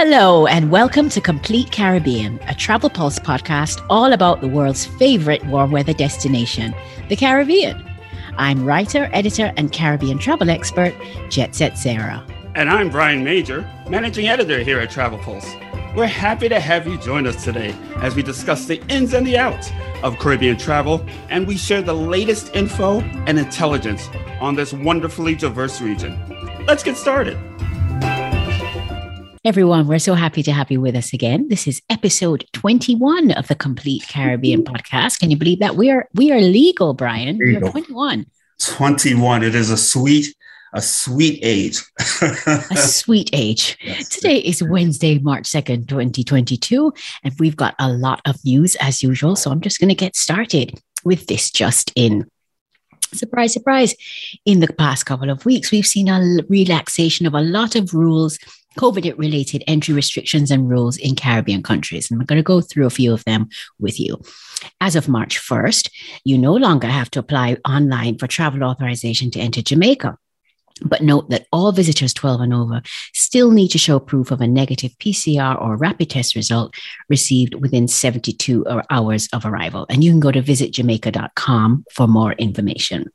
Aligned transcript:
Hello, 0.00 0.46
and 0.46 0.70
welcome 0.70 1.08
to 1.08 1.20
Complete 1.20 1.72
Caribbean, 1.72 2.38
a 2.46 2.54
travel 2.54 2.88
pulse 2.88 3.18
podcast 3.18 3.84
all 3.90 4.12
about 4.12 4.40
the 4.40 4.46
world's 4.46 4.86
favorite 4.86 5.44
warm 5.46 5.72
weather 5.72 5.92
destination, 5.92 6.72
the 7.08 7.16
Caribbean. 7.16 7.84
I'm 8.36 8.64
writer, 8.64 9.10
editor, 9.12 9.52
and 9.56 9.72
Caribbean 9.72 10.18
travel 10.18 10.50
expert, 10.50 10.94
Jet 11.30 11.56
Set 11.56 11.76
Sarah. 11.76 12.24
And 12.54 12.70
I'm 12.70 12.90
Brian 12.90 13.24
Major, 13.24 13.68
managing 13.88 14.28
editor 14.28 14.60
here 14.60 14.78
at 14.78 14.88
Travel 14.88 15.18
Pulse. 15.18 15.52
We're 15.96 16.06
happy 16.06 16.48
to 16.48 16.60
have 16.60 16.86
you 16.86 16.96
join 16.98 17.26
us 17.26 17.42
today 17.42 17.74
as 17.96 18.14
we 18.14 18.22
discuss 18.22 18.66
the 18.66 18.80
ins 18.86 19.14
and 19.14 19.26
the 19.26 19.36
outs 19.36 19.72
of 20.04 20.16
Caribbean 20.20 20.58
travel 20.58 21.04
and 21.28 21.44
we 21.44 21.56
share 21.56 21.82
the 21.82 21.92
latest 21.92 22.54
info 22.54 23.00
and 23.00 23.36
intelligence 23.36 24.08
on 24.40 24.54
this 24.54 24.72
wonderfully 24.72 25.34
diverse 25.34 25.80
region. 25.80 26.16
Let's 26.68 26.84
get 26.84 26.96
started. 26.96 27.36
Everyone, 29.48 29.86
we're 29.86 29.98
so 29.98 30.12
happy 30.12 30.42
to 30.42 30.52
have 30.52 30.70
you 30.70 30.78
with 30.78 30.94
us 30.94 31.14
again. 31.14 31.48
This 31.48 31.66
is 31.66 31.80
episode 31.88 32.44
21 32.52 33.30
of 33.30 33.48
the 33.48 33.54
Complete 33.54 34.06
Caribbean 34.06 34.62
podcast. 34.62 35.20
Can 35.20 35.30
you 35.30 35.38
believe 35.38 35.60
that? 35.60 35.74
We 35.74 35.90
are 35.90 36.06
we 36.12 36.30
are 36.30 36.38
legal, 36.38 36.92
Brian. 36.92 37.38
We 37.42 37.56
are 37.56 37.60
21. 37.60 38.26
21. 38.60 39.42
It 39.42 39.54
is 39.54 39.70
a 39.70 39.78
sweet 39.78 40.36
a 40.74 40.82
sweet 40.82 41.40
age. 41.42 41.80
a 42.20 42.76
sweet 42.76 43.30
age. 43.32 43.78
Yes. 43.82 44.10
Today 44.10 44.36
is 44.36 44.62
Wednesday, 44.62 45.18
March 45.18 45.44
2nd, 45.44 45.88
2022, 45.88 46.92
and 47.24 47.32
we've 47.38 47.56
got 47.56 47.74
a 47.78 47.88
lot 47.88 48.20
of 48.26 48.36
news 48.44 48.76
as 48.82 49.02
usual. 49.02 49.34
So 49.34 49.50
I'm 49.50 49.62
just 49.62 49.80
going 49.80 49.88
to 49.88 49.94
get 49.94 50.14
started 50.14 50.78
with 51.06 51.26
this 51.26 51.50
just 51.50 51.90
in. 51.96 52.26
Surprise, 53.14 53.54
surprise. 53.54 53.94
In 54.44 54.60
the 54.60 54.70
past 54.74 55.06
couple 55.06 55.30
of 55.30 55.46
weeks, 55.46 55.70
we've 55.70 55.86
seen 55.86 56.10
a 56.10 56.40
relaxation 56.50 57.24
of 57.24 57.32
a 57.32 57.40
lot 57.40 57.74
of 57.74 57.94
rules, 57.94 58.38
COVID 58.78 59.18
related 59.18 59.64
entry 59.66 59.92
restrictions 59.92 60.50
and 60.50 60.70
rules 60.70 60.96
in 60.96 61.16
Caribbean 61.16 61.62
countries. 61.62 62.10
And 62.10 62.20
I'm 62.20 62.26
going 62.26 62.38
to 62.38 62.42
go 62.44 62.60
through 62.60 62.86
a 62.86 62.90
few 62.90 63.12
of 63.12 63.24
them 63.24 63.48
with 63.80 63.98
you. 63.98 64.20
As 64.80 64.96
of 64.96 65.08
March 65.08 65.38
1st, 65.38 65.90
you 66.24 66.38
no 66.38 66.54
longer 66.54 66.86
have 66.86 67.10
to 67.10 67.18
apply 67.18 67.56
online 67.68 68.18
for 68.18 68.26
travel 68.26 68.62
authorization 68.62 69.30
to 69.32 69.40
enter 69.40 69.62
Jamaica. 69.62 70.16
But 70.82 71.02
note 71.02 71.28
that 71.30 71.46
all 71.52 71.72
visitors 71.72 72.14
12 72.14 72.40
and 72.40 72.54
over 72.54 72.82
still 73.12 73.50
need 73.50 73.68
to 73.68 73.78
show 73.78 73.98
proof 73.98 74.30
of 74.30 74.40
a 74.40 74.46
negative 74.46 74.92
PCR 74.98 75.60
or 75.60 75.76
rapid 75.76 76.10
test 76.10 76.36
result 76.36 76.72
received 77.08 77.54
within 77.56 77.88
72 77.88 78.64
hours 78.90 79.28
of 79.32 79.44
arrival. 79.44 79.86
And 79.90 80.04
you 80.04 80.12
can 80.12 80.20
go 80.20 80.30
to 80.30 80.40
visitjamaica.com 80.40 81.84
for 81.92 82.06
more 82.06 82.32
information. 82.32 83.10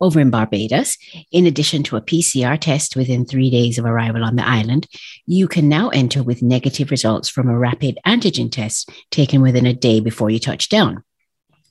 Over 0.00 0.20
in 0.20 0.30
Barbados, 0.30 0.96
in 1.30 1.46
addition 1.46 1.82
to 1.84 1.96
a 1.96 2.00
PCR 2.00 2.58
test 2.58 2.96
within 2.96 3.26
three 3.26 3.50
days 3.50 3.78
of 3.78 3.84
arrival 3.84 4.24
on 4.24 4.36
the 4.36 4.48
island, 4.48 4.86
you 5.26 5.46
can 5.46 5.68
now 5.68 5.90
enter 5.90 6.22
with 6.22 6.40
negative 6.40 6.90
results 6.90 7.28
from 7.28 7.50
a 7.50 7.58
rapid 7.58 7.98
antigen 8.06 8.50
test 8.50 8.88
taken 9.10 9.42
within 9.42 9.66
a 9.66 9.74
day 9.74 10.00
before 10.00 10.30
you 10.30 10.38
touch 10.38 10.70
down. 10.70 11.04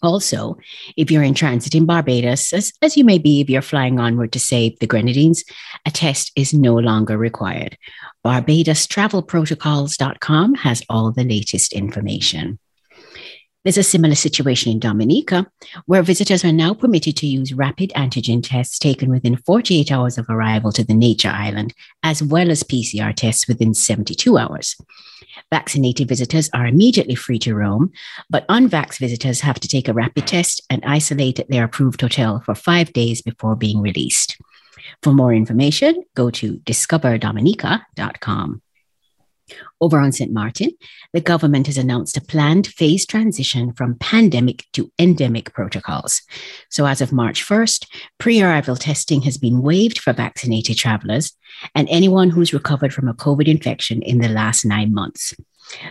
Also, 0.01 0.57
if 0.95 1.11
you're 1.11 1.23
in 1.23 1.33
transit 1.33 1.75
in 1.75 1.85
Barbados, 1.85 2.53
as, 2.53 2.71
as 2.81 2.95
you 2.95 3.03
may 3.03 3.17
be 3.17 3.41
if 3.41 3.49
you're 3.49 3.61
flying 3.61 3.99
onward 3.99 4.31
to, 4.31 4.39
say, 4.39 4.77
the 4.79 4.87
Grenadines, 4.87 5.43
a 5.85 5.91
test 5.91 6.31
is 6.35 6.53
no 6.53 6.75
longer 6.75 7.17
required. 7.17 7.77
BarbadosTravelProtocols.com 8.25 10.55
has 10.55 10.81
all 10.87 11.11
the 11.11 11.25
latest 11.25 11.73
information. 11.73 12.59
There's 13.69 13.77
a 13.77 13.83
similar 13.83 14.15
situation 14.15 14.71
in 14.71 14.79
Dominica, 14.79 15.45
where 15.85 16.01
visitors 16.01 16.43
are 16.43 16.51
now 16.51 16.73
permitted 16.73 17.15
to 17.17 17.27
use 17.27 17.53
rapid 17.53 17.91
antigen 17.95 18.41
tests 18.43 18.79
taken 18.79 19.11
within 19.11 19.35
48 19.35 19.91
hours 19.91 20.17
of 20.17 20.27
arrival 20.27 20.71
to 20.71 20.83
the 20.83 20.95
nature 20.95 21.29
island, 21.29 21.75
as 22.01 22.23
well 22.23 22.49
as 22.49 22.63
PCR 22.63 23.15
tests 23.15 23.47
within 23.47 23.75
72 23.75 24.39
hours. 24.39 24.75
Vaccinated 25.51 26.07
visitors 26.07 26.49
are 26.51 26.65
immediately 26.65 27.13
free 27.13 27.37
to 27.37 27.53
roam, 27.53 27.91
but 28.27 28.47
unvaxxed 28.47 28.97
visitors 28.97 29.41
have 29.41 29.59
to 29.59 29.67
take 29.67 29.87
a 29.87 29.93
rapid 29.93 30.25
test 30.25 30.65
and 30.71 30.83
isolate 30.83 31.39
at 31.39 31.49
their 31.49 31.65
approved 31.65 32.01
hotel 32.01 32.41
for 32.43 32.55
five 32.55 32.91
days 32.91 33.21
before 33.21 33.55
being 33.55 33.81
released. 33.81 34.35
For 35.03 35.13
more 35.13 35.31
information, 35.31 36.05
go 36.15 36.31
to 36.31 36.57
discoverdominica.com. 36.57 38.61
Over 39.81 39.99
on 39.99 40.11
St. 40.11 40.31
Martin, 40.31 40.71
the 41.13 41.21
government 41.21 41.67
has 41.67 41.77
announced 41.77 42.17
a 42.17 42.21
planned 42.21 42.67
phased 42.67 43.09
transition 43.09 43.73
from 43.73 43.95
pandemic 43.95 44.65
to 44.73 44.91
endemic 44.99 45.53
protocols. 45.53 46.21
So, 46.69 46.85
as 46.85 47.01
of 47.01 47.11
March 47.11 47.43
1st, 47.43 47.87
pre 48.17 48.41
arrival 48.41 48.75
testing 48.75 49.21
has 49.21 49.37
been 49.37 49.61
waived 49.61 49.99
for 49.99 50.13
vaccinated 50.13 50.77
travelers 50.77 51.33
and 51.75 51.87
anyone 51.89 52.29
who's 52.29 52.53
recovered 52.53 52.93
from 52.93 53.07
a 53.07 53.13
COVID 53.13 53.47
infection 53.47 54.01
in 54.01 54.19
the 54.19 54.29
last 54.29 54.65
nine 54.65 54.93
months. 54.93 55.33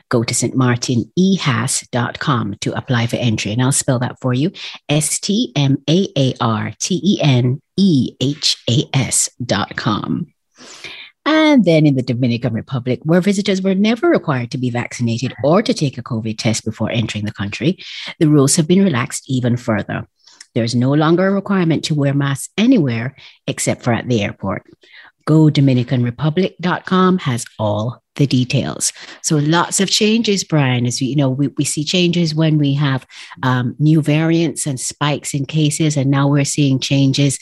Go 0.09 0.25
to 0.25 0.35
stmaartenehas.com 0.35 2.57
to 2.61 2.77
apply 2.77 3.07
for 3.07 3.17
entry, 3.17 3.53
and 3.53 3.63
I'll 3.63 3.73
spell 3.73 4.01
that 4.01 4.21
for 4.21 4.35
you 4.35 4.51
S 4.89 5.21
T 5.21 5.53
M 5.55 5.79
A 5.89 6.09
A 6.17 6.35
R 6.41 6.73
T 6.81 7.01
E 7.03 7.21
N 7.23 7.63
E 7.77 8.17
H 8.21 8.57
A 8.69 8.85
S.com. 8.93 10.33
And 11.28 11.66
then 11.66 11.84
in 11.84 11.94
the 11.94 12.03
Dominican 12.03 12.55
Republic, 12.55 13.00
where 13.03 13.21
visitors 13.21 13.61
were 13.61 13.75
never 13.75 14.09
required 14.09 14.50
to 14.53 14.56
be 14.56 14.71
vaccinated 14.71 15.34
or 15.44 15.61
to 15.61 15.75
take 15.75 15.99
a 15.99 16.03
COVID 16.03 16.39
test 16.39 16.65
before 16.65 16.91
entering 16.91 17.27
the 17.27 17.34
country, 17.34 17.77
the 18.19 18.31
rules 18.31 18.56
have 18.56 18.66
been 18.66 18.83
relaxed 18.83 19.28
even 19.28 19.59
further. 19.59 20.09
There's 20.55 20.75
no 20.75 20.91
longer 20.94 21.27
a 21.27 21.33
requirement 21.33 21.84
to 21.84 21.94
wear 21.94 22.15
masks 22.15 22.49
anywhere 22.56 23.15
except 23.47 23.83
for 23.83 23.93
at 23.93 24.09
the 24.09 24.22
airport. 24.22 24.62
Go 25.27 25.50
DominicanRepublic.com 25.50 27.19
has 27.19 27.45
all 27.59 28.03
the 28.16 28.27
details. 28.27 28.95
So 29.22 29.37
lots 29.37 29.81
of 29.81 29.91
changes, 29.91 30.45
Brian, 30.45 30.87
as 30.87 31.03
you 31.03 31.15
know, 31.15 31.28
we, 31.28 31.49
we 31.49 31.65
see 31.66 31.84
changes 31.84 32.34
when 32.34 32.56
we 32.56 32.72
have 32.72 33.06
um, 33.43 33.77
new 33.78 34.00
variants 34.00 34.66
and 34.66 34.81
spikes 34.81 35.34
in 35.34 35.45
cases, 35.45 35.99
and 35.99 36.10
now 36.10 36.27
we're 36.27 36.47
seeing 36.47 36.81
changes 36.81 37.39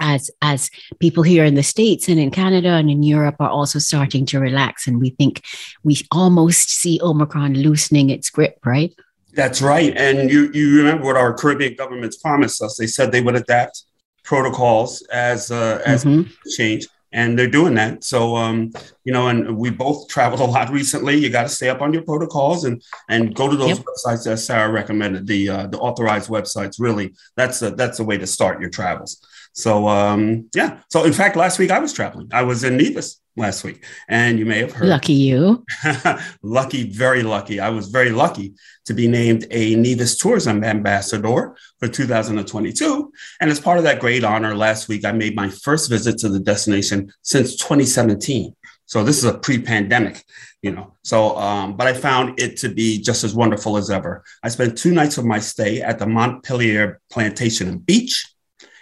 as 0.00 0.30
as 0.42 0.70
people 0.98 1.22
here 1.22 1.44
in 1.44 1.54
the 1.54 1.62
states 1.62 2.08
and 2.08 2.18
in 2.18 2.30
Canada 2.30 2.70
and 2.70 2.90
in 2.90 3.02
Europe 3.02 3.36
are 3.40 3.50
also 3.50 3.78
starting 3.78 4.26
to 4.26 4.40
relax, 4.40 4.86
and 4.86 5.00
we 5.00 5.10
think 5.10 5.42
we 5.82 6.00
almost 6.10 6.70
see 6.70 7.00
Omicron 7.02 7.54
loosening 7.54 8.10
its 8.10 8.30
grip, 8.30 8.58
right? 8.64 8.94
That's 9.34 9.60
right, 9.60 9.96
and 9.96 10.30
you 10.30 10.50
you 10.52 10.78
remember 10.78 11.04
what 11.04 11.16
our 11.16 11.34
Caribbean 11.34 11.74
governments 11.74 12.16
promised 12.16 12.62
us? 12.62 12.76
They 12.76 12.86
said 12.86 13.10
they 13.10 13.20
would 13.20 13.36
adapt 13.36 13.82
protocols 14.22 15.02
as 15.12 15.50
uh, 15.50 15.82
as 15.84 16.04
mm-hmm. 16.04 16.30
change, 16.56 16.86
and 17.12 17.38
they're 17.38 17.48
doing 17.48 17.74
that. 17.74 18.04
So 18.04 18.36
um, 18.36 18.72
you 19.04 19.12
know, 19.12 19.28
and 19.28 19.56
we 19.56 19.70
both 19.70 20.08
traveled 20.08 20.40
a 20.40 20.44
lot 20.44 20.70
recently. 20.70 21.16
You 21.16 21.30
got 21.30 21.42
to 21.42 21.48
stay 21.48 21.68
up 21.68 21.82
on 21.82 21.92
your 21.92 22.02
protocols 22.02 22.64
and 22.64 22.82
and 23.08 23.34
go 23.34 23.48
to 23.48 23.56
those 23.56 23.78
yep. 23.78 23.78
websites 23.78 24.24
that 24.24 24.38
Sarah 24.38 24.70
recommended, 24.70 25.26
the 25.26 25.48
uh, 25.48 25.66
the 25.66 25.78
authorized 25.78 26.30
websites. 26.30 26.76
Really, 26.78 27.14
that's 27.36 27.60
a, 27.62 27.70
that's 27.70 27.98
a 27.98 28.04
way 28.04 28.18
to 28.18 28.26
start 28.26 28.60
your 28.60 28.70
travels. 28.70 29.20
So 29.54 29.88
um, 29.88 30.50
yeah. 30.54 30.80
So 30.90 31.04
in 31.04 31.12
fact, 31.12 31.36
last 31.36 31.58
week 31.58 31.70
I 31.70 31.78
was 31.78 31.92
traveling. 31.92 32.28
I 32.32 32.42
was 32.42 32.64
in 32.64 32.76
Nevis 32.76 33.20
last 33.36 33.62
week, 33.62 33.84
and 34.08 34.38
you 34.38 34.44
may 34.44 34.58
have 34.58 34.72
heard. 34.72 34.88
Lucky 34.88 35.12
you. 35.12 35.64
lucky, 36.42 36.90
very 36.90 37.22
lucky. 37.22 37.60
I 37.60 37.70
was 37.70 37.88
very 37.88 38.10
lucky 38.10 38.54
to 38.86 38.94
be 38.94 39.06
named 39.06 39.46
a 39.52 39.76
Nevis 39.76 40.18
Tourism 40.18 40.64
Ambassador 40.64 41.56
for 41.78 41.88
2022. 41.88 43.12
And 43.40 43.50
as 43.50 43.60
part 43.60 43.78
of 43.78 43.84
that 43.84 44.00
great 44.00 44.24
honor, 44.24 44.56
last 44.56 44.88
week 44.88 45.04
I 45.04 45.12
made 45.12 45.36
my 45.36 45.48
first 45.48 45.88
visit 45.88 46.18
to 46.18 46.28
the 46.28 46.40
destination 46.40 47.12
since 47.22 47.54
2017. 47.56 48.54
So 48.86 49.02
this 49.02 49.18
is 49.18 49.24
a 49.24 49.38
pre-pandemic, 49.38 50.22
you 50.62 50.72
know. 50.72 50.94
So, 51.04 51.38
um, 51.38 51.76
but 51.76 51.86
I 51.86 51.94
found 51.94 52.38
it 52.40 52.58
to 52.58 52.68
be 52.68 53.00
just 53.00 53.24
as 53.24 53.34
wonderful 53.34 53.76
as 53.76 53.88
ever. 53.88 54.24
I 54.42 54.48
spent 54.48 54.76
two 54.76 54.92
nights 54.92 55.16
of 55.16 55.24
my 55.24 55.38
stay 55.38 55.80
at 55.80 55.98
the 55.98 56.06
Montpelier 56.06 57.00
Plantation 57.10 57.68
and 57.68 57.84
Beach 57.84 58.33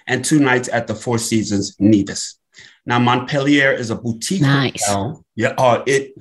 and 0.06 0.24
two 0.24 0.38
nights 0.38 0.68
at 0.72 0.86
the 0.86 0.94
Four 0.94 1.18
Seasons 1.18 1.76
Nevis. 1.78 2.38
Now 2.84 2.98
Montpelier 2.98 3.72
is 3.72 3.90
a 3.90 3.96
boutique 3.96 4.42
nice. 4.42 4.84
hotel. 4.84 5.24
Yeah, 5.34 5.54
uh, 5.56 5.82
it 5.86 6.14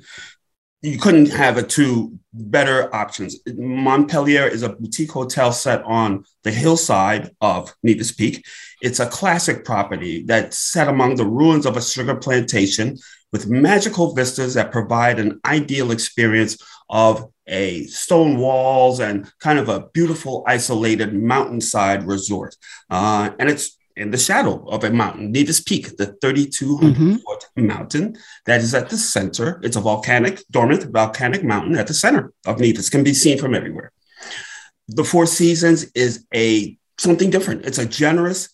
you 0.82 0.98
couldn't 0.98 1.30
have 1.30 1.56
a 1.56 1.62
two 1.62 2.18
better 2.32 2.92
options. 2.94 3.36
Montpelier 3.46 4.46
is 4.46 4.62
a 4.62 4.70
boutique 4.70 5.12
hotel 5.12 5.52
set 5.52 5.82
on 5.84 6.24
the 6.42 6.50
hillside 6.50 7.30
of 7.40 7.72
Nevis 7.84 8.10
Peak. 8.10 8.44
It's 8.80 8.98
a 8.98 9.08
classic 9.08 9.64
property 9.64 10.24
that's 10.24 10.58
set 10.58 10.88
among 10.88 11.16
the 11.16 11.26
ruins 11.26 11.66
of 11.66 11.76
a 11.76 11.82
sugar 11.82 12.16
plantation 12.16 12.98
with 13.30 13.48
magical 13.48 14.14
vistas 14.14 14.54
that 14.54 14.72
provide 14.72 15.20
an 15.20 15.40
ideal 15.46 15.92
experience 15.92 16.58
of 16.90 17.30
a 17.46 17.84
stone 17.84 18.38
walls 18.38 18.98
and 19.00 19.30
kind 19.40 19.58
of 19.58 19.68
a 19.68 19.86
beautiful 19.94 20.42
isolated 20.46 21.14
mountainside 21.14 22.04
resort. 22.04 22.56
Uh, 22.90 23.30
and 23.38 23.48
it's 23.48 23.76
in 23.96 24.10
the 24.10 24.18
shadow 24.18 24.64
of 24.68 24.84
a 24.84 24.90
mountain, 24.90 25.32
Nevis 25.32 25.60
Peak, 25.60 25.96
the 25.96 26.16
3,200 26.20 26.94
mm-hmm. 26.94 27.14
foot 27.16 27.44
mountain 27.56 28.16
that 28.46 28.60
is 28.60 28.74
at 28.74 28.90
the 28.90 28.96
center. 28.96 29.60
It's 29.62 29.76
a 29.76 29.80
volcanic, 29.80 30.42
dormant 30.50 30.84
volcanic 30.84 31.44
mountain 31.44 31.76
at 31.76 31.86
the 31.86 31.94
center 31.94 32.32
of 32.46 32.60
Nevis, 32.60 32.90
can 32.90 33.04
be 33.04 33.14
seen 33.14 33.38
from 33.38 33.54
everywhere. 33.54 33.92
The 34.88 35.04
Four 35.04 35.26
Seasons 35.26 35.90
is 35.94 36.26
a 36.34 36.76
something 36.98 37.30
different. 37.30 37.64
It's 37.64 37.78
a 37.78 37.86
generous 37.86 38.48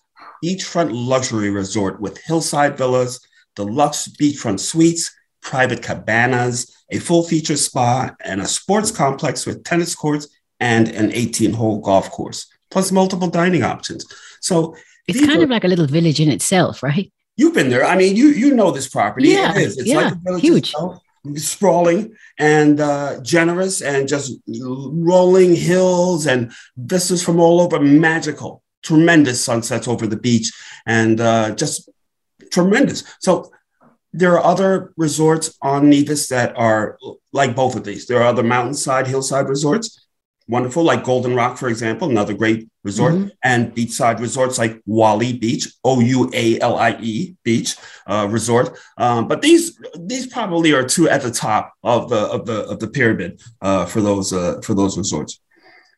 beachfront 0.44 0.90
luxury 0.92 1.50
resort 1.50 2.00
with 2.00 2.22
hillside 2.22 2.76
villas, 2.76 3.20
deluxe 3.56 4.08
beachfront 4.08 4.60
suites, 4.60 5.10
private 5.42 5.82
cabanas, 5.82 6.74
a 6.90 6.98
full 6.98 7.22
feature 7.22 7.56
spa, 7.56 8.14
and 8.24 8.40
a 8.40 8.46
sports 8.46 8.90
complex 8.90 9.46
with 9.46 9.64
tennis 9.64 9.94
courts 9.94 10.28
and 10.60 10.88
an 10.88 11.12
18 11.12 11.52
hole 11.52 11.80
golf 11.80 12.10
course, 12.10 12.46
plus 12.70 12.92
multiple 12.92 13.28
dining 13.28 13.62
options. 13.62 14.06
So 14.40 14.76
it's 15.08 15.24
kind 15.24 15.40
are, 15.40 15.44
of 15.44 15.50
like 15.50 15.64
a 15.64 15.68
little 15.68 15.86
village 15.86 16.20
in 16.20 16.30
itself, 16.30 16.82
right? 16.82 17.12
You've 17.36 17.54
been 17.54 17.70
there. 17.70 17.84
I 17.84 17.96
mean, 17.96 18.16
you 18.16 18.28
you 18.28 18.54
know 18.54 18.70
this 18.70 18.88
property. 18.88 19.28
Yeah, 19.28 19.52
it 19.56 19.62
is. 19.62 19.78
It's 19.78 19.88
yeah, 19.88 20.12
like 20.24 20.42
huge. 20.42 20.70
Itself, 20.70 21.00
sprawling 21.36 22.14
and 22.38 22.80
uh, 22.80 23.20
generous 23.22 23.82
and 23.82 24.08
just 24.08 24.38
rolling 24.46 25.54
hills 25.54 26.26
and 26.26 26.52
vistas 26.76 27.22
from 27.22 27.40
all 27.40 27.60
over, 27.60 27.80
magical, 27.80 28.62
tremendous 28.82 29.42
sunsets 29.42 29.88
over 29.88 30.06
the 30.06 30.16
beach 30.16 30.52
and 30.86 31.20
uh, 31.20 31.54
just 31.54 31.88
tremendous. 32.50 33.04
So 33.20 33.52
there 34.12 34.32
are 34.38 34.44
other 34.44 34.92
resorts 34.96 35.56
on 35.60 35.90
Nevis 35.90 36.28
that 36.28 36.56
are 36.56 36.98
like 37.32 37.54
both 37.54 37.76
of 37.76 37.84
these. 37.84 38.06
There 38.06 38.18
are 38.18 38.28
other 38.28 38.42
mountainside, 38.42 39.06
hillside 39.06 39.48
resorts 39.48 40.07
wonderful, 40.48 40.82
like 40.82 41.04
Golden 41.04 41.34
Rock, 41.34 41.58
for 41.58 41.68
example, 41.68 42.08
another 42.08 42.34
great 42.34 42.68
resort, 42.82 43.14
mm-hmm. 43.14 43.28
and 43.44 43.74
beachside 43.74 44.18
resorts 44.18 44.58
like 44.58 44.82
Oualie 44.88 45.38
Beach, 45.38 45.68
O 45.84 46.00
U 46.00 46.30
A 46.34 46.58
L 46.60 46.76
I 46.76 46.96
E 47.00 47.36
Beach 47.44 47.76
uh, 48.06 48.26
Resort. 48.30 48.76
Um, 48.96 49.28
but 49.28 49.42
these 49.42 49.78
these 49.98 50.26
probably 50.26 50.72
are 50.72 50.84
two 50.84 51.08
at 51.08 51.22
the 51.22 51.30
top 51.30 51.72
of 51.82 52.08
the 52.08 52.20
of 52.20 52.46
the 52.46 52.60
of 52.68 52.80
the 52.80 52.88
pyramid 52.88 53.40
uh, 53.60 53.84
for 53.86 54.00
those 54.00 54.32
uh, 54.32 54.60
for 54.62 54.74
those 54.74 54.96
resorts. 54.96 55.40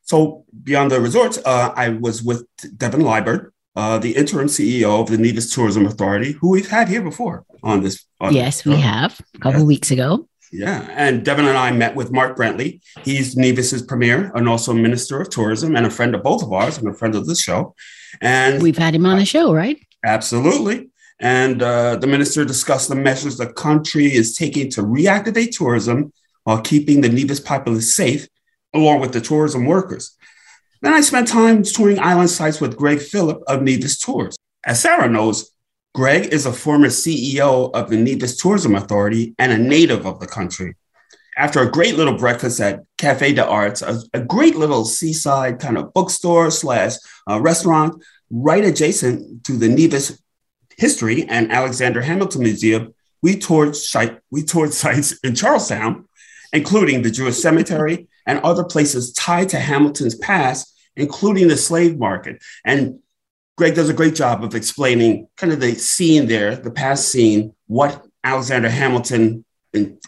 So 0.02 0.44
beyond 0.64 0.90
the 0.90 1.00
resorts, 1.00 1.38
uh, 1.44 1.72
I 1.76 1.90
was 1.90 2.22
with 2.22 2.44
Devon 2.76 3.02
Liburd, 3.02 3.50
uh, 3.76 3.98
the 3.98 4.16
interim 4.16 4.48
CEO 4.48 5.00
of 5.00 5.08
the 5.08 5.18
Nevis 5.18 5.54
Tourism 5.54 5.86
Authority, 5.86 6.32
who 6.32 6.50
we've 6.50 6.68
had 6.68 6.88
here 6.88 7.02
before 7.02 7.44
on 7.62 7.82
this. 7.82 8.04
On 8.20 8.34
yes, 8.34 8.64
we 8.64 8.76
have 8.76 9.20
a 9.34 9.38
couple 9.38 9.64
weeks 9.64 9.90
ago. 9.90 10.28
Yeah, 10.52 10.86
and 10.90 11.24
Devon 11.24 11.46
and 11.46 11.56
I 11.56 11.70
met 11.70 11.94
with 11.94 12.10
Mark 12.10 12.36
Brantley. 12.36 12.80
He's 13.04 13.36
Nevis's 13.36 13.82
premier 13.82 14.32
and 14.34 14.48
also 14.48 14.72
Minister 14.72 15.20
of 15.20 15.30
Tourism 15.30 15.76
and 15.76 15.86
a 15.86 15.90
friend 15.90 16.14
of 16.14 16.24
both 16.24 16.42
of 16.42 16.52
ours 16.52 16.76
and 16.76 16.88
a 16.88 16.94
friend 16.94 17.14
of 17.14 17.26
the 17.26 17.36
show. 17.36 17.74
And 18.20 18.60
we've 18.60 18.78
had 18.78 18.94
him 18.94 19.06
on 19.06 19.18
the 19.18 19.24
show, 19.24 19.54
right? 19.54 19.78
Absolutely. 20.04 20.90
And 21.20 21.62
uh, 21.62 21.96
the 21.96 22.06
minister 22.06 22.44
discussed 22.44 22.88
the 22.88 22.96
measures 22.96 23.36
the 23.36 23.52
country 23.52 24.06
is 24.06 24.36
taking 24.36 24.70
to 24.72 24.82
reactivate 24.82 25.52
tourism 25.52 26.12
while 26.44 26.60
keeping 26.60 27.00
the 27.00 27.08
Nevis 27.08 27.40
populace 27.40 27.94
safe, 27.94 28.26
along 28.74 29.00
with 29.00 29.12
the 29.12 29.20
tourism 29.20 29.66
workers. 29.66 30.16
Then 30.82 30.94
I 30.94 31.02
spent 31.02 31.28
time 31.28 31.62
touring 31.62 32.00
island 32.00 32.30
sites 32.30 32.60
with 32.60 32.76
Greg 32.76 33.00
Phillip 33.00 33.42
of 33.46 33.62
Nevis 33.62 33.98
Tours. 33.98 34.34
As 34.64 34.80
Sarah 34.80 35.08
knows, 35.08 35.50
Greg 36.00 36.32
is 36.32 36.46
a 36.46 36.52
former 36.54 36.86
CEO 36.86 37.70
of 37.74 37.90
the 37.90 37.96
Nevis 37.98 38.38
Tourism 38.38 38.74
Authority 38.74 39.34
and 39.38 39.52
a 39.52 39.58
native 39.58 40.06
of 40.06 40.18
the 40.18 40.26
country. 40.26 40.74
After 41.36 41.60
a 41.60 41.70
great 41.70 41.96
little 41.96 42.16
breakfast 42.16 42.58
at 42.58 42.80
Cafe 42.96 43.34
des 43.34 43.42
Arts, 43.42 43.82
a, 43.82 44.00
a 44.14 44.20
great 44.20 44.56
little 44.56 44.86
seaside 44.86 45.60
kind 45.60 45.76
of 45.76 45.92
bookstore 45.92 46.50
slash 46.50 46.94
uh, 47.28 47.38
restaurant 47.38 48.02
right 48.30 48.64
adjacent 48.64 49.44
to 49.44 49.58
the 49.58 49.68
Nevis 49.68 50.18
History 50.78 51.24
and 51.24 51.52
Alexander 51.52 52.00
Hamilton 52.00 52.44
Museum, 52.44 52.94
we 53.20 53.36
toured, 53.36 53.76
we 54.30 54.42
toured 54.42 54.72
sites 54.82 55.18
in 55.22 55.34
Charlestown, 55.34 56.08
including 56.54 57.02
the 57.02 57.10
Jewish 57.10 57.36
Cemetery 57.36 58.08
and 58.26 58.40
other 58.40 58.64
places 58.64 59.12
tied 59.12 59.50
to 59.50 59.60
Hamilton's 59.60 60.14
past, 60.14 60.74
including 60.96 61.48
the 61.48 61.58
slave 61.58 61.98
market. 61.98 62.42
And 62.64 63.00
Greg 63.60 63.74
does 63.74 63.90
a 63.90 63.92
great 63.92 64.14
job 64.14 64.42
of 64.42 64.54
explaining 64.54 65.28
kind 65.36 65.52
of 65.52 65.60
the 65.60 65.74
scene 65.74 66.26
there, 66.26 66.56
the 66.56 66.70
past 66.70 67.12
scene, 67.12 67.54
what 67.66 68.06
Alexander 68.24 68.70
Hamilton 68.70 69.44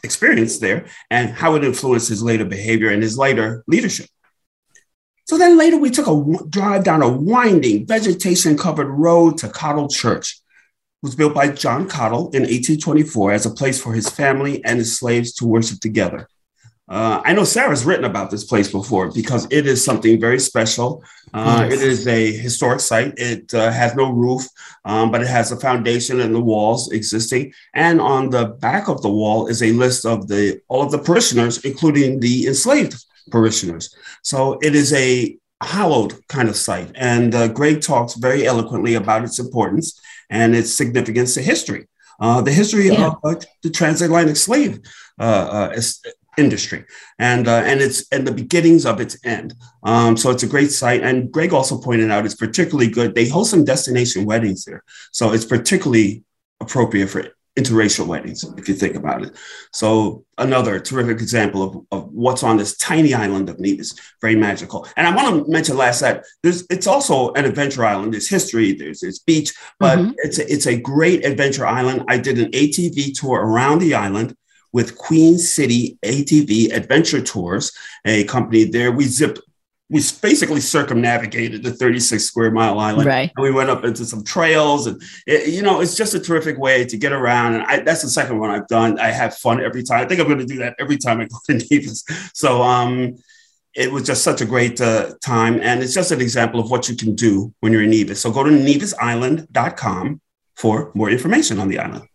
experienced 0.02 0.62
there, 0.62 0.86
and 1.10 1.28
how 1.28 1.54
it 1.56 1.62
influenced 1.62 2.08
his 2.08 2.22
later 2.22 2.46
behavior 2.46 2.88
and 2.88 3.02
his 3.02 3.18
later 3.18 3.62
leadership. 3.66 4.06
So 5.26 5.36
then 5.36 5.58
later 5.58 5.76
we 5.76 5.90
took 5.90 6.06
a 6.06 6.46
drive 6.48 6.82
down 6.82 7.02
a 7.02 7.10
winding, 7.10 7.86
vegetation 7.86 8.56
covered 8.56 8.88
road 8.88 9.36
to 9.40 9.50
Cottle 9.50 9.88
Church. 9.88 10.40
It 11.02 11.06
was 11.06 11.14
built 11.14 11.34
by 11.34 11.48
John 11.48 11.86
Cottle 11.86 12.30
in 12.30 12.44
1824 12.44 13.32
as 13.32 13.44
a 13.44 13.50
place 13.50 13.78
for 13.78 13.92
his 13.92 14.08
family 14.08 14.64
and 14.64 14.78
his 14.78 14.98
slaves 14.98 15.30
to 15.34 15.46
worship 15.46 15.80
together. 15.80 16.26
Uh, 16.92 17.22
I 17.24 17.32
know 17.32 17.44
Sarah's 17.44 17.86
written 17.86 18.04
about 18.04 18.30
this 18.30 18.44
place 18.44 18.70
before 18.70 19.10
because 19.10 19.46
it 19.50 19.66
is 19.66 19.82
something 19.82 20.20
very 20.20 20.38
special. 20.38 21.02
Uh, 21.32 21.66
yes. 21.70 21.80
It 21.80 21.88
is 21.88 22.06
a 22.06 22.32
historic 22.32 22.80
site. 22.80 23.14
It 23.16 23.54
uh, 23.54 23.70
has 23.70 23.94
no 23.94 24.12
roof, 24.12 24.46
um, 24.84 25.10
but 25.10 25.22
it 25.22 25.28
has 25.28 25.50
a 25.50 25.56
foundation 25.56 26.20
and 26.20 26.34
the 26.34 26.40
walls 26.40 26.92
existing. 26.92 27.54
And 27.72 27.98
on 27.98 28.28
the 28.28 28.44
back 28.44 28.88
of 28.88 29.00
the 29.00 29.08
wall 29.08 29.46
is 29.46 29.62
a 29.62 29.72
list 29.72 30.04
of 30.04 30.28
the 30.28 30.60
all 30.68 30.82
of 30.82 30.90
the 30.90 30.98
parishioners, 30.98 31.64
including 31.64 32.20
the 32.20 32.46
enslaved 32.46 33.02
parishioners. 33.30 33.96
So 34.20 34.58
it 34.60 34.74
is 34.74 34.92
a 34.92 35.38
hallowed 35.62 36.12
kind 36.28 36.50
of 36.50 36.56
site. 36.56 36.92
And 36.94 37.34
uh, 37.34 37.48
Greg 37.48 37.80
talks 37.80 38.16
very 38.16 38.46
eloquently 38.46 38.96
about 38.96 39.24
its 39.24 39.38
importance 39.38 39.98
and 40.28 40.54
its 40.54 40.74
significance 40.74 41.32
to 41.34 41.40
history. 41.40 41.88
Uh, 42.20 42.42
the 42.42 42.52
history 42.52 42.88
yeah. 42.88 43.06
of 43.06 43.16
uh, 43.24 43.40
the 43.62 43.70
transatlantic 43.70 44.36
slave 44.36 44.80
uh, 45.18 45.22
uh, 45.72 45.80
industry. 46.38 46.84
And 47.18 47.48
uh, 47.48 47.62
and 47.64 47.80
it's 47.80 48.08
and 48.10 48.26
the 48.26 48.32
beginnings 48.32 48.86
of 48.86 49.00
its 49.00 49.16
end. 49.24 49.54
Um, 49.82 50.16
so 50.16 50.30
it's 50.30 50.42
a 50.42 50.48
great 50.48 50.70
site. 50.70 51.02
And 51.02 51.30
greg 51.30 51.52
also 51.52 51.78
pointed 51.78 52.10
out 52.10 52.24
it's 52.24 52.34
particularly 52.34 52.90
good. 52.90 53.14
They 53.14 53.28
host 53.28 53.50
some 53.50 53.64
destination 53.64 54.24
weddings 54.24 54.64
there. 54.64 54.82
So 55.12 55.32
it's 55.32 55.44
particularly 55.44 56.24
appropriate 56.60 57.08
for 57.08 57.24
interracial 57.58 58.06
weddings 58.06 58.44
if 58.56 58.66
you 58.66 58.74
think 58.74 58.96
about 58.96 59.22
it. 59.22 59.36
So 59.72 60.24
another 60.38 60.80
terrific 60.80 61.20
example 61.20 61.62
of, 61.62 61.86
of 61.92 62.10
what's 62.10 62.42
on 62.42 62.56
this 62.56 62.78
tiny 62.78 63.12
island 63.12 63.50
of 63.50 63.60
nevis 63.60 63.94
very 64.22 64.36
magical. 64.36 64.88
And 64.96 65.06
i 65.06 65.14
want 65.14 65.44
to 65.44 65.50
mention 65.50 65.76
last 65.76 66.00
that 66.00 66.24
there's 66.42 66.64
it's 66.70 66.86
also 66.86 67.32
an 67.34 67.44
adventure 67.44 67.84
island. 67.84 68.14
There's 68.14 68.28
history 68.28 68.72
there's 68.72 69.00
this 69.00 69.18
beach 69.18 69.52
but 69.78 69.98
mm-hmm. 69.98 70.12
it's 70.18 70.38
a, 70.38 70.50
it's 70.50 70.66
a 70.66 70.80
great 70.80 71.26
adventure 71.26 71.66
island. 71.66 72.04
I 72.08 72.16
did 72.16 72.38
an 72.38 72.50
atv 72.52 73.20
tour 73.20 73.38
around 73.38 73.80
the 73.80 73.94
island 73.94 74.34
with 74.72 74.96
Queen 74.96 75.38
City 75.38 75.98
ATV 76.02 76.72
Adventure 76.72 77.20
Tours, 77.20 77.72
a 78.04 78.24
company 78.24 78.64
there. 78.64 78.90
We 78.90 79.04
zipped, 79.04 79.40
we 79.90 80.00
basically 80.22 80.60
circumnavigated 80.60 81.62
the 81.62 81.72
36 81.72 82.24
square 82.24 82.50
mile 82.50 82.78
island. 82.78 83.06
Right. 83.06 83.30
And 83.36 83.42
we 83.44 83.50
went 83.50 83.70
up 83.70 83.84
into 83.84 84.04
some 84.04 84.24
trails, 84.24 84.86
and 84.86 85.00
it, 85.26 85.48
you 85.48 85.62
know, 85.62 85.80
it's 85.80 85.96
just 85.96 86.14
a 86.14 86.20
terrific 86.20 86.58
way 86.58 86.84
to 86.86 86.96
get 86.96 87.12
around. 87.12 87.54
And 87.54 87.64
I, 87.64 87.80
that's 87.80 88.02
the 88.02 88.08
second 88.08 88.38
one 88.38 88.50
I've 88.50 88.68
done. 88.68 88.98
I 88.98 89.08
have 89.08 89.36
fun 89.36 89.62
every 89.62 89.82
time. 89.82 90.00
I 90.00 90.08
think 90.08 90.20
I'm 90.20 90.26
going 90.26 90.38
to 90.38 90.46
do 90.46 90.58
that 90.58 90.76
every 90.78 90.96
time 90.96 91.20
I 91.20 91.24
go 91.24 91.36
to 91.46 91.54
Nevis. 91.70 92.04
So, 92.34 92.62
um, 92.62 93.16
it 93.74 93.90
was 93.90 94.04
just 94.04 94.22
such 94.22 94.40
a 94.40 94.44
great 94.44 94.80
uh, 94.80 95.14
time. 95.22 95.60
And 95.62 95.82
it's 95.82 95.94
just 95.94 96.10
an 96.10 96.20
example 96.20 96.60
of 96.60 96.70
what 96.70 96.88
you 96.88 96.96
can 96.96 97.14
do 97.14 97.54
when 97.60 97.72
you're 97.72 97.82
in 97.82 97.90
Nevis. 97.90 98.20
So 98.20 98.30
go 98.30 98.44
to 98.44 98.50
nevisisland.com 98.50 100.20
for 100.56 100.92
more 100.94 101.10
information 101.10 101.58
on 101.58 101.68
the 101.68 101.78
island. 101.78 102.06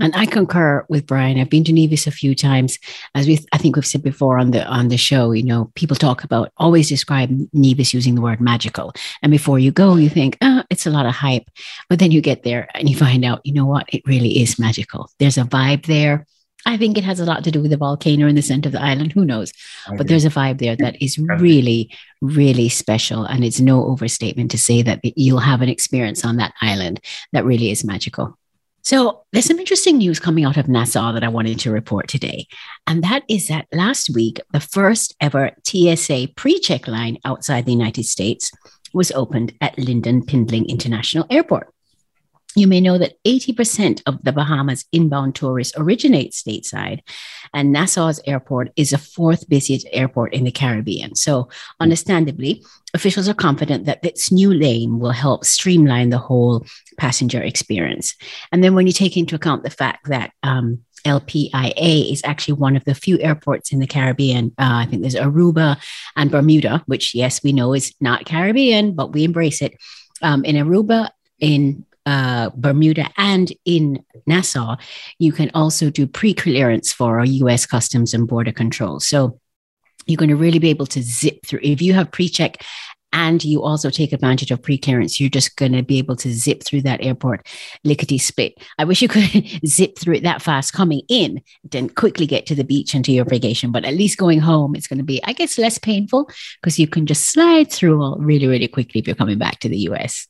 And 0.00 0.16
I 0.16 0.26
concur 0.26 0.84
with 0.88 1.06
Brian. 1.06 1.38
I've 1.38 1.50
been 1.50 1.64
to 1.64 1.72
Nevis 1.72 2.06
a 2.06 2.10
few 2.10 2.34
times. 2.34 2.78
As 3.14 3.26
we, 3.26 3.38
I 3.52 3.58
think 3.58 3.76
we've 3.76 3.86
said 3.86 4.02
before 4.02 4.38
on 4.38 4.50
the 4.50 4.64
on 4.66 4.88
the 4.88 4.96
show, 4.96 5.32
you 5.32 5.44
know, 5.44 5.70
people 5.74 5.96
talk 5.96 6.24
about 6.24 6.52
always 6.56 6.88
describe 6.88 7.30
Nevis 7.52 7.92
using 7.92 8.14
the 8.14 8.22
word 8.22 8.40
magical. 8.40 8.92
And 9.22 9.30
before 9.30 9.58
you 9.58 9.70
go, 9.70 9.96
you 9.96 10.08
think, 10.08 10.38
oh, 10.40 10.62
it's 10.70 10.86
a 10.86 10.90
lot 10.90 11.06
of 11.06 11.12
hype. 11.12 11.50
But 11.88 11.98
then 11.98 12.10
you 12.10 12.20
get 12.20 12.42
there 12.42 12.68
and 12.74 12.88
you 12.88 12.96
find 12.96 13.24
out, 13.24 13.40
you 13.44 13.52
know 13.52 13.66
what, 13.66 13.92
it 13.92 14.02
really 14.06 14.40
is 14.40 14.58
magical. 14.58 15.10
There's 15.18 15.38
a 15.38 15.44
vibe 15.44 15.86
there. 15.86 16.26
I 16.66 16.76
think 16.76 16.98
it 16.98 17.04
has 17.04 17.20
a 17.20 17.24
lot 17.24 17.42
to 17.44 17.50
do 17.50 17.62
with 17.62 17.70
the 17.70 17.76
volcano 17.76 18.26
in 18.26 18.34
the 18.34 18.42
center 18.42 18.68
of 18.68 18.72
the 18.72 18.82
island. 18.82 19.12
Who 19.12 19.24
knows? 19.24 19.52
But 19.96 20.08
there's 20.08 20.26
a 20.26 20.30
vibe 20.30 20.58
there 20.58 20.76
that 20.76 21.02
is 21.02 21.18
really, 21.18 21.90
really 22.20 22.68
special. 22.68 23.24
And 23.24 23.44
it's 23.44 23.60
no 23.60 23.86
overstatement 23.86 24.50
to 24.50 24.58
say 24.58 24.82
that 24.82 25.00
you'll 25.02 25.38
have 25.38 25.62
an 25.62 25.70
experience 25.70 26.22
on 26.22 26.36
that 26.36 26.52
island 26.60 27.00
that 27.32 27.46
really 27.46 27.70
is 27.70 27.82
magical. 27.82 28.38
So 28.82 29.24
there's 29.32 29.44
some 29.44 29.58
interesting 29.58 29.98
news 29.98 30.18
coming 30.18 30.44
out 30.44 30.56
of 30.56 30.68
Nassau 30.68 31.12
that 31.12 31.24
I 31.24 31.28
wanted 31.28 31.58
to 31.60 31.70
report 31.70 32.08
today. 32.08 32.46
And 32.86 33.02
that 33.04 33.24
is 33.28 33.48
that 33.48 33.66
last 33.72 34.10
week, 34.14 34.40
the 34.52 34.60
first 34.60 35.14
ever 35.20 35.50
TSA 35.64 36.28
pre 36.36 36.58
check 36.60 36.88
line 36.88 37.18
outside 37.24 37.66
the 37.66 37.72
United 37.72 38.04
States 38.04 38.50
was 38.92 39.12
opened 39.12 39.52
at 39.60 39.76
Lynden 39.76 40.26
Pindling 40.26 40.68
International 40.68 41.26
Airport. 41.30 41.72
You 42.56 42.66
may 42.66 42.80
know 42.80 42.98
that 42.98 43.14
80% 43.24 44.02
of 44.06 44.22
the 44.24 44.32
Bahamas 44.32 44.84
inbound 44.92 45.36
tourists 45.36 45.74
originate 45.76 46.32
stateside, 46.32 47.00
and 47.54 47.74
Nassau's 47.74 48.20
airport 48.26 48.72
is 48.76 48.90
the 48.90 48.98
fourth 48.98 49.48
busiest 49.48 49.86
airport 49.92 50.34
in 50.34 50.44
the 50.44 50.50
Caribbean. 50.50 51.14
So, 51.14 51.48
understandably, 51.78 52.64
officials 52.92 53.28
are 53.28 53.34
confident 53.34 53.86
that 53.86 54.02
this 54.02 54.32
new 54.32 54.52
lane 54.52 54.98
will 54.98 55.12
help 55.12 55.44
streamline 55.44 56.10
the 56.10 56.18
whole 56.18 56.66
passenger 56.98 57.40
experience. 57.40 58.16
And 58.50 58.64
then, 58.64 58.74
when 58.74 58.86
you 58.88 58.92
take 58.92 59.16
into 59.16 59.36
account 59.36 59.62
the 59.62 59.70
fact 59.70 60.08
that 60.08 60.32
um, 60.42 60.80
LPIA 61.04 62.12
is 62.12 62.20
actually 62.24 62.54
one 62.54 62.76
of 62.76 62.84
the 62.84 62.94
few 62.94 63.18
airports 63.20 63.72
in 63.72 63.78
the 63.78 63.86
Caribbean. 63.86 64.52
Uh, 64.58 64.84
I 64.84 64.86
think 64.86 65.02
there's 65.02 65.14
Aruba 65.14 65.78
and 66.16 66.30
Bermuda, 66.30 66.82
which, 66.86 67.14
yes, 67.14 67.42
we 67.42 67.52
know 67.52 67.72
is 67.72 67.94
not 68.00 68.26
Caribbean, 68.26 68.94
but 68.94 69.12
we 69.12 69.24
embrace 69.24 69.62
it. 69.62 69.74
Um, 70.22 70.44
in 70.44 70.56
Aruba, 70.56 71.08
in 71.38 71.86
uh, 72.06 72.50
Bermuda 72.54 73.08
and 73.16 73.52
in 73.64 74.04
Nassau, 74.26 74.76
you 75.18 75.32
can 75.32 75.50
also 75.54 75.90
do 75.90 76.06
pre 76.06 76.34
clearance 76.34 76.92
for 76.92 77.24
US 77.24 77.66
Customs 77.66 78.14
and 78.14 78.26
Border 78.26 78.52
Control. 78.52 79.00
So 79.00 79.38
you're 80.06 80.16
going 80.16 80.30
to 80.30 80.36
really 80.36 80.58
be 80.58 80.70
able 80.70 80.86
to 80.86 81.02
zip 81.02 81.46
through. 81.46 81.60
If 81.62 81.82
you 81.82 81.94
have 81.94 82.10
pre 82.10 82.28
check 82.28 82.62
and 83.12 83.42
you 83.44 83.62
also 83.62 83.90
take 83.90 84.12
advantage 84.12 84.50
of 84.50 84.62
pre-clearance, 84.62 85.18
you're 85.18 85.30
just 85.30 85.56
going 85.56 85.72
to 85.72 85.82
be 85.82 85.98
able 85.98 86.16
to 86.16 86.32
zip 86.32 86.62
through 86.62 86.82
that 86.82 87.02
airport 87.02 87.46
lickety 87.84 88.18
split. 88.18 88.54
I 88.78 88.84
wish 88.84 89.02
you 89.02 89.08
could 89.08 89.48
zip 89.66 89.98
through 89.98 90.14
it 90.14 90.22
that 90.22 90.42
fast 90.42 90.72
coming 90.72 91.02
in, 91.08 91.42
then 91.64 91.88
quickly 91.88 92.26
get 92.26 92.46
to 92.46 92.54
the 92.54 92.64
beach 92.64 92.94
and 92.94 93.04
to 93.04 93.12
your 93.12 93.24
vacation. 93.24 93.72
But 93.72 93.84
at 93.84 93.94
least 93.94 94.18
going 94.18 94.40
home, 94.40 94.76
it's 94.76 94.86
going 94.86 94.98
to 94.98 95.04
be, 95.04 95.22
I 95.24 95.32
guess, 95.32 95.58
less 95.58 95.78
painful 95.78 96.30
because 96.60 96.78
you 96.78 96.86
can 96.86 97.06
just 97.06 97.24
slide 97.24 97.70
through 97.70 98.00
all 98.00 98.16
really, 98.18 98.46
really 98.46 98.68
quickly 98.68 99.00
if 99.00 99.06
you're 99.06 99.16
coming 99.16 99.38
back 99.38 99.58
to 99.60 99.68
the 99.68 99.78
US. 99.78 100.28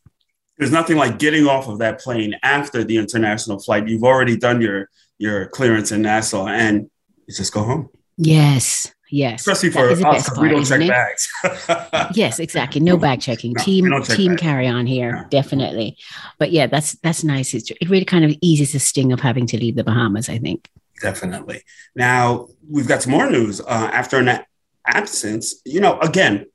There's 0.61 0.71
nothing 0.71 0.97
like 0.97 1.19
getting 1.19 1.47
off 1.47 1.69
of 1.69 1.79
that 1.79 2.01
plane 2.01 2.37
after 2.43 2.85
the 2.85 2.99
international 2.99 3.59
flight. 3.59 3.89
You've 3.89 4.05
already 4.05 4.37
done 4.37 4.61
your 4.61 4.91
your 5.19 5.47
clearance 5.47 5.91
in 5.91 6.03
Nassau, 6.03 6.47
and 6.47 6.91
you 7.27 7.35
just 7.35 7.53
go 7.53 7.65
home. 7.65 7.89
Yes, 8.17 8.93
Yes. 9.11 9.41
Especially 9.41 9.71
for 9.71 9.91
us, 9.91 10.29
part, 10.29 10.39
we 10.39 10.49
don't 10.49 10.65
check 10.65 10.87
bags. 10.87 11.29
yes, 12.17 12.39
exactly. 12.39 12.81
No 12.81 12.97
bag 12.97 13.21
checking. 13.21 13.55
No, 13.55 13.65
team 13.65 14.03
team 14.05 14.33
bags. 14.33 14.43
carry 14.43 14.69
on 14.69 14.87
here, 14.87 15.17
yeah. 15.17 15.25
definitely. 15.31 15.97
But 16.39 16.53
yeah, 16.53 16.69
that's 16.69 16.93
that's 17.01 17.25
nice. 17.25 17.53
It's, 17.53 17.71
it 17.71 17.91
really 17.91 18.05
kind 18.05 18.25
of 18.25 18.37
eases 18.41 18.73
the 18.73 18.79
sting 18.79 19.13
of 19.13 19.21
having 19.21 19.47
to 19.47 19.59
leave 19.59 19.75
the 19.75 19.83
Bahamas, 19.83 20.29
I 20.29 20.39
think. 20.39 20.69
Definitely. 21.03 21.63
Now 21.97 22.49
we've 22.69 22.87
got 22.87 23.03
some 23.03 23.13
more 23.13 23.29
news. 23.29 23.61
Uh, 23.61 23.91
after 23.93 24.19
an 24.19 24.45
absence, 24.87 25.61
you 25.65 25.81
know, 25.81 25.99
again, 25.99 26.47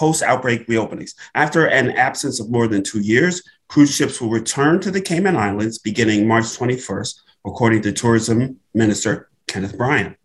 post 0.00 0.22
outbreak 0.22 0.66
reopenings. 0.66 1.14
After 1.34 1.66
an 1.66 1.90
absence 1.90 2.40
of 2.40 2.50
more 2.50 2.66
than 2.66 2.82
two 2.82 3.00
years, 3.00 3.42
cruise 3.68 3.94
ships 3.94 4.18
will 4.18 4.30
return 4.30 4.80
to 4.80 4.90
the 4.90 5.02
Cayman 5.02 5.36
Islands 5.36 5.76
beginning 5.76 6.26
March 6.26 6.46
21st, 6.46 7.20
according 7.44 7.82
to 7.82 7.92
Tourism 7.92 8.58
Minister 8.72 9.28
Kenneth 9.46 9.76
Bryan. 9.76 10.16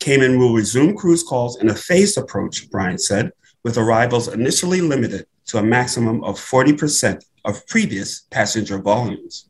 Cayman 0.00 0.38
will 0.38 0.52
resume 0.52 0.94
cruise 0.94 1.22
calls 1.22 1.58
in 1.62 1.70
a 1.70 1.74
phased 1.74 2.18
approach, 2.18 2.68
Bryan 2.70 2.98
said, 2.98 3.32
with 3.64 3.78
arrivals 3.78 4.28
initially 4.28 4.82
limited 4.82 5.24
to 5.46 5.56
a 5.56 5.62
maximum 5.62 6.22
of 6.22 6.34
40% 6.36 7.24
of 7.46 7.66
previous 7.68 8.26
passenger 8.30 8.76
volumes. 8.76 9.48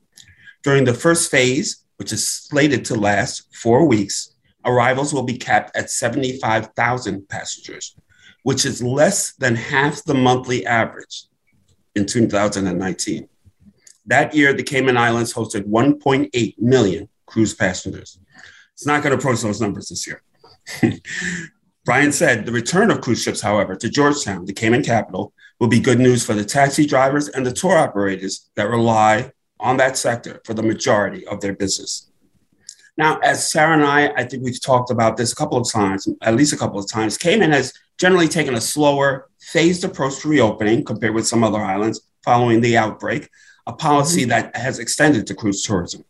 During 0.62 0.84
the 0.84 0.94
first 0.94 1.28
phase, 1.28 1.84
which 1.96 2.12
is 2.12 2.28
slated 2.28 2.84
to 2.84 2.94
last 2.94 3.52
four 3.52 3.84
weeks, 3.84 4.32
arrivals 4.64 5.12
will 5.12 5.24
be 5.24 5.38
capped 5.38 5.76
at 5.76 5.90
75,000 5.90 7.28
passengers, 7.28 7.96
which 8.42 8.64
is 8.64 8.82
less 8.82 9.32
than 9.34 9.54
half 9.54 10.04
the 10.04 10.14
monthly 10.14 10.64
average 10.66 11.24
in 11.94 12.06
2019. 12.06 13.28
That 14.06 14.34
year, 14.34 14.52
the 14.52 14.62
Cayman 14.62 14.96
Islands 14.96 15.32
hosted 15.32 15.68
1.8 15.68 16.58
million 16.58 17.08
cruise 17.26 17.54
passengers. 17.54 18.18
It's 18.72 18.86
not 18.86 19.02
going 19.02 19.12
to 19.12 19.18
approach 19.18 19.42
those 19.42 19.60
numbers 19.60 19.88
this 19.88 20.06
year. 20.06 20.22
Bryan 21.84 22.12
said 22.12 22.46
the 22.46 22.52
return 22.52 22.90
of 22.90 23.00
cruise 23.00 23.22
ships, 23.22 23.40
however, 23.40 23.74
to 23.76 23.88
Georgetown, 23.88 24.44
the 24.44 24.52
Cayman 24.52 24.82
capital, 24.82 25.32
will 25.58 25.68
be 25.68 25.80
good 25.80 25.98
news 25.98 26.24
for 26.24 26.34
the 26.34 26.44
taxi 26.44 26.86
drivers 26.86 27.28
and 27.28 27.44
the 27.44 27.52
tour 27.52 27.76
operators 27.76 28.50
that 28.54 28.68
rely 28.68 29.30
on 29.58 29.76
that 29.76 29.96
sector 29.96 30.40
for 30.44 30.54
the 30.54 30.62
majority 30.62 31.26
of 31.26 31.40
their 31.40 31.54
business. 31.54 32.10
Now, 32.96 33.18
as 33.18 33.50
Sarah 33.50 33.74
and 33.74 33.84
I, 33.84 34.08
I 34.16 34.24
think 34.24 34.42
we've 34.42 34.60
talked 34.60 34.90
about 34.90 35.16
this 35.16 35.32
a 35.32 35.36
couple 35.36 35.58
of 35.58 35.70
times, 35.70 36.08
at 36.22 36.34
least 36.34 36.52
a 36.52 36.56
couple 36.56 36.78
of 36.78 36.90
times, 36.90 37.16
Cayman 37.16 37.52
has 37.52 37.72
generally 38.00 38.28
taken 38.28 38.54
a 38.54 38.60
slower, 38.60 39.28
phased 39.38 39.84
approach 39.84 40.20
to 40.20 40.28
reopening 40.28 40.82
compared 40.82 41.14
with 41.14 41.26
some 41.26 41.44
other 41.44 41.58
islands 41.58 42.00
following 42.24 42.62
the 42.62 42.76
outbreak, 42.76 43.28
a 43.66 43.72
policy 43.74 44.22
mm-hmm. 44.22 44.30
that 44.30 44.56
has 44.56 44.78
extended 44.78 45.26
to 45.26 45.34
cruise 45.34 45.62
tourism. 45.62 46.02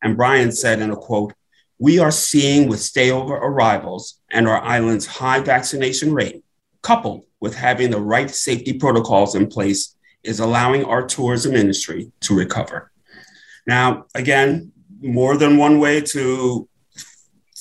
And 0.00 0.16
Bryan 0.16 0.52
said 0.52 0.80
in 0.80 0.92
a 0.92 0.96
quote, 0.96 1.34
we 1.80 1.98
are 1.98 2.12
seeing 2.12 2.68
with 2.68 2.78
stayover 2.78 3.32
arrivals 3.32 4.20
and 4.30 4.46
our 4.46 4.62
island's 4.62 5.06
high 5.06 5.40
vaccination 5.40 6.14
rate, 6.14 6.44
coupled 6.82 7.24
with 7.40 7.54
having 7.54 7.90
the 7.90 8.00
right 8.00 8.30
safety 8.30 8.72
protocols 8.72 9.34
in 9.34 9.48
place, 9.48 9.96
is 10.22 10.38
allowing 10.38 10.84
our 10.84 11.04
tourism 11.04 11.54
industry 11.54 12.12
to 12.20 12.34
recover. 12.34 12.92
Now, 13.66 14.06
again, 14.14 14.72
more 15.00 15.36
than 15.36 15.56
one 15.56 15.80
way 15.80 16.00
to 16.00 16.68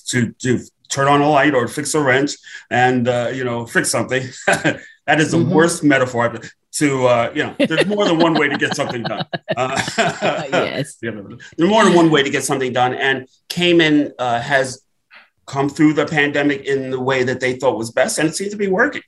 to, 0.08 0.32
to 0.40 0.60
turn 0.90 1.08
on 1.08 1.22
a 1.22 1.30
light 1.30 1.54
or 1.54 1.68
fix 1.68 1.94
a 1.94 2.02
wrench 2.02 2.34
and 2.70 3.08
uh, 3.08 3.32
you 3.34 3.44
know 3.44 3.66
fix 3.66 3.90
something. 3.90 4.24
that 4.48 5.20
is 5.20 5.32
the 5.32 5.38
mm-hmm. 5.38 5.52
worst 5.52 5.84
metaphor 5.84 6.40
to 6.78 7.08
uh, 7.08 7.32
you 7.34 7.44
know 7.44 7.56
there's 7.58 7.86
more 7.88 8.06
than 8.06 8.20
one 8.20 8.34
way 8.34 8.48
to 8.48 8.58
get 8.58 8.76
something 8.76 9.04
done 9.04 9.26
uh, 9.56 9.82
yes 10.52 10.98
there's 11.02 11.70
more 11.70 11.84
than 11.84 11.94
one 11.94 12.12
way 12.12 12.22
to 12.22 12.30
get 12.30 12.44
something 12.44 12.72
done 12.72 12.94
and 12.94 13.28
cayman 13.50 14.14
uh, 14.20 14.40
has 14.40 14.84
come 15.46 15.70
through 15.70 15.94
the 15.94 16.06
pandemic 16.06 16.66
in 16.66 16.92
the 16.92 17.00
way 17.00 17.24
that 17.24 17.40
they 17.40 17.56
thought 17.56 17.78
was 17.78 17.92
best 17.92 18.20
and 18.20 18.30
it 18.30 18.36
seems 18.36 18.52
to 18.52 18.58
be 18.58 18.68
working 18.68 19.02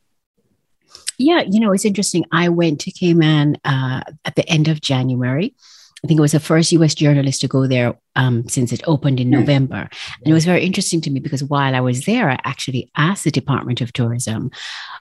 yeah 1.17 1.41
you 1.41 1.59
know 1.59 1.71
it's 1.71 1.85
interesting 1.85 2.25
i 2.31 2.49
went 2.49 2.79
to 2.79 2.91
cayman 2.91 3.55
uh, 3.65 4.01
at 4.25 4.35
the 4.35 4.47
end 4.49 4.67
of 4.67 4.81
january 4.81 5.53
I 6.03 6.07
think 6.07 6.17
it 6.17 6.21
was 6.21 6.31
the 6.31 6.39
first 6.39 6.71
US 6.71 6.95
journalist 6.95 7.41
to 7.41 7.47
go 7.47 7.67
there 7.67 7.95
um, 8.15 8.47
since 8.47 8.71
it 8.71 8.81
opened 8.87 9.19
in 9.19 9.27
hmm. 9.27 9.39
November. 9.39 9.89
And 10.19 10.27
it 10.27 10.33
was 10.33 10.45
very 10.45 10.65
interesting 10.65 11.01
to 11.01 11.11
me 11.11 11.19
because 11.19 11.43
while 11.43 11.75
I 11.75 11.81
was 11.81 12.05
there, 12.05 12.29
I 12.29 12.39
actually 12.43 12.91
asked 12.95 13.23
the 13.23 13.31
Department 13.31 13.81
of 13.81 13.93
Tourism 13.93 14.51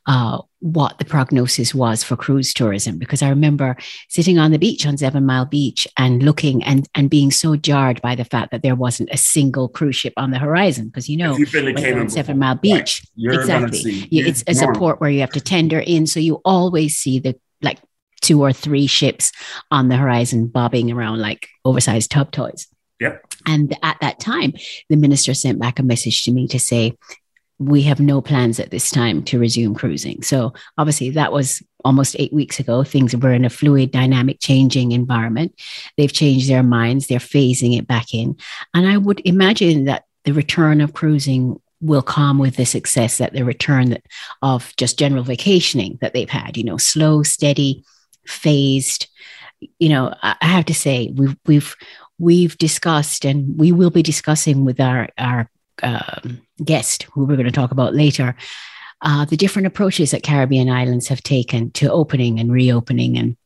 uh, 0.07 0.39
what 0.61 0.99
the 0.99 1.05
prognosis 1.05 1.75
was 1.75 2.03
for 2.03 2.17
cruise 2.17 2.53
tourism 2.53 2.99
because 2.99 3.23
I 3.23 3.29
remember 3.29 3.77
sitting 4.09 4.39
on 4.39 4.51
the 4.51 4.59
beach 4.59 4.87
on 4.87 4.97
Seven 4.97 5.25
Mile 5.25 5.47
Beach 5.47 5.87
and 5.97 6.23
looking 6.23 6.65
and, 6.65 6.89
and 6.95 7.09
being 7.09 7.31
so 7.31 7.55
jarred 7.55 8.03
by 8.03 8.15
the 8.15 8.25
fact 8.25 8.51
that 8.51 8.63
there 8.63 8.75
wasn't 8.75 9.11
a 9.13 9.17
single 9.17 9.69
cruise 9.69 9.97
ship 9.97 10.15
on 10.17 10.33
the 10.33 10.39
horizon 10.39 10.87
because 10.87 11.09
you 11.09 11.17
know 11.17 11.35
on 11.35 12.09
Seven 12.09 12.39
Mile 12.39 12.57
Beach 12.57 13.07
right. 13.25 13.39
exactly 13.39 14.09
it's, 14.11 14.43
it's 14.47 14.63
a 14.63 14.73
port 14.73 15.01
where 15.01 15.11
you 15.11 15.21
have 15.21 15.31
to 15.31 15.41
tender 15.41 15.79
in 15.79 16.07
so 16.07 16.19
you 16.19 16.41
always 16.45 16.97
see 16.97 17.21
the 17.21 17.39
like 17.63 17.79
two 18.21 18.43
or 18.43 18.53
three 18.53 18.87
ships 18.87 19.33
on 19.71 19.89
the 19.89 19.97
horizon 19.97 20.47
bobbing 20.47 20.91
around 20.91 21.21
like 21.21 21.49
oversized 21.65 22.11
tub 22.11 22.31
toys. 22.31 22.67
Yep. 23.01 23.25
And 23.47 23.77
at 23.83 23.99
that 24.01 24.19
time, 24.19 24.55
the 24.89 24.97
minister 24.97 25.35
sent 25.35 25.61
back 25.61 25.79
a 25.79 25.83
message 25.83 26.25
to 26.25 26.33
me 26.33 26.49
to 26.49 26.59
say, 26.59 26.95
we 27.61 27.83
have 27.83 27.99
no 27.99 28.21
plans 28.21 28.61
at 28.61 28.71
this 28.71 28.91
time 28.91 29.23
to 29.25 29.39
resume 29.39 29.75
cruising. 29.75 30.23
So 30.23 30.53
obviously 30.77 31.11
that 31.11 31.33
was 31.33 31.63
almost 31.85 32.15
eight 32.19 32.33
weeks 32.33 32.61
ago. 32.61 32.85
Things 32.85 33.17
were 33.17 33.33
in 33.33 33.45
a 33.45 33.51
fluid, 33.51 33.91
dynamic, 33.91 34.39
changing 34.41 34.93
environment. 34.93 35.61
They've 35.97 36.13
changed 36.13 36.49
their 36.49 36.63
minds. 36.63 37.07
They're 37.07 37.19
phasing 37.19 37.77
it 37.77 37.87
back 37.87 38.15
in. 38.15 38.37
And 38.75 38.87
I 38.87 38.97
would 38.97 39.21
imagine 39.25 39.85
that 39.85 40.05
the 40.25 40.33
return 40.33 40.81
of 40.81 40.93
cruising 40.93 41.61
will 41.81 42.03
come 42.03 42.39
with 42.39 42.57
the 42.57 42.67
success 42.67 43.19
that 43.19 43.33
the 43.33 43.45
return 43.45 43.99
of 44.43 44.75
just 44.77 44.99
general 44.99 45.23
vacationing 45.23 45.99
that 46.01 46.13
they've 46.13 46.31
had, 46.31 46.57
you 46.57 46.65
know, 46.65 46.77
slow, 46.77 47.23
steady, 47.23 47.85
phased. 48.29 49.09
You 49.79 49.89
know, 49.89 50.15
I 50.23 50.37
have 50.41 50.67
to 50.67 50.75
say 50.75 51.13
we've 51.15 51.37
we've 51.47 51.75
we've 52.19 52.57
discussed 52.59 53.25
and 53.25 53.59
we 53.59 53.73
will 53.73 53.91
be 53.91 54.03
discussing 54.03 54.65
with 54.65 54.81
our 54.81 55.09
our 55.19 55.51
um, 55.83 56.41
guest 56.65 57.05
who 57.13 57.25
we're 57.25 57.37
going 57.37 57.47
to 57.47 57.53
talk 57.53 57.71
about 57.71 57.95
later 57.95 58.35
uh, 59.03 59.25
the 59.25 59.37
different 59.37 59.67
approaches 59.67 60.11
that 60.11 60.23
Caribbean 60.23 60.69
islands 60.69 61.09
have 61.09 61.23
taken 61.23 61.71
to 61.73 61.91
opening 61.91 62.41
and 62.41 62.51
reopening 62.51 63.17
and 63.17 63.37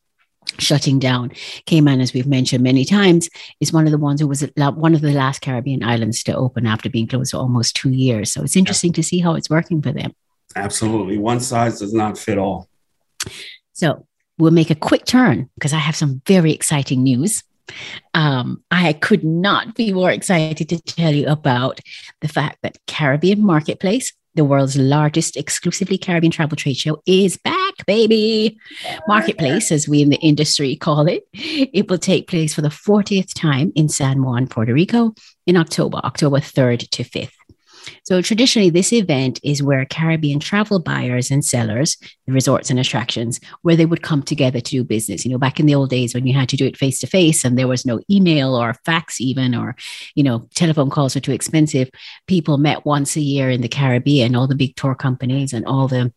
shutting 0.58 0.98
down. 0.98 1.30
Cayman, 1.66 2.00
as 2.00 2.12
we've 2.12 2.26
mentioned 2.26 2.64
many 2.64 2.84
times, 2.84 3.28
is 3.60 3.72
one 3.72 3.84
of 3.84 3.92
the 3.92 3.98
ones 3.98 4.20
who 4.20 4.26
was 4.26 4.44
one 4.56 4.94
of 4.94 5.00
the 5.00 5.12
last 5.12 5.40
Caribbean 5.40 5.82
islands 5.82 6.22
to 6.24 6.34
open 6.34 6.66
after 6.66 6.88
being 6.88 7.06
closed 7.06 7.32
for 7.32 7.38
almost 7.38 7.76
two 7.76 7.90
years. 7.90 8.32
So 8.32 8.42
it's 8.42 8.56
interesting 8.56 8.92
to 8.94 9.02
see 9.02 9.20
how 9.20 9.34
it's 9.34 9.50
working 9.50 9.82
for 9.82 9.92
them. 9.92 10.12
Absolutely. 10.56 11.18
One 11.18 11.40
size 11.40 11.78
does 11.78 11.94
not 11.94 12.18
fit 12.18 12.38
all. 12.38 12.68
So 13.72 14.06
we'll 14.38 14.50
make 14.50 14.70
a 14.70 14.74
quick 14.74 15.04
turn 15.04 15.48
because 15.54 15.72
I 15.72 15.78
have 15.78 15.96
some 15.96 16.22
very 16.26 16.52
exciting 16.52 17.02
news. 17.02 17.42
Um, 18.14 18.62
I 18.70 18.92
could 18.92 19.24
not 19.24 19.74
be 19.74 19.92
more 19.92 20.10
excited 20.10 20.68
to 20.68 20.80
tell 20.80 21.14
you 21.14 21.26
about 21.28 21.80
the 22.20 22.28
fact 22.28 22.58
that 22.62 22.78
Caribbean 22.86 23.44
Marketplace, 23.44 24.12
the 24.34 24.44
world's 24.44 24.76
largest 24.76 25.36
exclusively 25.36 25.98
Caribbean 25.98 26.30
travel 26.30 26.56
trade 26.56 26.76
show, 26.76 27.02
is 27.06 27.36
back, 27.36 27.74
baby. 27.86 28.58
Marketplace, 29.06 29.70
as 29.70 29.88
we 29.88 30.02
in 30.02 30.08
the 30.08 30.16
industry 30.16 30.74
call 30.76 31.06
it, 31.06 31.24
it 31.32 31.88
will 31.88 31.98
take 31.98 32.28
place 32.28 32.54
for 32.54 32.62
the 32.62 32.68
40th 32.68 33.32
time 33.34 33.72
in 33.74 33.88
San 33.88 34.22
Juan, 34.22 34.46
Puerto 34.46 34.72
Rico 34.72 35.14
in 35.46 35.56
October, 35.56 35.98
October 35.98 36.38
3rd 36.38 36.88
to 36.90 37.04
5th. 37.04 37.32
So 38.04 38.22
traditionally, 38.22 38.70
this 38.70 38.92
event 38.92 39.40
is 39.42 39.62
where 39.62 39.84
Caribbean 39.84 40.40
travel 40.40 40.78
buyers 40.78 41.30
and 41.30 41.44
sellers, 41.44 41.96
the 42.26 42.32
resorts 42.32 42.70
and 42.70 42.78
attractions, 42.78 43.40
where 43.62 43.76
they 43.76 43.86
would 43.86 44.02
come 44.02 44.22
together 44.22 44.60
to 44.60 44.70
do 44.70 44.84
business. 44.84 45.24
You 45.24 45.32
know, 45.32 45.38
back 45.38 45.60
in 45.60 45.66
the 45.66 45.74
old 45.74 45.90
days 45.90 46.14
when 46.14 46.26
you 46.26 46.34
had 46.34 46.48
to 46.50 46.56
do 46.56 46.66
it 46.66 46.76
face 46.76 47.00
to 47.00 47.06
face 47.06 47.44
and 47.44 47.58
there 47.58 47.68
was 47.68 47.86
no 47.86 48.00
email 48.10 48.54
or 48.54 48.74
fax 48.84 49.20
even, 49.20 49.54
or, 49.54 49.76
you 50.14 50.22
know, 50.22 50.48
telephone 50.54 50.90
calls 50.90 51.14
were 51.14 51.20
too 51.20 51.32
expensive, 51.32 51.90
people 52.26 52.58
met 52.58 52.84
once 52.84 53.16
a 53.16 53.20
year 53.20 53.50
in 53.50 53.60
the 53.60 53.68
Caribbean, 53.68 54.34
all 54.34 54.46
the 54.46 54.54
big 54.54 54.76
tour 54.76 54.94
companies 54.94 55.52
and 55.52 55.66
all 55.66 55.88
the 55.88 56.12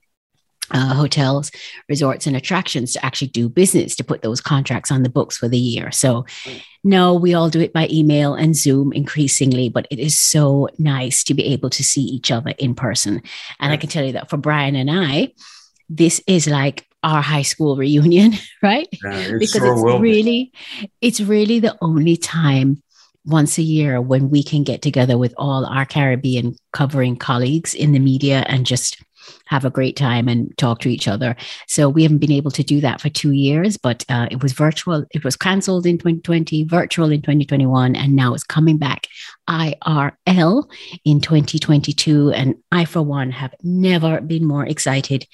uh, 0.72 0.94
hotels, 0.94 1.52
resorts, 1.90 2.28
and 2.28 2.36
attractions 2.36 2.94
to 2.94 3.06
actually 3.06 3.28
do 3.28 3.50
business 3.50 3.96
to 3.96 4.04
put 4.04 4.22
those 4.22 4.42
contracts 4.42 4.92
on 4.92 5.04
the 5.04 5.10
books 5.10 5.38
for 5.38 5.48
the 5.48 5.58
year. 5.58 5.92
So, 5.92 6.26
no, 6.84 7.14
we 7.14 7.34
all 7.34 7.50
do 7.50 7.62
it 7.62 7.74
by 7.74 7.88
email 7.92 8.34
and 8.34 8.56
Zoom 8.56 8.94
increasingly, 8.94 9.70
but 9.70 9.88
it 9.90 10.00
is 10.00 10.18
so 10.18 10.70
nice 10.78 11.24
to 11.26 11.34
be 11.34 11.46
able 11.46 11.70
to 11.72 11.84
see 11.84 12.02
each 12.02 12.32
other 12.32 12.54
in 12.58 12.76
person. 12.76 13.22
And 13.60 13.72
I 13.72 13.78
can 13.78 13.90
tell 13.90 14.06
you 14.06 14.14
that 14.14 14.30
for 14.30 14.38
Brian 14.38 14.76
and 14.76 14.90
I, 14.92 15.34
this 15.90 16.22
is 16.28 16.48
like 16.48 16.88
our 17.04 17.22
high 17.22 17.44
school 17.44 17.76
reunion, 17.76 18.34
right? 18.64 18.88
Yeah, 19.04 19.38
because 19.40 19.64
it's 19.64 20.02
really, 20.02 20.52
it's 21.02 21.22
really 21.22 21.60
the 21.60 21.78
only 21.82 22.18
time 22.18 22.82
once 23.26 23.58
a 23.58 23.64
year 23.64 24.00
when 24.00 24.30
we 24.30 24.44
can 24.44 24.64
get 24.64 24.82
together 24.82 25.18
with 25.18 25.34
all 25.38 25.66
our 25.66 25.86
Caribbean 25.86 26.56
covering 26.74 27.16
colleagues 27.16 27.74
in 27.74 27.92
the 27.92 28.00
media 28.00 28.46
and 28.48 28.66
just 28.66 29.04
have 29.46 29.66
a 29.66 29.70
great 29.70 29.96
time 29.96 30.28
and 30.28 30.56
talk 30.58 30.80
to 30.80 30.90
each 30.90 31.08
other. 31.08 31.36
So 31.68 31.90
we 31.90 32.04
haven't 32.04 32.20
been 32.20 32.32
able 32.32 32.52
to 32.52 32.64
do 32.64 32.82
that 32.82 33.02
for 33.02 33.10
two 33.10 33.32
years, 33.32 33.78
but 33.78 34.04
uh, 34.10 34.28
it 34.32 34.42
was 34.42 34.54
virtual. 34.54 35.06
It 35.12 35.24
was 35.24 35.36
cancelled 35.36 35.86
in 35.86 35.98
2020, 35.98 36.64
virtual 36.66 37.12
in 37.12 37.22
2021, 37.22 37.96
and 37.96 38.16
now 38.16 38.34
it's 38.34 38.44
coming 38.44 38.78
back 38.78 39.08
IRL 39.50 40.70
in 41.04 41.22
2022. 41.22 42.32
And 42.32 42.56
I, 42.72 42.86
for 42.86 43.02
one, 43.02 43.32
have 43.32 43.54
never 43.64 44.22
been 44.22 44.46
more 44.46 44.66
excited 44.66 45.28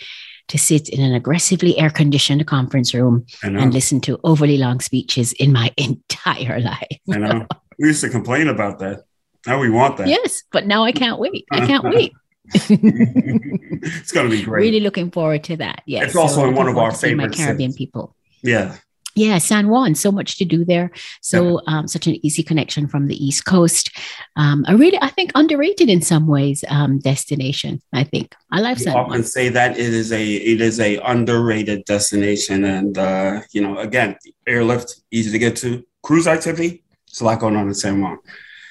to 0.47 0.57
sit 0.57 0.89
in 0.89 0.99
an 1.01 1.13
aggressively 1.13 1.77
air 1.77 1.89
conditioned 1.89 2.45
conference 2.45 2.93
room 2.93 3.25
and 3.41 3.73
listen 3.73 4.01
to 4.01 4.19
overly 4.23 4.57
long 4.57 4.81
speeches 4.81 5.31
in 5.33 5.53
my 5.53 5.71
entire 5.77 6.59
life. 6.59 6.87
I 7.09 7.17
know. 7.17 7.47
We 7.79 7.87
used 7.87 8.01
to 8.01 8.09
complain 8.09 8.47
about 8.47 8.79
that. 8.79 9.03
Now 9.47 9.59
we 9.59 9.69
want 9.69 9.97
that. 9.97 10.07
yes, 10.07 10.43
but 10.51 10.67
now 10.67 10.83
I 10.83 10.91
can't 10.91 11.19
wait. 11.19 11.45
I 11.51 11.65
can't 11.65 11.83
wait. 11.95 12.13
it's 12.53 14.11
going 14.11 14.29
to 14.29 14.35
be 14.35 14.43
great. 14.43 14.61
really 14.61 14.79
looking 14.79 15.11
forward 15.11 15.43
to 15.45 15.57
that. 15.57 15.83
Yes. 15.85 16.07
It's 16.07 16.15
also 16.15 16.47
in 16.47 16.55
one 16.55 16.67
of 16.67 16.77
our 16.77 16.91
to 16.91 16.97
seeing 16.97 17.17
my 17.17 17.23
favorite 17.23 17.37
Caribbean 17.37 17.71
cities. 17.71 17.77
people. 17.77 18.15
Yeah. 18.41 18.77
Yeah, 19.13 19.39
San 19.39 19.67
Juan, 19.67 19.93
so 19.95 20.09
much 20.11 20.37
to 20.37 20.45
do 20.45 20.63
there. 20.63 20.89
So 21.19 21.61
um, 21.67 21.87
such 21.87 22.07
an 22.07 22.25
easy 22.25 22.43
connection 22.43 22.87
from 22.87 23.07
the 23.07 23.25
East 23.25 23.43
Coast. 23.43 23.91
Um, 24.37 24.63
a 24.69 24.77
really, 24.77 24.97
I 25.01 25.09
think, 25.09 25.31
underrated 25.35 25.89
in 25.89 26.01
some 26.01 26.27
ways 26.27 26.63
um, 26.69 26.99
destination. 26.99 27.81
I 27.91 28.05
think 28.05 28.33
I 28.51 28.61
like 28.61 28.77
San 28.77 28.95
often 28.95 29.11
Juan. 29.11 29.23
say 29.23 29.49
that 29.49 29.77
it 29.77 29.93
is 29.93 30.13
a 30.13 30.23
it 30.23 30.61
is 30.61 30.79
a 30.79 30.97
underrated 30.99 31.83
destination, 31.83 32.63
and 32.63 32.97
uh, 32.97 33.41
you 33.51 33.61
know, 33.61 33.79
again, 33.79 34.15
airlift 34.47 35.01
easy 35.11 35.31
to 35.31 35.39
get 35.39 35.57
to. 35.57 35.85
Cruise 36.03 36.25
activity, 36.25 36.83
it's 37.05 37.19
a 37.19 37.25
lot 37.25 37.39
going 37.39 37.57
on 37.57 37.67
in 37.67 37.73
San 37.73 38.01
Juan, 38.01 38.17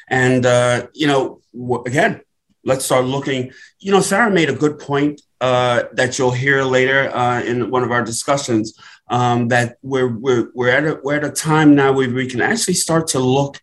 and 0.09 0.47
uh, 0.47 0.87
you 0.95 1.07
know, 1.07 1.43
again, 1.85 2.23
let's 2.65 2.85
start 2.85 3.05
looking. 3.05 3.53
You 3.79 3.93
know, 3.93 4.01
Sarah 4.01 4.31
made 4.31 4.51
a 4.51 4.55
good 4.55 4.79
point 4.79 5.21
uh, 5.41 5.85
that 5.93 6.19
you'll 6.19 6.33
hear 6.33 6.63
later 6.63 7.15
uh, 7.15 7.43
in 7.43 7.71
one 7.71 7.83
of 7.83 7.91
our 7.91 8.05
discussions. 8.05 8.79
Um, 9.09 9.49
that 9.49 9.77
we're 9.83 10.09
we're 10.09 10.51
we're 10.55 10.71
at 10.71 10.85
a, 10.85 11.01
we're 11.03 11.17
at 11.17 11.25
a 11.25 11.31
time 11.31 11.75
now 11.75 11.93
where 11.93 12.09
we 12.09 12.29
can 12.29 12.41
actually 12.41 12.75
start 12.75 13.09
to 13.09 13.19
look 13.19 13.61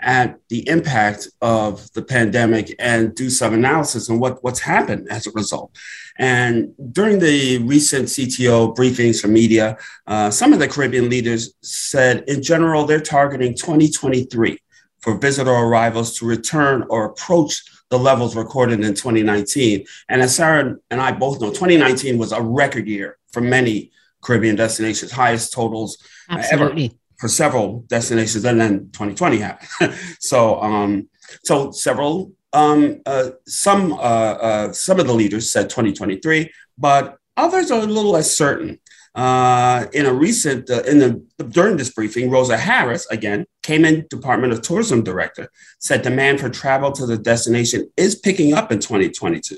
at 0.00 0.38
the 0.48 0.66
impact 0.68 1.28
of 1.42 1.92
the 1.92 2.02
pandemic 2.02 2.74
and 2.78 3.14
do 3.14 3.28
some 3.28 3.52
analysis 3.54 4.08
on 4.08 4.18
what, 4.18 4.42
what's 4.42 4.60
happened 4.60 5.06
as 5.10 5.26
a 5.26 5.30
result. 5.32 5.76
And 6.18 6.72
during 6.92 7.18
the 7.18 7.58
recent 7.58 8.06
CTO 8.08 8.74
briefings 8.74 9.20
for 9.20 9.28
media, 9.28 9.76
uh, 10.06 10.30
some 10.30 10.52
of 10.52 10.58
the 10.58 10.68
Caribbean 10.68 11.10
leaders 11.10 11.54
said, 11.62 12.24
in 12.26 12.42
general, 12.42 12.84
they're 12.84 13.00
targeting 13.00 13.54
2023 13.54 14.58
for 15.00 15.18
visitor 15.18 15.50
arrivals 15.50 16.18
to 16.18 16.26
return 16.26 16.84
or 16.88 17.06
approach 17.06 17.62
the 17.90 17.98
levels 17.98 18.36
recorded 18.36 18.80
in 18.80 18.94
2019. 18.94 19.84
And 20.08 20.22
as 20.22 20.34
Sarah 20.34 20.76
and 20.90 21.00
I 21.00 21.12
both 21.12 21.40
know, 21.40 21.48
2019 21.48 22.18
was 22.18 22.32
a 22.32 22.40
record 22.40 22.86
year 22.86 23.18
for 23.32 23.40
many 23.40 23.90
Caribbean 24.22 24.56
destinations, 24.56 25.12
highest 25.12 25.52
totals 25.52 25.98
Absolutely. 26.28 26.92
for 27.18 27.28
several 27.28 27.80
destinations, 27.88 28.44
and 28.44 28.60
then 28.60 28.90
2020 28.92 29.38
happened. 29.38 29.94
so, 30.20 30.60
um, 30.62 31.08
so 31.44 31.70
several, 31.72 32.32
um, 32.52 33.00
uh, 33.06 33.30
some, 33.46 33.92
uh, 33.92 33.96
uh, 33.96 34.72
some 34.72 35.00
of 35.00 35.06
the 35.06 35.14
leaders 35.14 35.50
said 35.50 35.68
2023, 35.70 36.50
but 36.78 37.16
others 37.36 37.70
are 37.70 37.80
a 37.80 37.86
little 37.86 38.12
less 38.12 38.36
certain. 38.36 38.78
Uh, 39.14 39.86
in 39.92 40.06
a 40.06 40.12
recent, 40.12 40.70
uh, 40.70 40.82
in 40.82 40.98
the 40.98 41.44
during 41.48 41.76
this 41.76 41.92
briefing, 41.92 42.30
Rosa 42.30 42.56
Harris 42.56 43.06
again 43.10 43.44
came 43.62 43.84
in, 43.84 44.06
Department 44.08 44.52
of 44.52 44.62
Tourism 44.62 45.02
Director, 45.02 45.50
said 45.80 46.02
demand 46.02 46.40
for 46.40 46.48
travel 46.48 46.92
to 46.92 47.06
the 47.06 47.18
destination 47.18 47.90
is 47.96 48.14
picking 48.14 48.54
up 48.54 48.70
in 48.70 48.78
2022, 48.78 49.56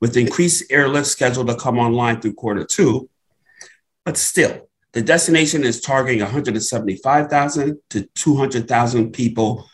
with 0.00 0.16
increased 0.16 0.64
airlift 0.70 1.06
scheduled 1.06 1.48
to 1.48 1.54
come 1.54 1.78
online 1.78 2.20
through 2.20 2.34
quarter 2.34 2.64
two. 2.64 3.10
But 4.06 4.16
still, 4.16 4.68
the 4.92 5.02
destination 5.02 5.64
is 5.64 5.80
targeting 5.80 6.20
175,000 6.20 7.78
to 7.90 8.08
200,000 8.14 9.12
people, 9.12 9.68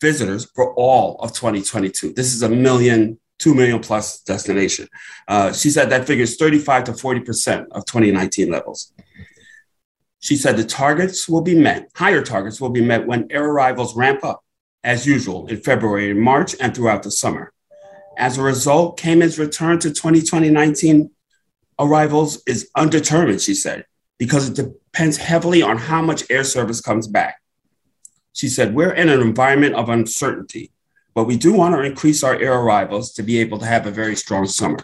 visitors 0.00 0.50
for 0.54 0.74
all 0.74 1.16
of 1.20 1.32
2022. 1.32 2.12
This 2.12 2.34
is 2.34 2.42
a 2.42 2.48
million, 2.48 3.18
two 3.42 3.54
million 3.54 3.80
plus 3.80 4.20
destination. 4.20 4.88
Uh, 5.26 5.52
she 5.52 5.68
said 5.68 5.90
that 5.90 6.06
figures 6.06 6.36
35 6.36 6.84
to 6.84 6.92
40% 6.92 7.66
of 7.72 7.84
2019 7.86 8.50
levels. 8.50 8.92
She 10.20 10.36
said 10.36 10.56
the 10.56 10.64
targets 10.64 11.28
will 11.28 11.40
be 11.40 11.58
met, 11.58 11.90
higher 11.96 12.22
targets 12.22 12.60
will 12.60 12.70
be 12.70 12.84
met 12.84 13.06
when 13.06 13.26
air 13.30 13.44
arrivals 13.44 13.96
ramp 13.96 14.22
up, 14.22 14.44
as 14.84 15.06
usual, 15.06 15.48
in 15.48 15.60
February 15.60 16.12
and 16.12 16.20
March 16.20 16.54
and 16.60 16.72
throughout 16.74 17.02
the 17.02 17.10
summer. 17.10 17.52
As 18.16 18.38
a 18.38 18.42
result, 18.42 18.98
Cayman's 18.98 19.38
return 19.38 19.80
to 19.80 19.88
2020-19 19.88 21.10
arrivals 21.80 22.40
is 22.46 22.70
undetermined, 22.76 23.40
she 23.40 23.54
said, 23.54 23.86
because 24.18 24.48
it 24.48 24.54
depends 24.54 25.16
heavily 25.16 25.62
on 25.62 25.78
how 25.78 26.00
much 26.02 26.22
air 26.30 26.44
service 26.44 26.80
comes 26.80 27.08
back. 27.08 27.42
She 28.32 28.48
said, 28.48 28.74
We're 28.74 28.92
in 28.92 29.08
an 29.08 29.20
environment 29.20 29.74
of 29.74 29.88
uncertainty, 29.88 30.70
but 31.14 31.24
we 31.24 31.36
do 31.36 31.52
want 31.52 31.74
to 31.74 31.82
increase 31.82 32.22
our 32.22 32.36
air 32.36 32.54
arrivals 32.54 33.12
to 33.14 33.22
be 33.22 33.38
able 33.38 33.58
to 33.58 33.66
have 33.66 33.86
a 33.86 33.90
very 33.90 34.16
strong 34.16 34.46
summer. 34.46 34.78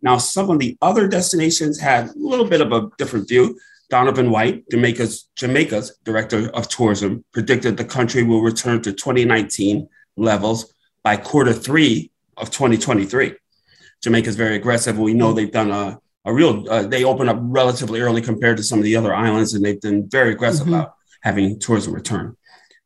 Now, 0.00 0.18
some 0.18 0.50
of 0.50 0.58
the 0.58 0.76
other 0.82 1.06
destinations 1.08 1.78
had 1.78 2.08
a 2.08 2.12
little 2.16 2.46
bit 2.46 2.60
of 2.60 2.72
a 2.72 2.88
different 2.98 3.28
view. 3.28 3.58
Donovan 3.90 4.30
White, 4.30 4.64
Jamaica's, 4.70 5.28
Jamaica's 5.36 5.96
director 6.04 6.48
of 6.54 6.68
tourism, 6.68 7.24
predicted 7.32 7.76
the 7.76 7.84
country 7.84 8.22
will 8.22 8.42
return 8.42 8.82
to 8.82 8.92
2019 8.92 9.88
levels 10.16 10.72
by 11.04 11.16
quarter 11.16 11.52
three 11.52 12.10
of 12.36 12.50
2023. 12.50 13.34
Jamaica's 14.02 14.34
very 14.36 14.56
aggressive. 14.56 14.98
We 14.98 15.14
know 15.14 15.32
they've 15.32 15.50
done 15.52 15.70
a, 15.70 15.98
a 16.24 16.32
real, 16.32 16.68
uh, 16.68 16.82
they 16.84 17.04
opened 17.04 17.30
up 17.30 17.38
relatively 17.40 18.00
early 18.00 18.22
compared 18.22 18.56
to 18.56 18.62
some 18.62 18.78
of 18.78 18.84
the 18.84 18.96
other 18.96 19.14
islands, 19.14 19.54
and 19.54 19.64
they've 19.64 19.80
been 19.80 20.08
very 20.08 20.32
aggressive 20.32 20.66
Mhm. 20.66 20.70
about 20.70 20.94
having 21.20 21.58
tourism 21.60 21.92
return. 21.94 22.36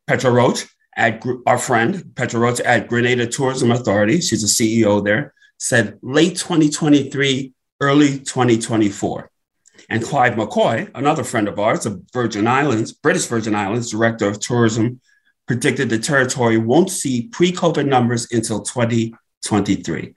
Petra 0.07 0.31
Roach, 0.31 0.67
at 0.97 1.23
our 1.47 1.59
friend 1.59 2.13
Petra 2.15 2.41
Roach 2.41 2.61
at 2.61 2.89
Grenada 2.89 3.27
Tourism 3.27 3.71
Authority, 3.71 4.21
she's 4.21 4.43
a 4.43 4.47
CEO 4.47 5.05
there, 5.05 5.35
said 5.59 5.99
late 6.03 6.37
2023, 6.37 7.53
early 7.81 8.19
2024. 8.19 9.31
And 9.89 10.03
Clive 10.03 10.35
McCoy, 10.35 10.91
another 10.95 11.23
friend 11.23 11.49
of 11.49 11.59
ours 11.59 11.87
of 11.87 12.03
Virgin 12.13 12.47
Islands, 12.47 12.93
British 12.93 13.27
Virgin 13.27 13.55
Islands, 13.55 13.91
Director 13.91 14.27
of 14.27 14.41
Tourism, 14.41 15.01
predicted 15.47 15.91
the 15.91 15.99
territory 15.99 16.59
won't 16.59 16.91
see 16.91 17.29
pre 17.29 17.53
COVID 17.53 17.87
numbers 17.87 18.27
until 18.33 18.63
2023. 18.63 20.15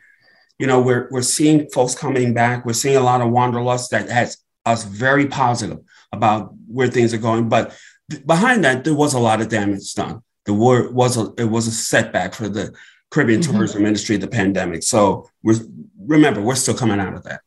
You 0.58 0.68
know, 0.68 0.82
we're, 0.82 1.08
we're 1.12 1.22
seeing 1.22 1.70
folks 1.70 1.94
coming 1.94 2.34
back. 2.34 2.66
We're 2.66 2.74
seeing 2.74 2.96
a 2.96 3.02
lot 3.02 3.22
of 3.22 3.30
wanderlust 3.30 3.92
that 3.92 4.10
has 4.10 4.38
us 4.66 4.84
very 4.84 5.28
positive 5.28 5.80
about 6.12 6.54
where 6.68 6.88
things 6.88 7.14
are 7.14 7.20
going. 7.20 7.48
But 7.48 7.78
th- 8.10 8.26
behind 8.26 8.64
that, 8.64 8.84
there 8.84 8.96
was 8.96 9.14
a 9.14 9.20
lot 9.20 9.40
of 9.40 9.50
damage 9.50 9.94
done. 9.94 10.22
The 10.50 10.56
war 10.56 10.90
was 10.92 11.16
a, 11.16 11.32
it 11.38 11.44
was 11.52 11.68
a 11.68 11.72
setback 11.72 12.34
for 12.34 12.50
the 12.50 12.74
Caribbean 13.12 13.42
Mhm. 13.42 13.52
tourism 13.52 13.86
industry, 13.86 14.18
the 14.18 14.28
pandemic. 14.28 14.82
So 14.82 15.30
we're, 15.44 15.60
remember, 16.08 16.42
we're 16.42 16.56
still 16.56 16.74
coming 16.74 17.00
out 17.00 17.14
of 17.14 17.22
that. 17.26 17.42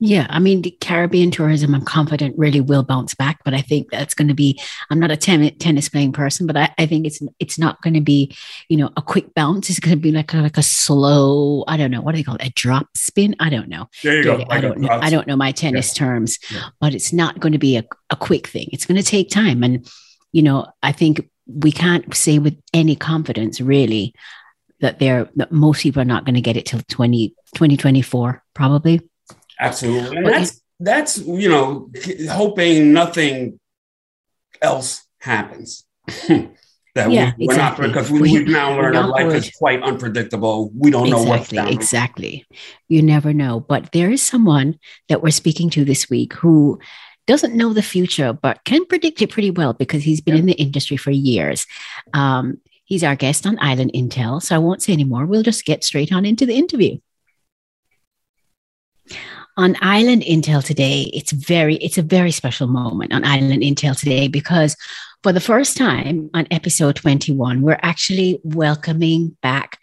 Yeah, 0.00 0.26
I 0.28 0.38
mean, 0.38 0.60
the 0.60 0.76
Caribbean 0.82 1.30
tourism, 1.30 1.74
I'm 1.74 1.86
confident 1.86 2.34
really 2.36 2.60
will 2.60 2.82
bounce 2.82 3.14
back, 3.14 3.38
but 3.42 3.54
I 3.54 3.62
think 3.62 3.90
that's 3.90 4.12
going 4.12 4.28
to 4.28 4.34
be. 4.34 4.60
I'm 4.90 5.00
not 5.00 5.10
a 5.10 5.16
ten- 5.16 5.56
tennis 5.56 5.88
playing 5.88 6.12
person, 6.12 6.46
but 6.46 6.58
I, 6.58 6.68
I 6.76 6.84
think 6.84 7.06
it's 7.06 7.22
it's 7.38 7.58
not 7.58 7.80
going 7.80 7.94
to 7.94 8.02
be, 8.02 8.36
you 8.68 8.76
know, 8.76 8.90
a 8.98 9.00
quick 9.00 9.32
bounce. 9.34 9.70
It's 9.70 9.80
going 9.80 9.96
to 9.96 10.02
be 10.02 10.12
like 10.12 10.34
a, 10.34 10.42
like 10.42 10.58
a 10.58 10.62
slow. 10.62 11.64
I 11.66 11.78
don't 11.78 11.90
know 11.90 12.02
what 12.02 12.12
do 12.12 12.18
they 12.18 12.22
call 12.24 12.34
it, 12.34 12.46
a 12.46 12.52
drop 12.54 12.88
spin. 12.94 13.34
I 13.40 13.48
don't 13.48 13.70
know. 13.70 13.88
There 14.02 14.18
you 14.18 14.24
go. 14.24 14.32
Really, 14.32 14.50
I 14.50 14.60
don't 14.60 14.78
know. 14.80 14.90
I 14.90 15.08
don't 15.08 15.26
know 15.26 15.36
my 15.36 15.52
tennis 15.52 15.94
terms, 15.94 16.38
Yeah. 16.52 16.64
but 16.82 16.94
it's 16.94 17.14
not 17.14 17.40
going 17.40 17.52
to 17.52 17.58
be 17.58 17.78
a, 17.78 17.84
a 18.10 18.16
quick 18.16 18.46
thing. 18.48 18.68
It's 18.74 18.84
going 18.84 19.00
to 19.02 19.10
take 19.16 19.30
time, 19.30 19.62
and 19.64 19.88
you 20.32 20.42
know, 20.42 20.66
I 20.82 20.92
think 20.92 21.30
we 21.46 21.72
can't 21.72 22.14
say 22.14 22.38
with 22.38 22.56
any 22.74 22.96
confidence 22.96 23.60
really 23.60 24.14
that 24.80 24.98
they're 24.98 25.28
that 25.36 25.52
most 25.52 25.82
people 25.82 26.02
are 26.02 26.06
not 26.06 26.24
going 26.24 26.34
to 26.34 26.40
get 26.40 26.56
it 26.56 26.66
till 26.66 26.80
20, 26.88 27.30
2024 27.54 28.42
probably. 28.54 29.00
Absolutely. 29.58 30.16
And 30.16 30.26
that's 30.26 30.60
that's 30.78 31.18
you 31.18 31.48
know 31.48 31.90
hoping 32.30 32.92
nothing 32.92 33.58
else 34.60 35.06
happens. 35.20 35.84
that 36.96 37.10
yeah, 37.10 37.32
we, 37.38 37.46
are 37.46 37.52
exactly. 37.52 37.86
not 37.86 37.94
because 37.94 38.10
we, 38.10 38.34
have 38.34 38.46
now 38.46 38.76
learned 38.76 38.96
our 38.96 39.08
life 39.08 39.32
is 39.34 39.50
quite 39.50 39.82
unpredictable. 39.82 40.70
We 40.74 40.90
don't 40.90 41.06
exactly, 41.06 41.24
know 41.24 41.30
what's 41.30 41.48
down. 41.50 41.68
Exactly. 41.68 42.46
You 42.88 43.02
never 43.02 43.32
know. 43.32 43.60
But 43.60 43.92
there 43.92 44.10
is 44.10 44.22
someone 44.22 44.78
that 45.08 45.22
we're 45.22 45.30
speaking 45.30 45.68
to 45.70 45.84
this 45.84 46.08
week 46.08 46.32
who 46.34 46.80
doesn't 47.26 47.54
know 47.54 47.72
the 47.72 47.82
future, 47.82 48.32
but 48.32 48.64
can 48.64 48.84
predict 48.86 49.20
it 49.22 49.30
pretty 49.30 49.50
well 49.50 49.72
because 49.72 50.04
he's 50.04 50.20
been 50.20 50.36
in 50.36 50.46
the 50.46 50.54
industry 50.54 50.96
for 50.96 51.10
years. 51.10 51.66
Um, 52.14 52.60
he's 52.84 53.04
our 53.04 53.16
guest 53.16 53.46
on 53.46 53.58
Island 53.60 53.92
Intel. 53.94 54.42
So 54.42 54.54
I 54.54 54.58
won't 54.58 54.82
say 54.82 54.92
any 54.92 55.04
more. 55.04 55.26
We'll 55.26 55.42
just 55.42 55.64
get 55.64 55.84
straight 55.84 56.12
on 56.12 56.24
into 56.24 56.46
the 56.46 56.54
interview 56.54 56.98
on 59.56 59.76
Island 59.80 60.22
Intel 60.22 60.62
today, 60.62 61.10
it's 61.14 61.32
very, 61.32 61.76
it's 61.76 61.98
a 61.98 62.02
very 62.02 62.30
special 62.30 62.66
moment 62.66 63.12
on 63.12 63.24
Island 63.24 63.62
Intel 63.62 63.98
today 63.98 64.28
because 64.28 64.76
for 65.22 65.32
the 65.32 65.40
first 65.40 65.76
time 65.76 66.30
on 66.34 66.46
episode 66.50 66.96
21, 66.96 67.62
we're 67.62 67.78
actually 67.82 68.38
welcoming 68.44 69.36
back 69.40 69.75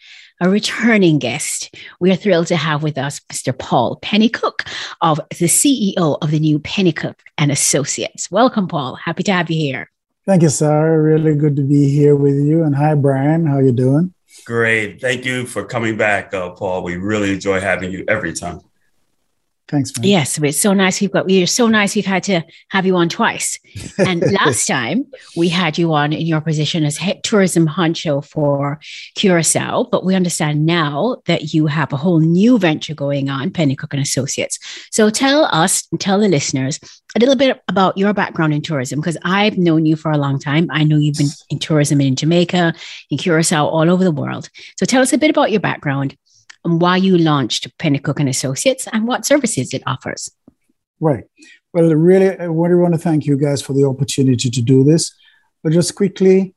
a 0.43 0.49
returning 0.49 1.19
guest. 1.19 1.73
We 2.01 2.11
are 2.11 2.17
thrilled 2.17 2.47
to 2.47 2.57
have 2.57 2.83
with 2.83 2.97
us 2.97 3.21
Mr. 3.31 3.57
Paul 3.57 3.95
Pennicook 4.01 4.65
of 4.99 5.21
the 5.29 5.45
CEO 5.45 6.17
of 6.21 6.31
the 6.31 6.39
new 6.39 6.59
Pennicook 6.59 7.23
and 7.37 7.49
Associates. 7.49 8.29
Welcome, 8.29 8.67
Paul. 8.67 8.95
Happy 8.95 9.23
to 9.23 9.31
have 9.31 9.49
you 9.49 9.55
here. 9.55 9.89
Thank 10.25 10.41
you, 10.41 10.49
Sarah. 10.49 11.01
Really 11.01 11.33
good 11.35 11.55
to 11.55 11.61
be 11.61 11.89
here 11.89 12.17
with 12.17 12.35
you. 12.35 12.63
And 12.63 12.75
hi, 12.75 12.93
Brian. 12.93 13.45
How 13.45 13.59
you 13.59 13.71
doing? 13.71 14.13
Great. 14.43 14.99
Thank 14.99 15.23
you 15.23 15.45
for 15.45 15.63
coming 15.63 15.95
back, 15.95 16.33
uh, 16.33 16.49
Paul. 16.49 16.83
We 16.83 16.97
really 16.97 17.31
enjoy 17.31 17.61
having 17.61 17.93
you 17.93 18.03
every 18.09 18.33
time. 18.33 18.59
Thanks, 19.73 19.91
man. 19.97 20.07
Yes, 20.07 20.37
it's 20.37 20.61
so 20.61 20.73
nice. 20.73 21.01
We've 21.01 21.11
got 21.11 21.27
you're 21.27 21.47
so 21.47 21.67
nice. 21.67 21.95
We've 21.95 22.05
had 22.05 22.21
to 22.25 22.43
have 22.69 22.85
you 22.85 22.95
on 22.95 23.09
twice. 23.09 23.57
And 23.97 24.21
last 24.31 24.67
time 24.67 25.05
we 25.35 25.49
had 25.49 25.79
you 25.79 25.93
on 25.93 26.13
in 26.13 26.27
your 26.27 26.41
position 26.41 26.83
as 26.83 26.97
head 26.97 27.23
tourism 27.23 27.67
honcho 27.67 28.23
for 28.23 28.79
Curacao, 29.15 29.85
but 29.91 30.05
we 30.05 30.13
understand 30.13 30.67
now 30.67 31.17
that 31.25 31.55
you 31.55 31.65
have 31.65 31.91
a 31.91 31.97
whole 31.97 32.19
new 32.19 32.59
venture 32.59 32.93
going 32.93 33.29
on, 33.29 33.49
Pennicook 33.49 33.93
and 33.93 34.01
Associates. 34.03 34.59
So 34.91 35.09
tell 35.09 35.45
us, 35.45 35.87
tell 35.97 36.19
the 36.19 36.27
listeners 36.27 36.79
a 37.15 37.19
little 37.19 37.35
bit 37.35 37.59
about 37.67 37.97
your 37.97 38.13
background 38.13 38.53
in 38.53 38.61
tourism 38.61 38.99
because 38.99 39.17
I've 39.23 39.57
known 39.57 39.87
you 39.87 39.95
for 39.95 40.11
a 40.11 40.17
long 40.19 40.37
time. 40.37 40.67
I 40.71 40.83
know 40.83 40.97
you've 40.97 41.17
been 41.17 41.29
in 41.49 41.57
tourism 41.57 41.99
in 41.99 42.15
Jamaica, 42.15 42.75
in 43.09 43.17
Curacao, 43.17 43.65
all 43.65 43.89
over 43.89 44.03
the 44.03 44.11
world. 44.11 44.49
So 44.77 44.85
tell 44.85 45.01
us 45.01 45.13
a 45.13 45.17
bit 45.17 45.31
about 45.31 45.51
your 45.51 45.61
background 45.61 46.15
and 46.65 46.81
why 46.81 46.97
you 46.97 47.17
launched 47.17 47.77
Pennicook 47.77 48.19
and 48.19 48.29
Associates 48.29 48.87
and 48.91 49.07
what 49.07 49.25
services 49.25 49.73
it 49.73 49.83
offers. 49.85 50.29
Right. 50.99 51.25
Well, 51.73 51.93
really, 51.95 52.29
I 52.37 52.45
really 52.45 52.75
want 52.75 52.93
to 52.93 52.99
thank 52.99 53.25
you 53.25 53.37
guys 53.37 53.61
for 53.61 53.73
the 53.73 53.85
opportunity 53.85 54.49
to 54.49 54.61
do 54.61 54.83
this. 54.83 55.13
But 55.63 55.73
just 55.73 55.95
quickly, 55.95 56.53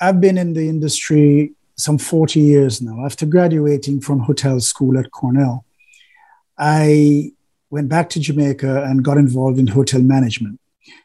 I've 0.00 0.20
been 0.20 0.36
in 0.36 0.52
the 0.52 0.68
industry 0.68 1.52
some 1.76 1.98
40 1.98 2.40
years 2.40 2.82
now. 2.82 3.04
After 3.04 3.26
graduating 3.26 4.00
from 4.00 4.20
hotel 4.20 4.60
school 4.60 4.98
at 4.98 5.10
Cornell, 5.10 5.64
I 6.58 7.32
went 7.70 7.88
back 7.88 8.10
to 8.10 8.20
Jamaica 8.20 8.84
and 8.84 9.04
got 9.04 9.16
involved 9.16 9.58
in 9.58 9.66
hotel 9.66 10.02
management. 10.02 10.60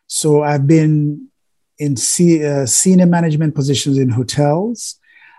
So 0.07 0.43
I've 0.43 0.67
been 0.67 1.29
in 1.79 1.93
uh, 1.93 2.65
senior 2.65 3.05
management 3.05 3.55
positions 3.55 3.97
in 3.97 4.09
hotels. 4.09 4.96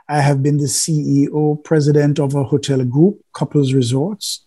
I 0.08 0.20
have 0.20 0.42
been 0.42 0.56
the 0.56 0.64
CEO, 0.64 1.62
president 1.62 2.18
of 2.18 2.34
a 2.34 2.44
hotel 2.44 2.84
group, 2.84 3.20
Couples 3.34 3.74
Resorts. 3.74 4.44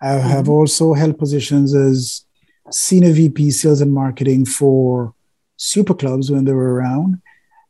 I 0.00 0.12
have 0.12 0.44
mm-hmm. 0.44 0.52
also 0.52 0.94
held 0.94 1.18
positions 1.18 1.74
as 1.74 2.24
senior 2.70 3.12
VP 3.12 3.50
sales 3.50 3.80
and 3.80 3.92
marketing 3.92 4.44
for 4.44 5.14
SuperClubs 5.58 6.30
when 6.30 6.44
they 6.44 6.52
were 6.52 6.74
around. 6.74 7.20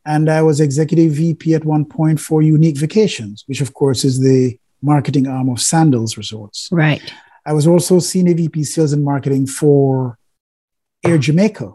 And 0.05 0.29
I 0.29 0.41
was 0.41 0.59
executive 0.59 1.13
VP 1.13 1.55
at 1.55 1.65
one 1.65 1.85
point 1.85 2.19
for 2.19 2.41
Unique 2.41 2.77
Vacations, 2.77 3.43
which 3.47 3.61
of 3.61 3.73
course 3.73 4.03
is 4.03 4.19
the 4.19 4.59
marketing 4.81 5.27
arm 5.27 5.49
of 5.49 5.61
Sandals 5.61 6.17
Resorts. 6.17 6.69
Right. 6.71 7.13
I 7.45 7.53
was 7.53 7.67
also 7.67 7.99
senior 7.99 8.35
VP 8.35 8.63
sales 8.63 8.93
and 8.93 9.03
marketing 9.03 9.47
for 9.47 10.17
Air 11.05 11.17
Jamaica 11.17 11.73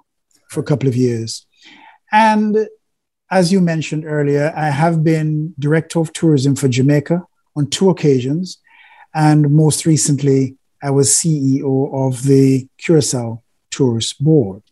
for 0.51 0.61
a 0.61 0.65
couple 0.65 0.89
of 0.89 0.97
years. 0.97 1.47
And 2.13 2.57
as 3.35 3.51
you 3.53 3.61
mentioned 3.61 4.05
earlier, 4.07 4.53
I 4.57 4.71
have 4.71 5.03
been 5.03 5.55
director 5.59 5.99
of 5.99 6.13
tourism 6.13 6.55
for 6.55 6.69
Jamaica 6.69 7.27
on 7.57 7.69
two 7.69 7.91
occasions. 7.91 8.59
And 9.13 9.51
most 9.51 9.87
recently, 9.87 10.57
I 10.81 10.91
was 10.91 11.09
CEO 11.11 11.93
of 11.93 12.23
the 12.23 12.69
Curacao 12.79 13.43
Tourist 13.73 14.23
Board. 14.23 14.63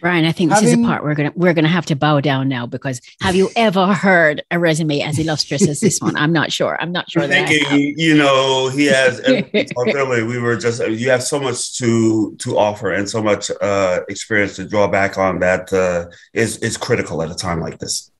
Brian, 0.00 0.24
I 0.24 0.32
think 0.32 0.50
this 0.50 0.60
Having, 0.60 0.72
is 0.72 0.76
the 0.76 0.84
part 0.84 1.02
we're 1.02 1.14
gonna 1.14 1.32
we're 1.34 1.54
gonna 1.54 1.68
have 1.68 1.86
to 1.86 1.96
bow 1.96 2.20
down 2.20 2.48
now 2.48 2.66
because 2.66 3.00
have 3.20 3.34
you 3.34 3.50
ever 3.56 3.92
heard 3.92 4.42
a 4.50 4.58
resume 4.58 5.00
as 5.00 5.18
illustrious 5.18 5.66
as 5.68 5.80
this 5.80 6.00
one? 6.00 6.16
I'm 6.16 6.32
not 6.32 6.52
sure. 6.52 6.76
I'm 6.80 6.92
not 6.92 7.10
sure. 7.10 7.26
that 7.26 7.48
thinking, 7.48 7.94
you 7.96 8.16
know, 8.16 8.68
he 8.68 8.86
has. 8.86 9.20
earlier, 9.94 10.24
we 10.26 10.38
were 10.38 10.56
just 10.56 10.86
you 10.86 11.10
have 11.10 11.22
so 11.22 11.40
much 11.40 11.76
to 11.78 12.34
to 12.36 12.58
offer 12.58 12.92
and 12.92 13.08
so 13.08 13.22
much 13.22 13.50
uh, 13.60 14.00
experience 14.08 14.56
to 14.56 14.64
draw 14.64 14.86
back 14.86 15.18
on 15.18 15.40
that 15.40 15.72
uh, 15.72 16.06
is 16.32 16.58
is 16.58 16.76
critical 16.76 17.22
at 17.22 17.30
a 17.30 17.34
time 17.34 17.60
like 17.60 17.78
this. 17.78 18.10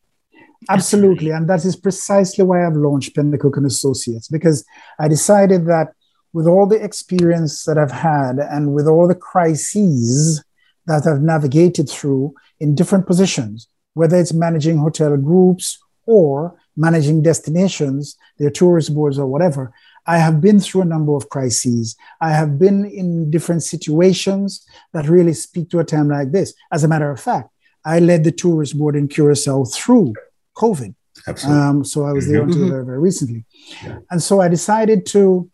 Absolutely, 0.69 1.31
and 1.31 1.49
that 1.49 1.65
is 1.65 1.77
precisely 1.77 2.45
why 2.45 2.67
I've 2.67 2.75
launched 2.75 3.15
Pennicook 3.15 3.57
and 3.57 3.67
Associates 3.67 4.29
because 4.29 4.65
I 4.99 5.09
decided 5.09 5.67
that 5.67 5.93
with 6.33 6.47
all 6.47 6.67
the 6.67 6.83
experience 6.83 7.65
that 7.65 7.79
I've 7.79 7.93
had 7.93 8.39
and 8.39 8.75
with 8.75 8.87
all 8.87 9.09
the 9.09 9.15
crises 9.15 10.43
that 10.89 11.07
I've 11.07 11.23
navigated 11.23 11.89
through 11.89 12.35
in 12.59 12.75
different 12.75 13.07
positions, 13.07 13.69
whether 13.95 14.17
it's 14.17 14.33
managing 14.33 14.79
hotel 14.79 15.17
groups 15.17 15.79
or 16.07 16.59
managing 16.77 17.23
destinations, 17.23 18.17
their 18.39 18.51
tourist 18.51 18.95
boards 18.95 19.19
or 19.19 19.27
whatever. 19.27 19.73
I 20.07 20.17
have 20.19 20.41
been 20.41 20.59
through 20.59 20.83
a 20.83 20.87
number 20.87 21.15
of 21.15 21.29
crises. 21.29 21.95
I 22.21 22.31
have 22.31 22.59
been 22.59 22.87
in 22.87 23.31
different 23.31 23.63
situations 23.63 24.67
that 24.95 25.07
really 25.07 25.35
speak 25.35 25.69
to 25.71 25.81
a 25.81 25.85
time 25.85 26.09
like 26.09 26.33
this. 26.33 26.55
As 26.73 26.83
a 26.83 26.89
matter 26.89 27.11
of 27.11 27.21
fact, 27.21 27.51
I 27.85 27.99
led 27.99 28.25
the 28.25 28.33
tourist 28.33 28.79
board 28.79 28.97
in 28.97 29.09
Curacao 29.09 29.65
through 29.65 30.15
COVID. 30.57 30.95
Um, 31.45 31.85
so 31.85 32.05
I 32.05 32.13
was 32.13 32.27
there 32.27 32.41
mm-hmm. 32.41 32.53
until 32.53 32.69
very, 32.71 32.85
very 32.87 32.99
recently. 32.99 33.45
Yeah. 33.85 33.99
And 34.11 34.23
so 34.23 34.41
I 34.41 34.49
decided 34.49 35.05
to 35.07 35.51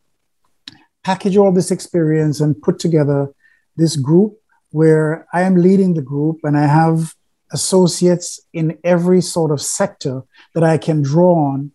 package 1.03 1.37
all 1.37 1.53
this 1.53 1.71
experience 1.73 2.41
and 2.41 2.61
put 2.63 2.79
together 2.79 3.33
this 3.77 3.97
group 3.97 4.39
where 4.75 5.25
I 5.33 5.43
am 5.43 5.55
leading 5.55 5.95
the 5.95 6.03
group 6.03 6.41
and 6.43 6.59
I 6.59 6.67
have 6.67 7.15
associates 7.53 8.41
in 8.53 8.77
every 8.83 9.21
sort 9.21 9.53
of 9.53 9.63
sector 9.63 10.23
that 10.53 10.65
I 10.65 10.79
can 10.79 11.01
draw 11.01 11.53
on 11.53 11.71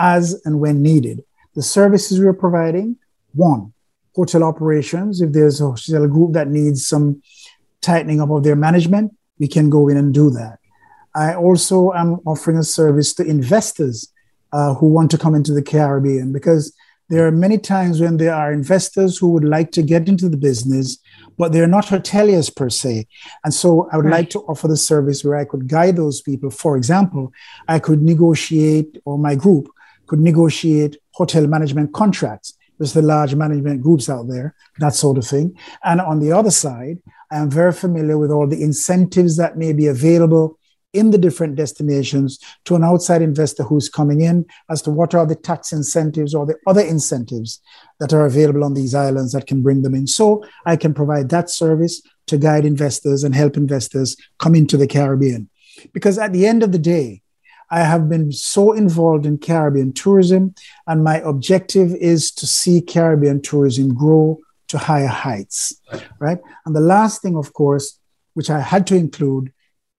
as 0.00 0.42
and 0.44 0.58
when 0.58 0.82
needed. 0.82 1.22
The 1.54 1.62
services 1.62 2.18
we're 2.18 2.32
providing 2.32 2.96
one, 3.34 3.72
hotel 4.16 4.42
operations. 4.42 5.20
If 5.20 5.30
there's 5.32 5.60
a 5.60 5.70
hotel 5.70 6.08
group 6.08 6.32
that 6.32 6.48
needs 6.48 6.88
some 6.88 7.22
tightening 7.82 8.20
up 8.20 8.30
of 8.30 8.42
their 8.42 8.56
management, 8.56 9.16
we 9.38 9.46
can 9.46 9.70
go 9.70 9.86
in 9.86 9.96
and 9.96 10.12
do 10.12 10.28
that. 10.30 10.58
I 11.14 11.34
also 11.34 11.92
am 11.92 12.18
offering 12.26 12.58
a 12.58 12.64
service 12.64 13.14
to 13.14 13.22
investors 13.22 14.12
uh, 14.52 14.74
who 14.74 14.86
want 14.88 15.12
to 15.12 15.18
come 15.18 15.36
into 15.36 15.52
the 15.52 15.62
Caribbean 15.62 16.32
because 16.32 16.74
there 17.10 17.26
are 17.26 17.32
many 17.32 17.58
times 17.58 18.00
when 18.00 18.18
there 18.18 18.32
are 18.32 18.52
investors 18.52 19.18
who 19.18 19.30
would 19.30 19.44
like 19.44 19.72
to 19.72 19.82
get 19.82 20.08
into 20.08 20.28
the 20.28 20.36
business, 20.36 20.96
but 21.36 21.52
they're 21.52 21.66
not 21.66 21.86
hoteliers 21.86 22.54
per 22.54 22.70
se. 22.70 23.08
And 23.44 23.52
so 23.52 23.88
I 23.92 23.96
would 23.96 24.06
right. 24.06 24.12
like 24.12 24.30
to 24.30 24.38
offer 24.42 24.68
the 24.68 24.76
service 24.76 25.24
where 25.24 25.36
I 25.36 25.44
could 25.44 25.66
guide 25.66 25.96
those 25.96 26.22
people. 26.22 26.50
For 26.50 26.76
example, 26.76 27.32
I 27.66 27.80
could 27.80 28.00
negotiate, 28.00 29.02
or 29.04 29.18
my 29.18 29.34
group 29.34 29.68
could 30.06 30.20
negotiate 30.20 30.98
hotel 31.14 31.48
management 31.48 31.92
contracts. 31.92 32.56
There's 32.78 32.92
the 32.92 33.02
large 33.02 33.34
management 33.34 33.82
groups 33.82 34.08
out 34.08 34.28
there, 34.28 34.54
that 34.78 34.94
sort 34.94 35.18
of 35.18 35.26
thing. 35.26 35.58
And 35.82 36.00
on 36.00 36.20
the 36.20 36.30
other 36.30 36.52
side, 36.52 36.98
I 37.32 37.38
am 37.38 37.50
very 37.50 37.72
familiar 37.72 38.18
with 38.18 38.30
all 38.30 38.46
the 38.46 38.62
incentives 38.62 39.36
that 39.36 39.58
may 39.58 39.72
be 39.72 39.88
available 39.88 40.59
in 40.92 41.10
the 41.10 41.18
different 41.18 41.56
destinations 41.56 42.38
to 42.64 42.74
an 42.74 42.82
outside 42.82 43.22
investor 43.22 43.62
who's 43.62 43.88
coming 43.88 44.20
in 44.20 44.44
as 44.68 44.82
to 44.82 44.90
what 44.90 45.14
are 45.14 45.26
the 45.26 45.36
tax 45.36 45.72
incentives 45.72 46.34
or 46.34 46.46
the 46.46 46.56
other 46.66 46.80
incentives 46.80 47.60
that 48.00 48.12
are 48.12 48.26
available 48.26 48.64
on 48.64 48.74
these 48.74 48.94
islands 48.94 49.32
that 49.32 49.46
can 49.46 49.62
bring 49.62 49.82
them 49.82 49.94
in. 49.94 50.06
So 50.06 50.44
I 50.66 50.76
can 50.76 50.92
provide 50.92 51.28
that 51.28 51.48
service 51.50 52.02
to 52.26 52.38
guide 52.38 52.64
investors 52.64 53.24
and 53.24 53.34
help 53.34 53.56
investors 53.56 54.16
come 54.38 54.54
into 54.54 54.76
the 54.76 54.86
Caribbean. 54.86 55.48
Because 55.92 56.18
at 56.18 56.32
the 56.32 56.46
end 56.46 56.62
of 56.62 56.72
the 56.72 56.78
day, 56.78 57.22
I 57.70 57.80
have 57.80 58.08
been 58.08 58.32
so 58.32 58.72
involved 58.72 59.26
in 59.26 59.38
Caribbean 59.38 59.92
tourism, 59.92 60.56
and 60.88 61.04
my 61.04 61.18
objective 61.20 61.94
is 61.94 62.32
to 62.32 62.46
see 62.46 62.80
Caribbean 62.80 63.40
tourism 63.42 63.94
grow 63.94 64.40
to 64.68 64.78
higher 64.78 65.06
heights, 65.06 65.80
right? 66.18 66.38
And 66.66 66.74
the 66.74 66.80
last 66.80 67.22
thing, 67.22 67.36
of 67.36 67.52
course, 67.52 67.98
which 68.34 68.50
I 68.50 68.60
had 68.60 68.88
to 68.88 68.96
include 68.96 69.52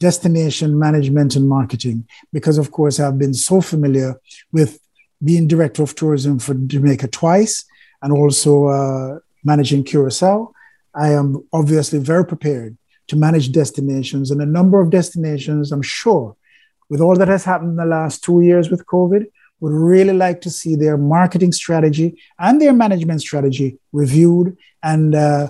destination 0.08 0.78
management 0.78 1.36
and 1.38 1.48
marketing, 1.48 1.98
because 2.34 2.58
of 2.58 2.72
course 2.72 3.00
I've 3.00 3.18
been 3.18 3.34
so 3.34 3.62
familiar 3.62 4.20
with 4.52 4.80
being 5.24 5.48
director 5.48 5.84
of 5.84 5.96
tourism 5.96 6.40
for 6.40 6.54
Jamaica 6.56 7.08
twice 7.08 7.64
and 8.02 8.12
also 8.12 8.52
uh, 8.66 9.20
managing 9.44 9.84
Curacao. 9.84 10.52
I 10.94 11.10
am 11.12 11.28
obviously 11.54 12.00
very 12.00 12.26
prepared 12.26 12.78
to 13.10 13.16
manage 13.16 13.52
destinations 13.52 14.32
and 14.32 14.42
a 14.42 14.46
number 14.58 14.82
of 14.82 14.90
destinations 14.90 15.72
I'm 15.72 15.88
sure 16.02 16.36
with 16.92 17.00
all 17.00 17.16
that 17.16 17.30
has 17.30 17.46
happened 17.46 17.70
in 17.70 17.76
the 17.78 17.86
last 17.86 18.22
two 18.22 18.42
years 18.42 18.70
with 18.70 18.86
COVID, 18.86 19.26
would 19.62 19.72
really 19.72 20.12
like 20.12 20.42
to 20.42 20.50
see 20.50 20.76
their 20.76 20.98
marketing 20.98 21.54
strategy 21.54 22.22
and 22.38 22.60
their 22.60 22.74
management 22.74 23.22
strategy 23.22 23.78
reviewed 23.94 24.58
and 24.84 25.16
uh, 25.16 25.48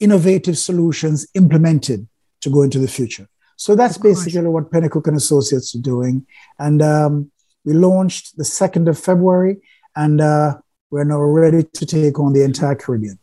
innovative 0.00 0.58
solutions 0.58 1.26
implemented 1.32 2.06
to 2.42 2.50
go 2.50 2.60
into 2.60 2.78
the 2.78 2.88
future. 2.88 3.26
So 3.56 3.74
that's 3.74 3.98
basically 3.98 4.42
what 4.42 4.70
Pennicook 4.70 5.06
and 5.06 5.16
Associates 5.16 5.74
are 5.74 5.80
doing. 5.80 6.26
And 6.58 6.82
um, 6.82 7.30
we 7.64 7.72
launched 7.72 8.36
the 8.36 8.44
2nd 8.44 8.88
of 8.88 8.98
February, 8.98 9.56
and 9.96 10.20
uh, 10.20 10.58
we're 10.90 11.04
now 11.04 11.20
ready 11.20 11.64
to 11.64 11.86
take 11.86 12.20
on 12.20 12.32
the 12.32 12.44
entire 12.44 12.74
Caribbean. 12.74 13.18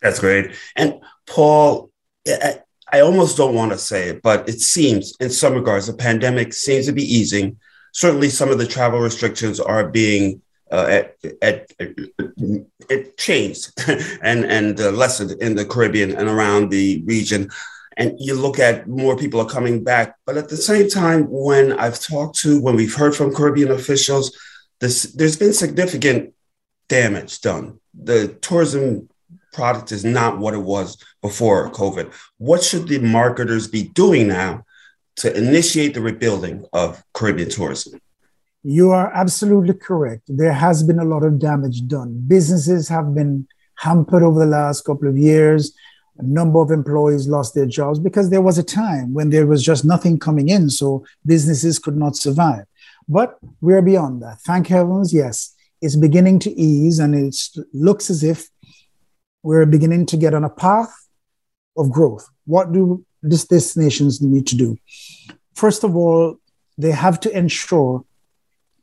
That's 0.00 0.18
great. 0.18 0.52
And 0.74 1.00
Paul, 1.26 1.90
I, 2.26 2.60
I 2.92 3.00
almost 3.00 3.36
don't 3.36 3.54
want 3.54 3.72
to 3.72 3.78
say 3.78 4.08
it, 4.08 4.22
but 4.22 4.48
it 4.48 4.60
seems 4.60 5.14
in 5.20 5.30
some 5.30 5.54
regards 5.54 5.86
the 5.86 5.94
pandemic 5.94 6.52
seems 6.52 6.86
to 6.86 6.92
be 6.92 7.04
easing. 7.04 7.58
Certainly, 7.92 8.30
some 8.30 8.50
of 8.50 8.58
the 8.58 8.66
travel 8.66 9.00
restrictions 9.00 9.60
are 9.60 9.88
being 9.88 10.42
uh, 10.70 10.86
at, 10.88 11.16
at, 11.42 11.72
at, 11.78 11.94
it 12.88 13.16
changed 13.18 13.72
and 14.22 14.44
and 14.44 14.80
uh, 14.80 14.90
lessened 14.90 15.30
in 15.42 15.54
the 15.54 15.64
Caribbean 15.64 16.12
and 16.12 16.28
around 16.28 16.70
the 16.70 17.02
region. 17.06 17.50
And 17.96 18.14
you 18.18 18.34
look 18.34 18.58
at 18.58 18.88
more 18.88 19.16
people 19.16 19.40
are 19.40 19.48
coming 19.48 19.84
back, 19.84 20.16
but 20.26 20.36
at 20.36 20.48
the 20.48 20.56
same 20.56 20.88
time, 20.88 21.26
when 21.28 21.72
I've 21.72 22.00
talked 22.00 22.38
to, 22.40 22.60
when 22.60 22.76
we've 22.76 22.94
heard 22.94 23.14
from 23.14 23.34
Caribbean 23.34 23.70
officials, 23.70 24.36
this, 24.80 25.02
there's 25.02 25.36
been 25.36 25.52
significant 25.52 26.34
damage 26.88 27.40
done. 27.40 27.78
The 27.94 28.28
tourism 28.40 29.08
product 29.52 29.92
is 29.92 30.04
not 30.04 30.38
what 30.38 30.54
it 30.54 30.62
was 30.62 30.96
before 31.20 31.70
COVID. 31.70 32.12
What 32.38 32.62
should 32.62 32.88
the 32.88 32.98
marketers 32.98 33.68
be 33.68 33.84
doing 33.88 34.28
now 34.28 34.64
to 35.16 35.36
initiate 35.36 35.94
the 35.94 36.00
rebuilding 36.00 36.64
of 36.72 37.02
Caribbean 37.12 37.50
tourism? 37.50 38.00
You 38.62 38.90
are 38.90 39.12
absolutely 39.12 39.74
correct. 39.74 40.22
There 40.28 40.52
has 40.52 40.82
been 40.82 41.00
a 41.00 41.04
lot 41.04 41.24
of 41.24 41.38
damage 41.38 41.86
done. 41.86 42.24
Businesses 42.26 42.88
have 42.88 43.14
been 43.14 43.46
hampered 43.76 44.22
over 44.22 44.40
the 44.40 44.46
last 44.46 44.84
couple 44.84 45.08
of 45.08 45.18
years. 45.18 45.74
A 46.22 46.24
number 46.24 46.60
of 46.60 46.70
employees 46.70 47.26
lost 47.26 47.54
their 47.54 47.66
jobs 47.66 47.98
because 47.98 48.30
there 48.30 48.40
was 48.40 48.56
a 48.58 48.62
time 48.62 49.12
when 49.12 49.30
there 49.30 49.46
was 49.46 49.62
just 49.62 49.84
nothing 49.84 50.18
coming 50.18 50.48
in, 50.48 50.70
so 50.70 51.04
businesses 51.26 51.80
could 51.80 51.96
not 51.96 52.16
survive. 52.16 52.64
But 53.08 53.38
we're 53.60 53.82
beyond 53.82 54.22
that. 54.22 54.40
Thank 54.42 54.68
heavens, 54.68 55.12
yes, 55.12 55.54
it's 55.80 55.96
beginning 55.96 56.38
to 56.40 56.50
ease 56.52 57.00
and 57.00 57.14
it 57.14 57.36
looks 57.72 58.08
as 58.08 58.22
if 58.22 58.48
we're 59.42 59.66
beginning 59.66 60.06
to 60.06 60.16
get 60.16 60.32
on 60.32 60.44
a 60.44 60.48
path 60.48 60.94
of 61.76 61.90
growth. 61.90 62.28
What 62.46 62.72
do 62.72 63.04
these 63.20 63.44
destinations 63.44 64.22
need 64.22 64.46
to 64.46 64.56
do? 64.56 64.78
First 65.54 65.82
of 65.82 65.96
all, 65.96 66.38
they 66.78 66.92
have 66.92 67.18
to 67.20 67.36
ensure 67.36 68.04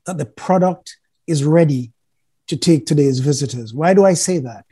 that 0.05 0.17
the 0.17 0.25
product 0.25 0.97
is 1.25 1.45
ready 1.45 1.93
to 2.47 2.57
take 2.57 2.85
today's 2.85 3.19
visitors. 3.19 3.73
Why 3.73 3.93
do 3.93 4.03
I 4.03 4.13
say 4.13 4.39
that? 4.39 4.65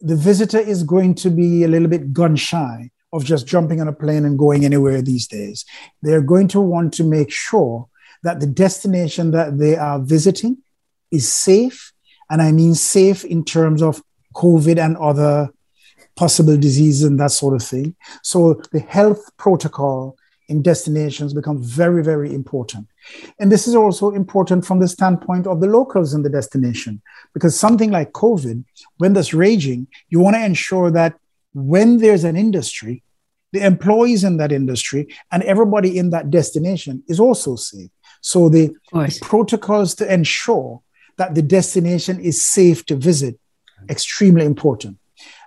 The 0.00 0.16
visitor 0.16 0.58
is 0.58 0.82
going 0.82 1.14
to 1.16 1.30
be 1.30 1.64
a 1.64 1.68
little 1.68 1.88
bit 1.88 2.12
gun 2.12 2.36
shy 2.36 2.90
of 3.12 3.24
just 3.24 3.46
jumping 3.46 3.80
on 3.80 3.88
a 3.88 3.92
plane 3.92 4.24
and 4.24 4.38
going 4.38 4.64
anywhere 4.64 5.02
these 5.02 5.26
days. 5.26 5.64
They're 6.02 6.22
going 6.22 6.48
to 6.48 6.60
want 6.60 6.94
to 6.94 7.04
make 7.04 7.30
sure 7.30 7.88
that 8.22 8.40
the 8.40 8.46
destination 8.46 9.32
that 9.32 9.58
they 9.58 9.76
are 9.76 9.98
visiting 9.98 10.58
is 11.10 11.32
safe. 11.32 11.92
And 12.30 12.40
I 12.40 12.52
mean 12.52 12.74
safe 12.74 13.24
in 13.24 13.44
terms 13.44 13.82
of 13.82 14.02
COVID 14.34 14.78
and 14.78 14.96
other 14.96 15.50
possible 16.14 16.56
diseases 16.56 17.02
and 17.02 17.18
that 17.18 17.32
sort 17.32 17.54
of 17.54 17.62
thing. 17.62 17.96
So 18.22 18.60
the 18.72 18.80
health 18.80 19.36
protocol 19.36 20.16
in 20.50 20.62
destinations 20.62 21.32
becomes 21.32 21.60
very, 21.82 22.02
very 22.02 22.34
important. 22.34 22.86
And 23.38 23.50
this 23.50 23.66
is 23.68 23.74
also 23.74 24.10
important 24.10 24.66
from 24.66 24.80
the 24.80 24.88
standpoint 24.88 25.46
of 25.46 25.60
the 25.60 25.66
locals 25.78 26.12
in 26.12 26.22
the 26.22 26.28
destination, 26.38 27.00
because 27.34 27.58
something 27.58 27.90
like 27.90 28.12
COVID, 28.12 28.64
when 28.98 29.12
that's 29.14 29.32
raging, 29.32 29.86
you 30.08 30.18
want 30.20 30.36
to 30.36 30.44
ensure 30.44 30.90
that 30.90 31.12
when 31.54 31.98
there's 31.98 32.24
an 32.24 32.36
industry, 32.36 33.02
the 33.52 33.64
employees 33.64 34.22
in 34.22 34.36
that 34.36 34.52
industry 34.52 35.02
and 35.32 35.42
everybody 35.44 35.98
in 35.98 36.10
that 36.10 36.30
destination 36.30 37.02
is 37.08 37.18
also 37.18 37.56
safe. 37.56 37.90
So 38.20 38.48
the, 38.48 38.70
the 38.92 39.18
protocols 39.22 39.94
to 39.96 40.12
ensure 40.12 40.82
that 41.16 41.34
the 41.34 41.42
destination 41.42 42.20
is 42.20 42.46
safe 42.46 42.84
to 42.86 42.96
visit 42.96 43.38
extremely 43.88 44.44
important. 44.44 44.99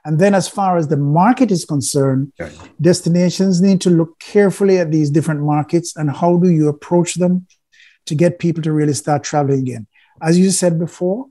And 0.06 0.20
then, 0.20 0.36
as 0.36 0.50
far 0.50 0.78
as 0.78 0.90
the 0.90 0.98
market 0.98 1.50
is 1.50 1.64
concerned, 1.64 2.34
okay. 2.40 2.54
destinations 2.82 3.62
need 3.62 3.80
to 3.82 3.90
look 3.90 4.20
carefully 4.20 4.78
at 4.78 4.92
these 4.92 5.10
different 5.10 5.42
markets 5.42 5.96
and 5.96 6.12
how 6.12 6.38
do 6.38 6.50
you 6.50 6.68
approach 6.68 7.16
them 7.16 7.48
to 8.06 8.16
get 8.16 8.40
people 8.40 8.62
to 8.64 8.74
really 8.74 8.94
start 8.94 9.24
traveling 9.24 9.60
again. 9.60 9.88
As 10.22 10.38
you 10.38 10.52
said 10.52 10.78
before, 10.78 11.28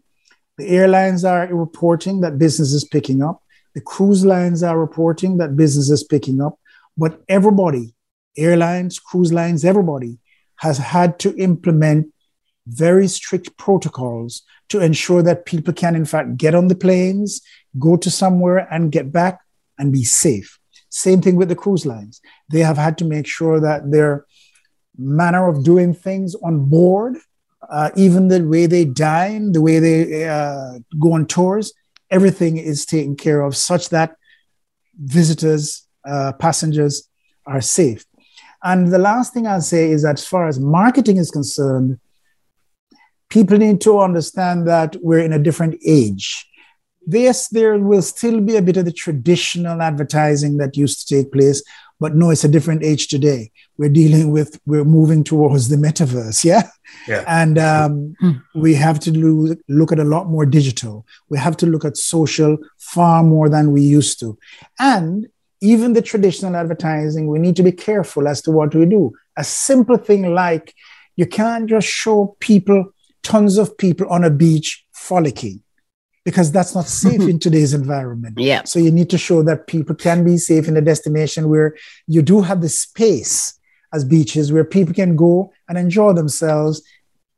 the 0.57 0.69
airlines 0.69 1.25
are 1.25 1.47
reporting 1.55 2.21
that 2.21 2.39
business 2.39 2.73
is 2.73 2.85
picking 2.85 3.23
up. 3.23 3.43
The 3.75 3.81
cruise 3.81 4.25
lines 4.25 4.63
are 4.63 4.79
reporting 4.79 5.39
that 5.39 5.57
business 5.57 5.91
is 5.91 6.05
picking 6.05 6.41
up. 6.41 6.59
But 6.97 7.23
everybody, 7.29 7.95
airlines, 8.37 8.99
cruise 8.99 9.33
lines, 9.33 9.65
everybody 9.65 10.19
has 10.57 10.79
had 10.79 11.19
to 11.21 11.35
implement 11.37 12.13
very 12.67 13.09
strict 13.09 13.57
protocols 13.57 14.43
to 14.73 14.81
ensure 14.81 15.23
that 15.23 15.47
people 15.47 15.73
can, 15.73 15.95
in 15.95 16.05
fact, 16.05 16.37
get 16.37 16.55
on 16.55 16.69
the 16.69 16.75
planes, 16.75 17.41
go 17.79 17.97
to 17.97 18.11
somewhere 18.11 18.67
and 18.71 18.93
get 18.93 19.13
back 19.13 19.41
and 19.79 19.93
be 19.93 20.05
safe. 20.05 20.59
Same 20.89 21.21
thing 21.23 21.37
with 21.37 21.49
the 21.49 21.57
cruise 21.57 21.87
lines. 21.87 22.21
They 22.51 22.61
have 22.61 22.77
had 22.77 22.99
to 22.99 23.05
make 23.05 23.27
sure 23.27 23.61
that 23.61 23.91
their 23.91 24.27
manner 24.99 25.49
of 25.49 25.65
doing 25.65 25.95
things 25.95 26.35
on 26.43 26.69
board, 26.69 27.17
uh, 27.69 27.91
even 27.97 28.29
the 28.29 28.43
way 28.45 28.67
they 28.67 28.85
dine, 28.85 29.53
the 29.53 29.63
way 29.63 29.79
they 29.79 30.29
uh, 30.29 30.79
go 30.99 31.13
on 31.13 31.27
tours, 31.27 31.73
everything 32.11 32.57
is 32.59 32.85
taken 32.85 33.17
care 33.17 33.41
of 33.41 33.57
such 33.57 33.89
that 33.91 34.17
visitors, 34.99 35.87
uh, 36.07 36.33
passengers 36.39 37.09
are 37.47 37.61
safe. 37.61 38.05
And 38.63 38.93
the 38.93 38.99
last 38.99 39.33
thing 39.33 39.47
I'll 39.47 39.61
say 39.61 39.91
is 39.91 40.05
as 40.05 40.27
far 40.27 40.47
as 40.47 40.61
marketing 40.61 41.17
is 41.17 41.31
concerned, 41.31 41.99
people 43.33 43.57
need 43.57 43.81
to 43.81 43.99
understand 43.99 44.68
that 44.68 44.95
we're 45.01 45.25
in 45.25 45.33
a 45.33 45.38
different 45.38 45.75
age. 45.87 46.47
Yes, 47.07 47.49
there 47.49 47.79
will 47.79 48.03
still 48.03 48.42
be 48.42 48.57
a 48.57 48.62
bit 48.62 48.77
of 48.77 48.85
the 48.85 48.92
traditional 48.92 49.81
advertising 49.81 50.59
that 50.59 50.77
used 50.77 51.09
to 51.09 51.14
take 51.14 51.33
place, 51.33 51.62
but 51.99 52.14
no, 52.14 52.29
it's 52.29 52.45
a 52.45 52.49
different 52.49 52.85
age 52.85 53.09
today. 53.09 53.51
We're 53.79 53.88
dealing 53.88 54.33
with, 54.33 54.61
we're 54.66 54.85
moving 54.85 55.25
towards 55.25 55.71
the 55.71 55.77
metaverse, 55.77 56.45
yeah? 56.45 56.68
Yeah. 57.09 57.25
And 57.27 57.59
um, 57.59 58.14
mm. 58.23 58.42
we 58.55 58.75
have 58.75 59.01
to 59.01 59.11
lo- 59.18 59.57
look 59.66 59.92
at 59.92 59.99
a 59.99 60.05
lot 60.05 60.27
more 60.27 60.45
digital. 60.45 61.07
We 61.31 61.38
have 61.38 61.57
to 61.57 61.66
look 61.66 61.87
at 61.87 61.97
social 61.97 62.59
far 62.77 63.23
more 63.23 63.49
than 63.49 63.73
we 63.73 63.81
used 63.81 64.21
to. 64.21 64.38
And 64.79 65.27
even 65.62 65.95
the 65.95 66.03
traditional 66.03 66.55
advertising, 66.55 67.29
we 67.29 67.38
need 67.38 67.57
to 67.57 67.62
be 67.62 67.73
careful 67.73 68.29
as 68.29 68.42
to 68.42 68.51
what 68.51 68.75
we 68.75 68.85
do. 68.85 69.12
A 69.38 69.45
simple 69.45 69.97
thing 69.97 70.35
like 70.35 70.75
you 71.16 71.25
can't 71.25 71.66
just 71.66 71.88
show 71.88 72.37
people 72.40 72.92
tons 73.23 73.59
of 73.59 73.77
people 73.79 74.07
on 74.09 74.25
a 74.25 74.31
beach 74.31 74.85
frolicking 74.93 75.63
because 76.25 76.53
that's 76.53 76.75
not 76.75 76.87
safe 76.87 77.21
in 77.33 77.39
today's 77.39 77.75
environment. 77.75 78.39
Yeah. 78.39 78.63
So 78.65 78.79
you 78.79 78.91
need 78.91 79.11
to 79.11 79.19
show 79.19 79.43
that 79.43 79.67
people 79.67 79.95
can 79.95 80.25
be 80.25 80.37
safe 80.39 80.69
in 80.69 80.77
a 80.77 80.81
destination 80.81 81.49
where 81.49 81.77
you 82.07 82.23
do 82.23 82.41
have 82.41 82.61
the 82.61 82.69
space 82.69 83.59
as 83.93 84.05
beaches 84.05 84.53
where 84.53 84.65
people 84.65 84.95
can 84.95 85.17
go 85.17 85.53
and 85.69 85.77
enjoy 85.77 86.13
themselves, 86.13 86.83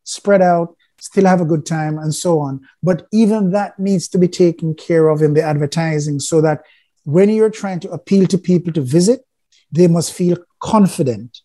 spread 0.05 0.41
out, 0.41 0.77
still 1.01 1.27
have 1.27 1.41
a 1.41 1.45
good 1.45 1.67
time, 1.67 1.99
and 1.99 2.15
so 2.15 2.39
on. 2.39 2.61
But 2.83 3.07
even 3.13 3.51
that 3.51 3.79
needs 3.79 4.09
to 4.09 4.19
be 4.19 4.29
taken 4.29 4.75
care 4.75 5.09
of 5.09 5.23
in 5.23 5.35
the 5.35 5.43
advertising 5.43 6.21
so 6.21 6.41
that 6.43 6.63
when 7.05 7.29
you're 7.29 7.51
trying 7.51 7.81
to 7.81 7.91
appeal 7.91 8.27
to 8.29 8.39
people 8.39 8.73
to 8.73 8.81
visit, 8.81 9.27
they 9.73 9.89
must 9.89 10.13
feel 10.13 10.39
confident 10.61 11.41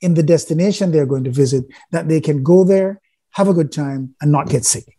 in 0.00 0.14
the 0.14 0.22
destination 0.22 0.92
they're 0.92 1.06
going 1.06 1.24
to 1.24 1.30
visit 1.30 1.64
that 1.90 2.08
they 2.08 2.20
can 2.20 2.42
go 2.42 2.64
there 2.64 3.00
have 3.34 3.48
a 3.48 3.54
good 3.54 3.72
time, 3.72 4.14
and 4.20 4.32
not 4.32 4.48
get 4.48 4.64
sick. 4.64 4.96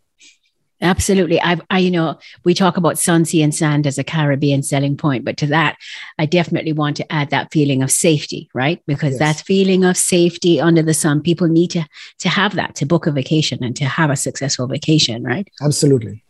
Absolutely. 0.82 1.40
I've, 1.40 1.62
I, 1.70 1.78
you 1.78 1.90
know, 1.90 2.18
we 2.44 2.52
talk 2.52 2.76
about 2.76 2.98
sun, 2.98 3.24
sea, 3.24 3.42
and 3.42 3.54
sand 3.54 3.86
as 3.86 3.96
a 3.96 4.04
Caribbean 4.04 4.62
selling 4.62 4.96
point, 4.96 5.24
but 5.24 5.38
to 5.38 5.46
that, 5.46 5.76
I 6.18 6.26
definitely 6.26 6.72
want 6.72 6.96
to 6.98 7.12
add 7.12 7.30
that 7.30 7.50
feeling 7.50 7.82
of 7.82 7.90
safety, 7.90 8.50
right? 8.52 8.82
Because 8.86 9.12
yes. 9.12 9.18
that 9.20 9.46
feeling 9.46 9.84
of 9.84 9.96
safety 9.96 10.60
under 10.60 10.82
the 10.82 10.92
sun, 10.92 11.22
people 11.22 11.48
need 11.48 11.70
to 11.70 11.86
to 12.18 12.28
have 12.28 12.54
that 12.56 12.74
to 12.76 12.86
book 12.86 13.06
a 13.06 13.10
vacation 13.10 13.64
and 13.64 13.74
to 13.76 13.86
have 13.86 14.10
a 14.10 14.16
successful 14.16 14.66
vacation, 14.66 15.22
right? 15.22 15.48
Absolutely. 15.62 16.22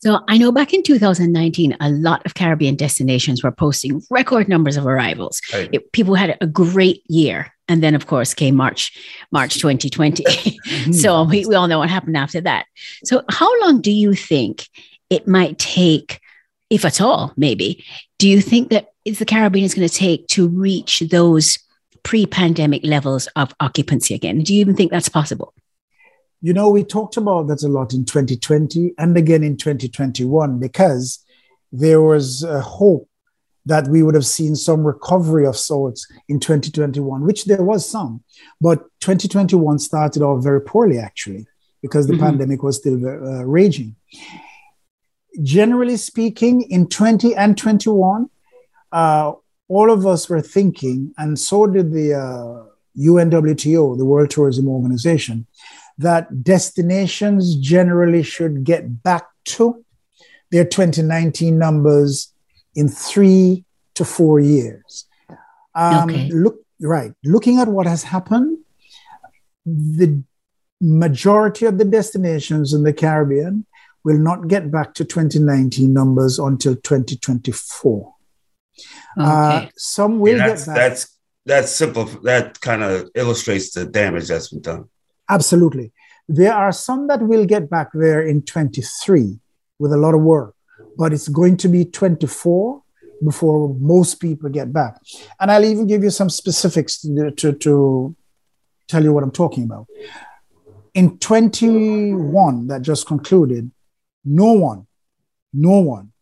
So 0.00 0.20
I 0.28 0.38
know 0.38 0.52
back 0.52 0.72
in 0.72 0.82
2019, 0.82 1.76
a 1.80 1.90
lot 1.90 2.24
of 2.24 2.34
Caribbean 2.34 2.76
destinations 2.76 3.42
were 3.42 3.50
posting 3.50 4.00
record 4.10 4.48
numbers 4.48 4.76
of 4.76 4.86
arrivals. 4.86 5.40
Right. 5.52 5.68
It, 5.72 5.92
people 5.92 6.14
had 6.14 6.38
a 6.40 6.46
great 6.46 7.02
year. 7.08 7.52
And 7.68 7.82
then, 7.82 7.94
of 7.94 8.06
course, 8.06 8.34
came 8.34 8.56
March, 8.56 8.96
March 9.30 9.58
mm-hmm. 9.58 9.78
2020. 9.78 10.24
Mm-hmm. 10.24 10.92
so 11.02 11.24
we, 11.24 11.44
we 11.46 11.54
all 11.54 11.68
know 11.68 11.78
what 11.78 11.90
happened 11.90 12.16
after 12.16 12.40
that. 12.40 12.66
So 13.04 13.22
how 13.30 13.60
long 13.60 13.80
do 13.80 13.90
you 13.90 14.14
think 14.14 14.66
it 15.10 15.28
might 15.28 15.58
take, 15.58 16.20
if 16.70 16.84
at 16.84 17.00
all, 17.00 17.32
maybe, 17.36 17.84
do 18.18 18.28
you 18.28 18.40
think 18.40 18.70
that 18.70 18.88
is 19.04 19.18
the 19.18 19.24
Caribbean 19.24 19.64
is 19.64 19.74
going 19.74 19.88
to 19.88 19.94
take 19.94 20.26
to 20.28 20.48
reach 20.48 21.00
those 21.10 21.58
pre 22.02 22.26
pandemic 22.26 22.84
levels 22.84 23.26
of 23.36 23.54
occupancy 23.60 24.14
again? 24.14 24.40
Do 24.42 24.54
you 24.54 24.60
even 24.60 24.76
think 24.76 24.90
that's 24.90 25.08
possible? 25.08 25.54
You 26.40 26.52
know, 26.52 26.68
we 26.70 26.84
talked 26.84 27.16
about 27.16 27.48
that 27.48 27.62
a 27.64 27.68
lot 27.68 27.92
in 27.92 28.04
2020 28.04 28.94
and 28.96 29.16
again 29.16 29.42
in 29.42 29.56
2021 29.56 30.58
because 30.58 31.24
there 31.72 32.00
was 32.00 32.44
a 32.44 32.60
hope 32.60 33.07
that 33.68 33.86
we 33.86 34.02
would 34.02 34.14
have 34.14 34.24
seen 34.24 34.56
some 34.56 34.82
recovery 34.82 35.46
of 35.46 35.54
sorts 35.54 36.10
in 36.26 36.40
2021, 36.40 37.22
which 37.22 37.44
there 37.44 37.62
was 37.62 37.88
some. 37.88 38.24
But 38.62 38.80
2021 39.00 39.78
started 39.78 40.22
off 40.22 40.42
very 40.42 40.62
poorly, 40.62 40.98
actually, 40.98 41.46
because 41.82 42.06
the 42.06 42.14
mm-hmm. 42.14 42.24
pandemic 42.24 42.62
was 42.62 42.78
still 42.78 43.06
uh, 43.06 43.44
raging. 43.44 43.94
Generally 45.42 45.98
speaking, 45.98 46.62
in 46.62 46.88
20 46.88 47.36
and 47.36 47.58
21, 47.58 48.30
uh, 48.90 49.32
all 49.68 49.90
of 49.90 50.06
us 50.06 50.30
were 50.30 50.40
thinking, 50.40 51.12
and 51.18 51.38
so 51.38 51.66
did 51.66 51.92
the 51.92 52.14
uh, 52.14 52.64
UNWTO, 52.98 53.98
the 53.98 54.04
World 54.06 54.30
Tourism 54.30 54.66
Organization, 54.66 55.46
that 55.98 56.42
destinations 56.42 57.56
generally 57.56 58.22
should 58.22 58.64
get 58.64 59.02
back 59.02 59.26
to 59.44 59.84
their 60.50 60.64
2019 60.64 61.58
numbers 61.58 62.32
in 62.74 62.88
three 62.88 63.64
to 63.94 64.04
four 64.04 64.40
years. 64.40 65.06
Um, 65.74 66.10
okay. 66.10 66.30
Look, 66.30 66.60
right. 66.80 67.12
Looking 67.24 67.58
at 67.58 67.68
what 67.68 67.86
has 67.86 68.02
happened, 68.04 68.58
the 69.64 70.22
majority 70.80 71.66
of 71.66 71.78
the 71.78 71.84
destinations 71.84 72.72
in 72.72 72.82
the 72.84 72.92
Caribbean 72.92 73.66
will 74.04 74.18
not 74.18 74.48
get 74.48 74.70
back 74.70 74.94
to 74.94 75.04
2019 75.04 75.92
numbers 75.92 76.38
until 76.38 76.74
2024. 76.74 78.14
Okay. 79.18 79.26
Uh, 79.28 79.66
some 79.76 80.20
will 80.20 80.36
yeah, 80.36 80.48
get 80.48 80.66
back. 80.66 80.76
That's 80.76 81.18
that's 81.44 81.72
simple. 81.72 82.04
That 82.22 82.60
kind 82.60 82.82
of 82.82 83.10
illustrates 83.14 83.72
the 83.72 83.86
damage 83.86 84.28
that's 84.28 84.50
been 84.50 84.60
done. 84.60 84.88
Absolutely. 85.28 85.92
There 86.28 86.52
are 86.52 86.72
some 86.72 87.06
that 87.08 87.22
will 87.22 87.46
get 87.46 87.70
back 87.70 87.88
there 87.94 88.20
in 88.20 88.42
23 88.42 89.40
with 89.78 89.92
a 89.92 89.96
lot 89.96 90.14
of 90.14 90.20
work, 90.20 90.54
but 90.98 91.12
it's 91.12 91.28
going 91.28 91.56
to 91.56 91.68
be 91.68 91.84
24 91.84 92.82
before 93.24 93.74
most 93.78 94.16
people 94.16 94.50
get 94.50 94.72
back. 94.72 95.00
And 95.40 95.50
I'll 95.50 95.64
even 95.64 95.86
give 95.86 96.02
you 96.02 96.10
some 96.10 96.28
specifics 96.28 97.00
to, 97.02 97.30
to, 97.30 97.52
to 97.52 98.16
tell 98.88 99.02
you 99.02 99.12
what 99.12 99.22
I'm 99.22 99.30
talking 99.30 99.64
about. 99.64 99.86
In 100.94 101.18
21 101.18 102.66
that 102.66 102.82
just 102.82 103.06
concluded, 103.06 103.70
no 104.24 104.52
one, 104.52 104.86
no 105.52 105.78
one 105.78 106.12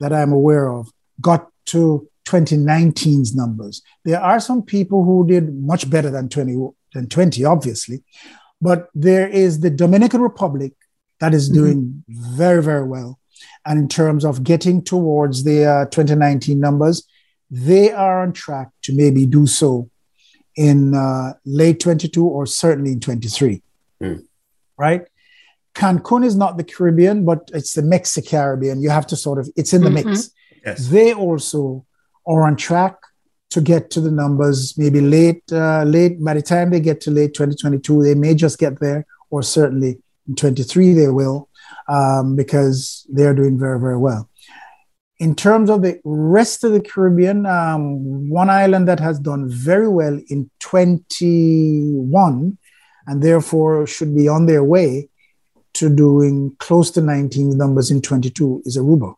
that 0.00 0.12
I'm 0.12 0.32
aware 0.32 0.70
of 0.70 0.90
got 1.20 1.48
to 1.66 2.06
2019's 2.26 3.34
numbers. 3.34 3.82
There 4.04 4.20
are 4.20 4.40
some 4.40 4.62
people 4.62 5.04
who 5.04 5.26
did 5.26 5.54
much 5.54 5.88
better 5.88 6.10
than 6.10 6.28
20, 6.28 6.68
than 6.94 7.08
20, 7.08 7.44
obviously, 7.44 8.04
but 8.60 8.88
there 8.94 9.28
is 9.28 9.60
the 9.60 9.70
Dominican 9.70 10.20
Republic 10.20 10.72
that 11.20 11.32
is 11.32 11.48
mm-hmm. 11.48 11.58
doing 11.58 12.04
mm-hmm. 12.10 12.36
very, 12.36 12.62
very 12.62 12.84
well. 12.84 13.19
And 13.66 13.78
in 13.78 13.88
terms 13.88 14.24
of 14.24 14.42
getting 14.42 14.82
towards 14.82 15.44
the 15.44 15.64
uh, 15.64 15.84
2019 15.86 16.58
numbers, 16.58 17.06
they 17.50 17.92
are 17.92 18.22
on 18.22 18.32
track 18.32 18.68
to 18.82 18.94
maybe 18.94 19.26
do 19.26 19.46
so 19.46 19.90
in 20.56 20.94
uh, 20.94 21.34
late 21.44 21.80
22 21.80 22.24
or 22.24 22.46
certainly 22.46 22.92
in 22.92 23.00
23. 23.00 23.62
Mm. 24.02 24.24
Right? 24.76 25.02
Cancun 25.74 26.24
is 26.24 26.36
not 26.36 26.56
the 26.56 26.64
Caribbean, 26.64 27.24
but 27.24 27.50
it's 27.52 27.74
the 27.74 27.82
Mexican 27.82 28.30
Caribbean. 28.30 28.82
You 28.82 28.90
have 28.90 29.06
to 29.08 29.16
sort 29.16 29.38
of, 29.38 29.48
it's 29.56 29.72
in 29.72 29.82
the 29.82 29.90
mm-hmm. 29.90 30.08
mix. 30.08 30.30
Yes. 30.64 30.88
They 30.88 31.12
also 31.14 31.84
are 32.26 32.42
on 32.42 32.56
track 32.56 32.96
to 33.50 33.60
get 33.60 33.90
to 33.90 34.00
the 34.00 34.10
numbers 34.10 34.76
maybe 34.78 35.00
late, 35.00 35.42
uh, 35.52 35.82
late, 35.84 36.22
by 36.22 36.34
the 36.34 36.42
time 36.42 36.70
they 36.70 36.80
get 36.80 37.00
to 37.02 37.10
late 37.10 37.34
2022, 37.34 38.02
they 38.02 38.14
may 38.14 38.34
just 38.34 38.58
get 38.58 38.78
there, 38.80 39.06
or 39.30 39.42
certainly 39.42 39.98
in 40.28 40.36
23 40.36 40.94
they 40.94 41.08
will 41.08 41.48
um, 41.88 42.36
because 42.36 43.06
they're 43.08 43.34
doing 43.34 43.58
very, 43.58 43.78
very 43.78 43.96
well. 43.96 44.28
In 45.18 45.34
terms 45.34 45.68
of 45.68 45.82
the 45.82 46.00
rest 46.04 46.64
of 46.64 46.72
the 46.72 46.80
Caribbean, 46.80 47.44
um, 47.44 48.30
one 48.30 48.48
island 48.48 48.88
that 48.88 49.00
has 49.00 49.18
done 49.18 49.50
very 49.50 49.88
well 49.88 50.18
in 50.28 50.50
21 50.60 52.56
and 53.06 53.22
therefore 53.22 53.86
should 53.86 54.14
be 54.14 54.28
on 54.28 54.46
their 54.46 54.64
way 54.64 55.10
to 55.74 55.94
doing 55.94 56.56
close 56.58 56.90
to 56.92 57.00
19 57.00 57.56
numbers 57.56 57.90
in 57.90 58.00
22 58.00 58.62
is 58.64 58.78
Aruba. 58.78 59.14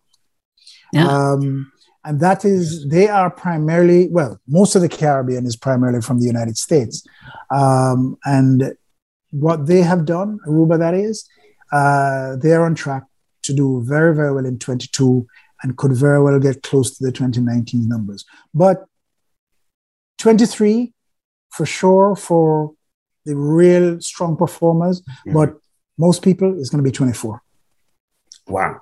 Yeah. 0.93 1.09
Um, 1.09 1.73
and 2.05 2.21
that 2.21 2.45
is, 2.45 2.89
they 2.89 3.09
are 3.09 3.31
primarily, 3.31 4.09
well, 4.09 4.41
most 4.49 4.75
of 4.75 4.83
the 4.83 4.89
Caribbean 4.89 5.47
is 5.47 5.57
primarily 5.57 6.01
from 6.01 6.19
the 6.19 6.27
United 6.27 6.57
States. 6.57 7.07
Um, 7.51 8.19
and 8.25 8.75
what 9.31 9.67
they 9.67 9.83
have 9.83 10.05
done, 10.05 10.41
Aruba 10.47 10.79
that 10.79 10.95
is, 10.95 11.29
uh, 11.73 12.37
they're 12.37 12.65
on 12.65 12.75
track 12.75 13.05
to 13.43 13.55
do 13.55 13.83
very, 13.83 14.15
very 14.15 14.33
well 14.33 14.47
in 14.47 14.59
22 14.59 15.27
and 15.63 15.77
could 15.77 15.93
very 15.93 16.23
well 16.23 16.39
get 16.39 16.63
close 16.63 16.97
to 16.97 17.05
the 17.05 17.13
2019 17.13 17.89
numbers. 17.89 18.25
But 18.55 18.85
23, 20.19 20.93
for 21.51 21.67
sure, 21.67 22.15
for 22.15 22.73
the 23.25 23.37
real 23.37 24.01
strong 24.01 24.37
performers, 24.37 25.01
mm-hmm. 25.01 25.33
but 25.33 25.55
most 25.99 26.23
people 26.23 26.59
is 26.59 26.71
going 26.71 26.83
to 26.83 26.89
be 26.89 26.95
24. 26.95 27.43
Wow. 28.49 28.81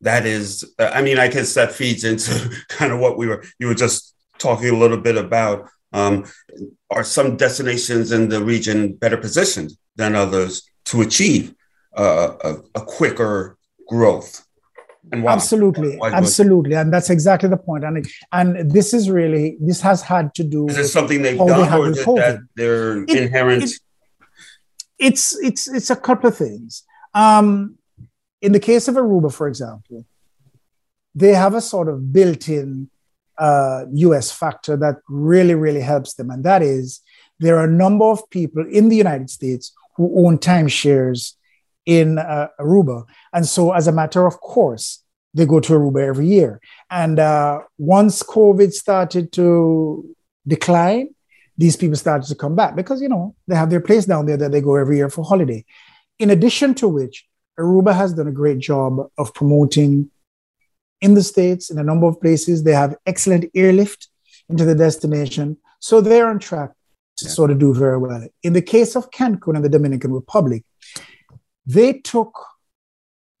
That 0.00 0.26
is, 0.26 0.64
uh, 0.78 0.90
I 0.92 1.02
mean, 1.02 1.18
I 1.18 1.28
guess 1.28 1.54
that 1.54 1.72
feeds 1.72 2.04
into 2.04 2.50
kind 2.68 2.92
of 2.92 3.00
what 3.00 3.16
we 3.18 3.26
were, 3.26 3.44
you 3.58 3.66
were 3.66 3.74
just 3.74 4.14
talking 4.38 4.68
a 4.70 4.78
little 4.78 5.00
bit 5.00 5.16
about. 5.16 5.68
Um, 5.92 6.24
are 6.88 7.02
some 7.02 7.36
destinations 7.36 8.12
in 8.12 8.28
the 8.28 8.42
region 8.42 8.94
better 8.94 9.16
positioned 9.16 9.72
than 9.96 10.14
others 10.14 10.62
to 10.84 11.00
achieve 11.00 11.52
uh, 11.96 12.36
a, 12.44 12.80
a, 12.80 12.84
quicker 12.84 13.56
growth. 13.88 14.46
And 15.12 15.24
why? 15.24 15.32
Absolutely, 15.32 15.96
why 15.96 16.12
absolutely, 16.12 16.74
and 16.74 16.92
that's 16.92 17.10
exactly 17.10 17.48
the 17.48 17.56
point. 17.56 17.84
And 17.84 18.06
and 18.32 18.70
this 18.70 18.94
is 18.94 19.10
really 19.10 19.56
this 19.60 19.80
has 19.80 20.02
had 20.02 20.34
to 20.34 20.44
do. 20.44 20.68
Is 20.68 20.76
this 20.76 20.92
something 20.92 21.22
they've 21.22 21.38
done, 21.38 21.48
they 21.48 22.04
or 22.04 22.16
that 22.16 22.40
they're 22.54 23.02
it, 23.04 23.10
inherent? 23.10 23.64
It, 23.64 23.70
it's 24.98 25.36
it's 25.40 25.68
it's 25.68 25.90
a 25.90 25.96
couple 25.96 26.28
of 26.28 26.36
things. 26.36 26.84
Um, 27.14 27.76
in 28.40 28.52
the 28.52 28.60
case 28.60 28.86
of 28.88 28.94
Aruba, 28.94 29.32
for 29.32 29.48
example, 29.48 30.06
they 31.14 31.34
have 31.34 31.54
a 31.54 31.60
sort 31.60 31.88
of 31.88 32.12
built-in 32.12 32.88
uh, 33.36 33.86
U.S. 33.92 34.30
factor 34.30 34.76
that 34.76 34.96
really 35.08 35.54
really 35.54 35.80
helps 35.80 36.14
them, 36.14 36.30
and 36.30 36.44
that 36.44 36.62
is 36.62 37.00
there 37.40 37.58
are 37.58 37.64
a 37.64 37.70
number 37.70 38.04
of 38.04 38.28
people 38.30 38.64
in 38.70 38.90
the 38.90 38.96
United 38.96 39.30
States 39.30 39.72
who 39.96 40.26
own 40.26 40.38
timeshares 40.38 41.34
in 41.90 42.18
uh, 42.18 42.46
Aruba. 42.60 43.04
And 43.32 43.44
so, 43.44 43.72
as 43.72 43.88
a 43.88 43.92
matter 44.00 44.24
of 44.24 44.40
course, 44.40 45.02
they 45.34 45.44
go 45.44 45.58
to 45.58 45.72
Aruba 45.72 46.06
every 46.06 46.28
year. 46.28 46.60
And 46.88 47.18
uh, 47.18 47.62
once 47.78 48.22
COVID 48.22 48.72
started 48.72 49.32
to 49.32 50.14
decline, 50.46 51.08
these 51.58 51.76
people 51.76 51.96
started 51.96 52.28
to 52.28 52.36
come 52.36 52.54
back 52.54 52.76
because, 52.76 53.02
you 53.02 53.08
know, 53.08 53.34
they 53.48 53.56
have 53.56 53.70
their 53.70 53.80
place 53.80 54.06
down 54.06 54.26
there 54.26 54.36
that 54.36 54.52
they 54.52 54.60
go 54.60 54.76
every 54.76 54.98
year 54.98 55.10
for 55.10 55.24
holiday. 55.24 55.64
In 56.20 56.30
addition 56.30 56.74
to 56.74 56.86
which, 56.86 57.26
Aruba 57.58 57.92
has 57.92 58.14
done 58.14 58.28
a 58.28 58.38
great 58.42 58.60
job 58.60 59.10
of 59.18 59.34
promoting 59.34 60.10
in 61.00 61.14
the 61.14 61.24
States, 61.24 61.70
in 61.70 61.78
a 61.78 61.82
number 61.82 62.06
of 62.06 62.20
places. 62.20 62.62
They 62.62 62.72
have 62.72 62.94
excellent 63.04 63.46
airlift 63.54 64.08
into 64.48 64.64
the 64.64 64.76
destination. 64.76 65.56
So 65.80 66.00
they're 66.00 66.28
on 66.28 66.38
track 66.38 66.70
to 67.16 67.24
yeah. 67.24 67.32
sort 67.32 67.50
of 67.50 67.58
do 67.58 67.74
very 67.74 67.98
well. 67.98 68.22
In 68.44 68.52
the 68.52 68.62
case 68.62 68.94
of 68.94 69.10
Cancun 69.10 69.56
and 69.56 69.64
the 69.64 69.68
Dominican 69.68 70.12
Republic, 70.12 70.64
they 71.74 71.94
took 71.94 72.32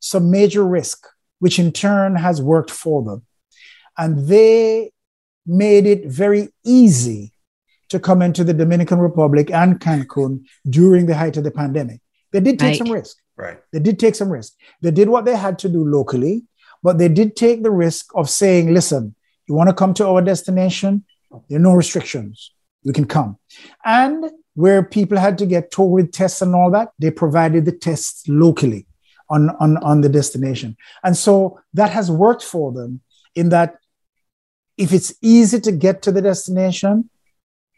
some 0.00 0.30
major 0.30 0.64
risk, 0.64 1.06
which 1.38 1.58
in 1.58 1.72
turn 1.72 2.16
has 2.16 2.40
worked 2.40 2.70
for 2.70 3.02
them. 3.02 3.26
And 3.96 4.28
they 4.28 4.92
made 5.46 5.86
it 5.86 6.06
very 6.06 6.48
easy 6.64 7.32
to 7.88 7.98
come 7.98 8.22
into 8.22 8.44
the 8.44 8.54
Dominican 8.54 8.98
Republic 8.98 9.50
and 9.50 9.80
Cancun 9.80 10.44
during 10.68 11.06
the 11.06 11.14
height 11.14 11.36
of 11.36 11.44
the 11.44 11.50
pandemic. 11.50 12.00
They 12.32 12.40
did 12.40 12.58
take 12.58 12.68
right. 12.68 12.78
some 12.78 12.92
risk. 12.92 13.16
Right. 13.36 13.58
They 13.72 13.80
did 13.80 13.98
take 13.98 14.14
some 14.14 14.30
risk. 14.30 14.54
They 14.80 14.90
did 14.90 15.08
what 15.08 15.24
they 15.24 15.36
had 15.36 15.58
to 15.60 15.68
do 15.68 15.84
locally, 15.84 16.44
but 16.82 16.98
they 16.98 17.08
did 17.08 17.36
take 17.36 17.62
the 17.62 17.70
risk 17.70 18.10
of 18.14 18.30
saying, 18.30 18.72
listen, 18.72 19.14
you 19.48 19.54
want 19.54 19.68
to 19.68 19.74
come 19.74 19.92
to 19.94 20.06
our 20.06 20.22
destination? 20.22 21.04
There 21.48 21.58
are 21.58 21.62
no 21.62 21.72
restrictions. 21.72 22.52
You 22.82 22.92
can 22.92 23.06
come. 23.06 23.38
And 23.84 24.30
where 24.60 24.82
people 24.82 25.18
had 25.18 25.38
to 25.38 25.46
get 25.46 25.72
COVID 25.72 26.12
tests 26.12 26.42
and 26.42 26.54
all 26.54 26.70
that, 26.70 26.88
they 26.98 27.10
provided 27.10 27.64
the 27.64 27.72
tests 27.72 28.28
locally 28.28 28.86
on, 29.30 29.50
on, 29.58 29.76
on 29.78 30.02
the 30.02 30.08
destination. 30.08 30.76
And 31.02 31.16
so 31.16 31.60
that 31.72 31.90
has 31.90 32.10
worked 32.10 32.44
for 32.44 32.70
them 32.72 33.00
in 33.34 33.48
that 33.50 33.78
if 34.76 34.92
it's 34.92 35.14
easy 35.22 35.60
to 35.60 35.72
get 35.72 36.02
to 36.02 36.12
the 36.12 36.20
destination, 36.20 37.08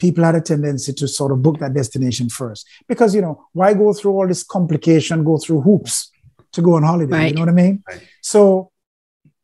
people 0.00 0.24
had 0.24 0.34
a 0.34 0.40
tendency 0.40 0.92
to 0.92 1.06
sort 1.06 1.30
of 1.30 1.42
book 1.42 1.60
that 1.60 1.74
destination 1.74 2.28
first. 2.28 2.66
Because, 2.88 3.14
you 3.14 3.20
know, 3.20 3.46
why 3.52 3.74
go 3.74 3.92
through 3.92 4.12
all 4.12 4.26
this 4.26 4.42
complication, 4.42 5.22
go 5.22 5.38
through 5.38 5.60
hoops 5.60 6.10
to 6.52 6.62
go 6.62 6.74
on 6.74 6.82
holiday? 6.82 7.16
Right. 7.16 7.28
You 7.28 7.34
know 7.36 7.42
what 7.42 7.48
I 7.48 7.52
mean? 7.52 7.84
Right. 7.88 8.02
So 8.22 8.72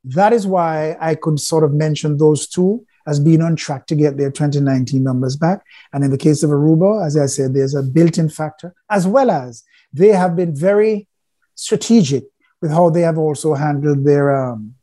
that 0.04 0.32
is 0.32 0.44
why 0.44 0.96
I 1.00 1.14
could 1.14 1.38
sort 1.38 1.62
of 1.62 1.72
mention 1.72 2.16
those 2.16 2.48
two 2.48 2.84
as 3.08 3.18
been 3.18 3.40
on 3.40 3.56
track 3.56 3.86
to 3.86 3.94
get 3.94 4.18
their 4.18 4.30
2019 4.30 5.02
numbers 5.02 5.34
back. 5.34 5.64
And 5.92 6.04
in 6.04 6.10
the 6.10 6.18
case 6.18 6.42
of 6.42 6.50
Aruba, 6.50 7.06
as 7.06 7.16
I 7.16 7.24
said, 7.24 7.54
there's 7.54 7.74
a 7.74 7.82
built 7.82 8.18
in 8.18 8.28
factor, 8.28 8.74
as 8.90 9.06
well 9.06 9.30
as 9.30 9.64
they 9.92 10.08
have 10.08 10.36
been 10.36 10.54
very 10.54 11.08
strategic 11.54 12.24
with 12.60 12.70
how 12.70 12.90
they 12.90 13.00
have 13.00 13.16
also 13.16 13.54
handled 13.54 14.04
their, 14.04 14.36
um, 14.36 14.74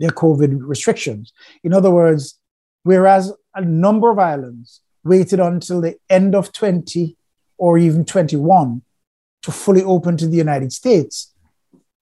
their 0.00 0.10
COVID 0.10 0.58
restrictions. 0.62 1.32
In 1.62 1.72
other 1.72 1.92
words, 1.92 2.40
whereas 2.82 3.32
a 3.54 3.60
number 3.64 4.10
of 4.10 4.18
islands 4.18 4.80
waited 5.04 5.38
until 5.38 5.80
the 5.80 5.96
end 6.10 6.34
of 6.34 6.52
20 6.52 7.16
or 7.56 7.78
even 7.78 8.04
21 8.04 8.82
to 9.42 9.52
fully 9.52 9.84
open 9.84 10.16
to 10.16 10.26
the 10.26 10.36
United 10.36 10.72
States, 10.72 11.32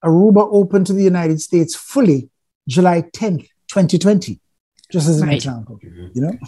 Aruba 0.03 0.49
opened 0.51 0.87
to 0.87 0.95
the 0.95 1.05
United 1.05 1.43
States 1.43 1.75
fully 1.75 2.31
July 2.67 3.03
10th, 3.03 3.49
2020, 3.69 4.41
just 4.93 5.09
as 5.09 5.21
an 5.21 5.29
right. 5.29 5.37
example, 5.37 5.81
mm-hmm. 5.83 6.09
you 6.13 6.21
know? 6.23 6.39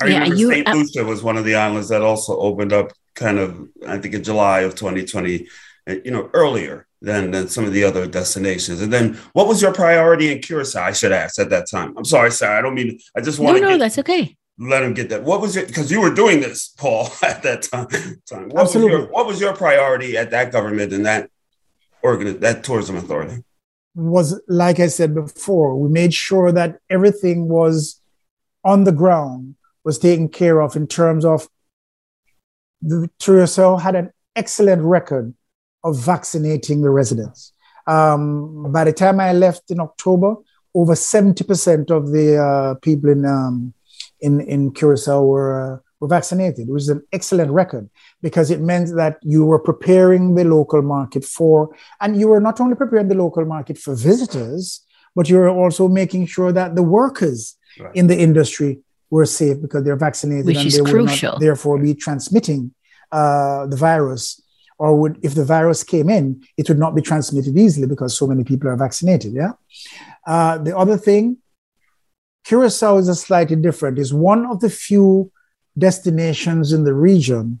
I 0.00 0.04
remember 0.04 0.34
yeah, 0.34 0.34
you, 0.34 0.50
St. 0.50 0.68
Lucia 0.68 1.04
was 1.04 1.22
one 1.22 1.36
of 1.36 1.44
the 1.44 1.54
islands 1.54 1.88
that 1.88 2.02
also 2.02 2.36
opened 2.38 2.72
up 2.72 2.92
kind 3.14 3.38
of, 3.38 3.68
I 3.86 3.98
think 3.98 4.14
in 4.14 4.24
July 4.24 4.60
of 4.60 4.74
2020, 4.74 5.46
uh, 5.88 5.94
you 6.04 6.10
know, 6.10 6.28
earlier 6.34 6.86
than, 7.00 7.30
than 7.30 7.48
some 7.48 7.64
of 7.64 7.72
the 7.72 7.84
other 7.84 8.06
destinations. 8.06 8.80
And 8.80 8.92
then 8.92 9.14
what 9.32 9.46
was 9.46 9.62
your 9.62 9.72
priority 9.72 10.32
in 10.32 10.40
Curacao? 10.40 10.82
I 10.82 10.92
should 10.92 11.12
ask 11.12 11.38
at 11.38 11.50
that 11.50 11.70
time. 11.70 11.96
I'm 11.96 12.04
sorry, 12.04 12.32
Sarah. 12.32 12.58
I 12.58 12.62
don't 12.62 12.74
mean, 12.74 12.98
I 13.16 13.20
just 13.20 13.38
want 13.38 13.54
no, 13.56 13.60
to. 13.60 13.66
No, 13.66 13.72
get, 13.74 13.78
that's 13.78 13.98
okay. 13.98 14.36
Let 14.58 14.82
him 14.82 14.94
get 14.94 15.08
that. 15.10 15.22
What 15.22 15.40
was 15.40 15.56
it? 15.56 15.68
Because 15.68 15.90
you 15.90 16.00
were 16.00 16.12
doing 16.12 16.40
this, 16.40 16.68
Paul, 16.68 17.08
at 17.22 17.42
that 17.44 17.62
time. 17.62 17.86
time. 18.28 18.48
What 18.48 18.62
Absolutely. 18.62 18.96
Was 18.96 19.02
your, 19.04 19.12
what 19.12 19.26
was 19.26 19.40
your 19.40 19.54
priority 19.54 20.16
at 20.16 20.30
that 20.32 20.50
government 20.50 20.92
and 20.92 21.06
that 21.06 21.30
organ, 22.02 22.40
that 22.40 22.64
tourism 22.64 22.96
authority? 22.96 23.44
Was 23.98 24.40
like 24.46 24.78
I 24.78 24.86
said 24.86 25.14
before, 25.14 25.76
we 25.76 25.88
made 25.88 26.14
sure 26.14 26.52
that 26.52 26.78
everything 26.88 27.48
was 27.48 28.00
on 28.64 28.84
the 28.84 28.92
ground, 28.92 29.56
was 29.82 29.98
taken 29.98 30.28
care 30.28 30.60
of 30.60 30.76
in 30.76 30.86
terms 30.86 31.24
of 31.24 31.48
the 32.80 33.10
Curacao 33.18 33.76
had 33.76 33.96
an 33.96 34.12
excellent 34.36 34.82
record 34.82 35.34
of 35.84 35.98
vaccinating 35.98 36.82
the 36.82 36.90
residents. 36.90 37.52
Um, 37.86 38.70
by 38.70 38.84
the 38.84 38.92
time 38.92 39.18
I 39.18 39.32
left 39.32 39.70
in 39.70 39.80
October, 39.80 40.36
over 40.74 40.94
70% 40.94 41.90
of 41.90 42.12
the 42.12 42.36
uh, 42.36 42.74
people 42.80 43.10
in, 43.10 43.24
um, 43.24 43.72
in, 44.20 44.40
in 44.42 44.72
Curacao 44.72 45.24
were, 45.24 45.74
uh, 45.74 45.78
were 46.00 46.08
vaccinated. 46.08 46.68
It 46.68 46.72
was 46.72 46.88
an 46.88 47.02
excellent 47.12 47.50
record 47.50 47.88
because 48.22 48.50
it 48.50 48.60
meant 48.60 48.94
that 48.96 49.18
you 49.22 49.44
were 49.44 49.58
preparing 49.58 50.34
the 50.34 50.44
local 50.44 50.82
market 50.82 51.24
for, 51.24 51.74
and 52.00 52.18
you 52.18 52.28
were 52.28 52.40
not 52.40 52.60
only 52.60 52.76
preparing 52.76 53.08
the 53.08 53.14
local 53.14 53.44
market 53.44 53.78
for 53.78 53.94
visitors, 53.94 54.84
but 55.14 55.28
you 55.28 55.36
were 55.36 55.48
also 55.48 55.88
making 55.88 56.26
sure 56.26 56.52
that 56.52 56.76
the 56.76 56.82
workers 56.82 57.56
right. 57.80 57.94
in 57.94 58.06
the 58.06 58.18
industry 58.18 58.80
were 59.10 59.26
safe 59.26 59.60
because 59.60 59.84
they're 59.84 59.96
vaccinated 59.96 60.46
Which 60.46 60.58
and 60.58 60.70
they 60.70 60.90
crucial. 60.90 61.30
would 61.30 61.34
not 61.34 61.40
therefore 61.40 61.78
be 61.78 61.94
transmitting 61.94 62.74
uh, 63.10 63.66
the 63.66 63.76
virus. 63.76 64.42
Or 64.80 64.94
would, 64.94 65.18
if 65.24 65.34
the 65.34 65.44
virus 65.44 65.82
came 65.82 66.08
in, 66.08 66.44
it 66.56 66.68
would 66.68 66.78
not 66.78 66.94
be 66.94 67.02
transmitted 67.02 67.58
easily 67.58 67.88
because 67.88 68.16
so 68.16 68.28
many 68.28 68.44
people 68.44 68.68
are 68.68 68.76
vaccinated. 68.76 69.32
Yeah. 69.32 69.52
Uh, 70.24 70.58
the 70.58 70.76
other 70.76 70.96
thing, 70.96 71.38
Curacao 72.44 72.98
is 72.98 73.08
a 73.08 73.16
slightly 73.16 73.56
different. 73.56 73.98
Is 73.98 74.14
one 74.14 74.46
of 74.46 74.60
the 74.60 74.70
few 74.70 75.32
destinations 75.78 76.72
in 76.72 76.84
the 76.84 76.94
region 76.94 77.60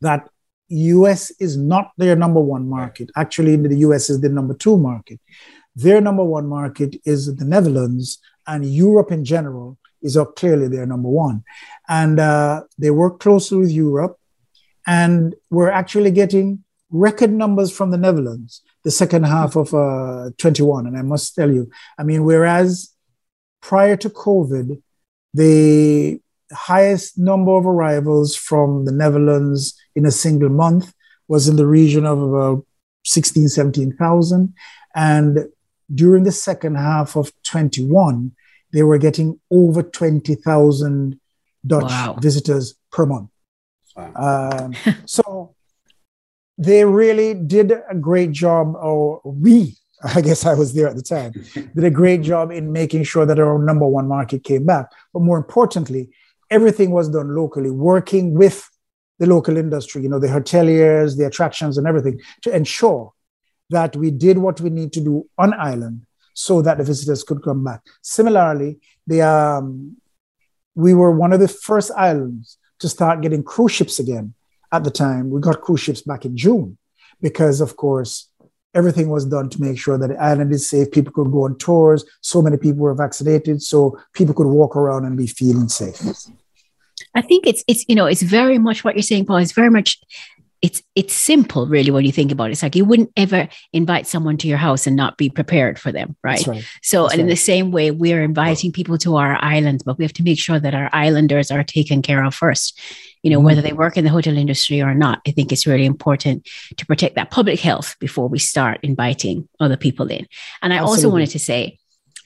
that 0.00 0.28
US 0.68 1.30
is 1.40 1.56
not 1.56 1.92
their 1.96 2.16
number 2.16 2.40
one 2.40 2.68
market. 2.68 3.10
Actually, 3.16 3.56
the 3.56 3.78
US 3.78 4.10
is 4.10 4.20
the 4.20 4.28
number 4.28 4.54
two 4.54 4.76
market. 4.76 5.20
Their 5.74 6.00
number 6.00 6.24
one 6.24 6.46
market 6.46 6.96
is 7.04 7.34
the 7.36 7.44
Netherlands, 7.44 8.18
and 8.46 8.64
Europe 8.64 9.12
in 9.12 9.24
general 9.24 9.78
is 10.02 10.18
clearly 10.36 10.68
their 10.68 10.86
number 10.86 11.08
one. 11.08 11.44
And 11.88 12.18
uh, 12.18 12.62
they 12.78 12.90
work 12.90 13.20
closely 13.20 13.58
with 13.58 13.70
Europe, 13.70 14.18
and 14.86 15.34
we're 15.50 15.70
actually 15.70 16.10
getting 16.10 16.64
record 16.90 17.32
numbers 17.32 17.70
from 17.76 17.90
the 17.90 17.98
Netherlands 17.98 18.62
the 18.84 18.90
second 18.92 19.24
half 19.24 19.56
of 19.56 19.74
uh, 19.74 20.30
21. 20.38 20.86
And 20.86 20.96
I 20.96 21.02
must 21.02 21.34
tell 21.34 21.52
you, 21.52 21.68
I 21.98 22.04
mean, 22.04 22.22
whereas 22.22 22.92
prior 23.60 23.96
to 23.96 24.08
COVID, 24.08 24.80
the 25.34 26.20
highest 26.52 27.18
number 27.18 27.52
of 27.52 27.66
arrivals 27.66 28.36
from 28.36 28.84
the 28.84 28.92
Netherlands 28.92 29.74
in 29.94 30.06
a 30.06 30.10
single 30.10 30.48
month 30.48 30.92
was 31.28 31.48
in 31.48 31.56
the 31.56 31.66
region 31.66 32.06
of 32.06 32.22
about 32.22 32.64
16, 33.04 33.48
17,000. 33.48 34.54
And 34.94 35.46
during 35.94 36.24
the 36.24 36.32
second 36.32 36.76
half 36.76 37.16
of 37.16 37.32
21, 37.44 38.32
they 38.72 38.82
were 38.82 38.98
getting 38.98 39.40
over 39.50 39.82
20,000 39.82 41.20
Dutch 41.66 41.82
wow. 41.84 42.16
visitors 42.20 42.74
per 42.92 43.06
month. 43.06 43.30
Wow. 43.96 44.12
Um, 44.52 44.74
so 45.06 45.54
they 46.58 46.84
really 46.84 47.34
did 47.34 47.72
a 47.88 47.94
great 47.94 48.32
job, 48.32 48.74
or 48.76 49.20
we, 49.24 49.76
I 50.04 50.20
guess 50.20 50.44
I 50.44 50.54
was 50.54 50.74
there 50.74 50.88
at 50.88 50.96
the 50.96 51.02
time, 51.02 51.32
did 51.54 51.84
a 51.84 51.90
great 51.90 52.22
job 52.22 52.50
in 52.50 52.72
making 52.72 53.04
sure 53.04 53.26
that 53.26 53.38
our 53.38 53.58
number 53.58 53.86
one 53.86 54.08
market 54.08 54.44
came 54.44 54.66
back. 54.66 54.86
But 55.12 55.20
more 55.20 55.38
importantly, 55.38 56.10
everything 56.50 56.90
was 56.90 57.08
done 57.08 57.34
locally, 57.34 57.70
working 57.70 58.34
with 58.34 58.68
the 59.18 59.26
local 59.26 59.56
industry, 59.56 60.02
you 60.02 60.08
know, 60.08 60.18
the 60.18 60.28
hoteliers, 60.28 61.16
the 61.16 61.26
attractions, 61.26 61.78
and 61.78 61.86
everything 61.86 62.20
to 62.42 62.54
ensure 62.54 63.12
that 63.70 63.96
we 63.96 64.10
did 64.10 64.38
what 64.38 64.60
we 64.60 64.70
need 64.70 64.92
to 64.92 65.00
do 65.00 65.26
on 65.38 65.54
island 65.54 66.06
so 66.34 66.62
that 66.62 66.78
the 66.78 66.84
visitors 66.84 67.22
could 67.24 67.42
come 67.42 67.64
back. 67.64 67.80
Similarly, 68.02 68.78
the 69.06 69.22
um, 69.22 69.96
we 70.74 70.92
were 70.92 71.10
one 71.10 71.32
of 71.32 71.40
the 71.40 71.48
first 71.48 71.90
islands 71.96 72.58
to 72.80 72.88
start 72.88 73.22
getting 73.22 73.42
cruise 73.42 73.72
ships 73.72 73.98
again. 73.98 74.34
At 74.72 74.84
the 74.84 74.90
time, 74.90 75.30
we 75.30 75.40
got 75.40 75.62
cruise 75.62 75.80
ships 75.80 76.02
back 76.02 76.24
in 76.24 76.36
June 76.36 76.76
because, 77.20 77.60
of 77.60 77.76
course, 77.76 78.28
everything 78.74 79.08
was 79.08 79.24
done 79.24 79.48
to 79.50 79.60
make 79.60 79.78
sure 79.78 79.98
that 79.98 80.08
the 80.08 80.16
island 80.16 80.52
is 80.52 80.68
safe. 80.68 80.90
People 80.90 81.12
could 81.12 81.30
go 81.30 81.44
on 81.44 81.56
tours. 81.58 82.04
So 82.20 82.42
many 82.42 82.56
people 82.56 82.80
were 82.80 82.94
vaccinated, 82.94 83.62
so 83.62 83.98
people 84.12 84.34
could 84.34 84.46
walk 84.46 84.76
around 84.76 85.04
and 85.04 85.16
be 85.16 85.26
feeling 85.26 85.68
safe. 85.68 86.00
I 87.14 87.22
think 87.22 87.46
it's 87.46 87.64
it's 87.66 87.84
you 87.88 87.94
know 87.94 88.06
it's 88.06 88.22
very 88.22 88.58
much 88.58 88.84
what 88.84 88.94
you're 88.94 89.02
saying, 89.02 89.26
Paul. 89.26 89.38
It's 89.38 89.52
very 89.52 89.70
much 89.70 89.98
it's 90.62 90.82
it's 90.94 91.14
simple 91.14 91.66
really 91.66 91.90
when 91.90 92.04
you 92.04 92.12
think 92.12 92.32
about 92.32 92.48
it 92.48 92.52
it's 92.52 92.62
like 92.62 92.74
you 92.74 92.84
wouldn't 92.84 93.12
ever 93.16 93.48
invite 93.72 94.06
someone 94.06 94.36
to 94.38 94.48
your 94.48 94.56
house 94.56 94.86
and 94.86 94.96
not 94.96 95.16
be 95.18 95.28
prepared 95.28 95.78
for 95.78 95.92
them 95.92 96.16
right, 96.24 96.46
right. 96.46 96.64
so 96.82 97.02
That's 97.02 97.12
and 97.12 97.20
right. 97.20 97.24
in 97.24 97.28
the 97.28 97.36
same 97.36 97.70
way 97.72 97.90
we're 97.90 98.22
inviting 98.22 98.72
people 98.72 98.96
to 98.98 99.16
our 99.16 99.36
islands 99.42 99.82
but 99.82 99.98
we 99.98 100.04
have 100.04 100.14
to 100.14 100.22
make 100.22 100.38
sure 100.38 100.58
that 100.58 100.74
our 100.74 100.88
islanders 100.92 101.50
are 101.50 101.62
taken 101.62 102.00
care 102.00 102.24
of 102.24 102.34
first 102.34 102.80
you 103.26 103.32
know 103.32 103.38
mm-hmm. 103.38 103.46
whether 103.46 103.60
they 103.60 103.72
work 103.72 103.96
in 103.96 104.04
the 104.04 104.10
hotel 104.10 104.36
industry 104.36 104.80
or 104.80 104.94
not 104.94 105.20
i 105.26 105.32
think 105.32 105.50
it's 105.50 105.66
really 105.66 105.84
important 105.84 106.46
to 106.76 106.86
protect 106.86 107.16
that 107.16 107.32
public 107.32 107.58
health 107.58 107.96
before 107.98 108.28
we 108.28 108.38
start 108.38 108.78
inviting 108.84 109.48
other 109.58 109.76
people 109.76 110.06
in 110.06 110.24
and 110.62 110.72
i 110.72 110.76
Absolutely. 110.76 110.96
also 110.96 111.08
wanted 111.10 111.30
to 111.30 111.40
say 111.40 111.76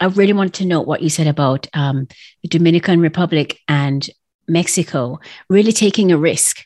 I 0.03 0.07
really 0.07 0.33
wanted 0.33 0.55
to 0.55 0.65
note 0.65 0.87
what 0.87 1.03
you 1.03 1.11
said 1.11 1.27
about 1.27 1.67
um, 1.75 2.09
the 2.41 2.49
Dominican 2.49 3.01
Republic 3.01 3.59
and 3.69 4.09
Mexico 4.49 5.21
really 5.51 5.73
taking 5.73 6.11
a 6.11 6.17
risk 6.17 6.65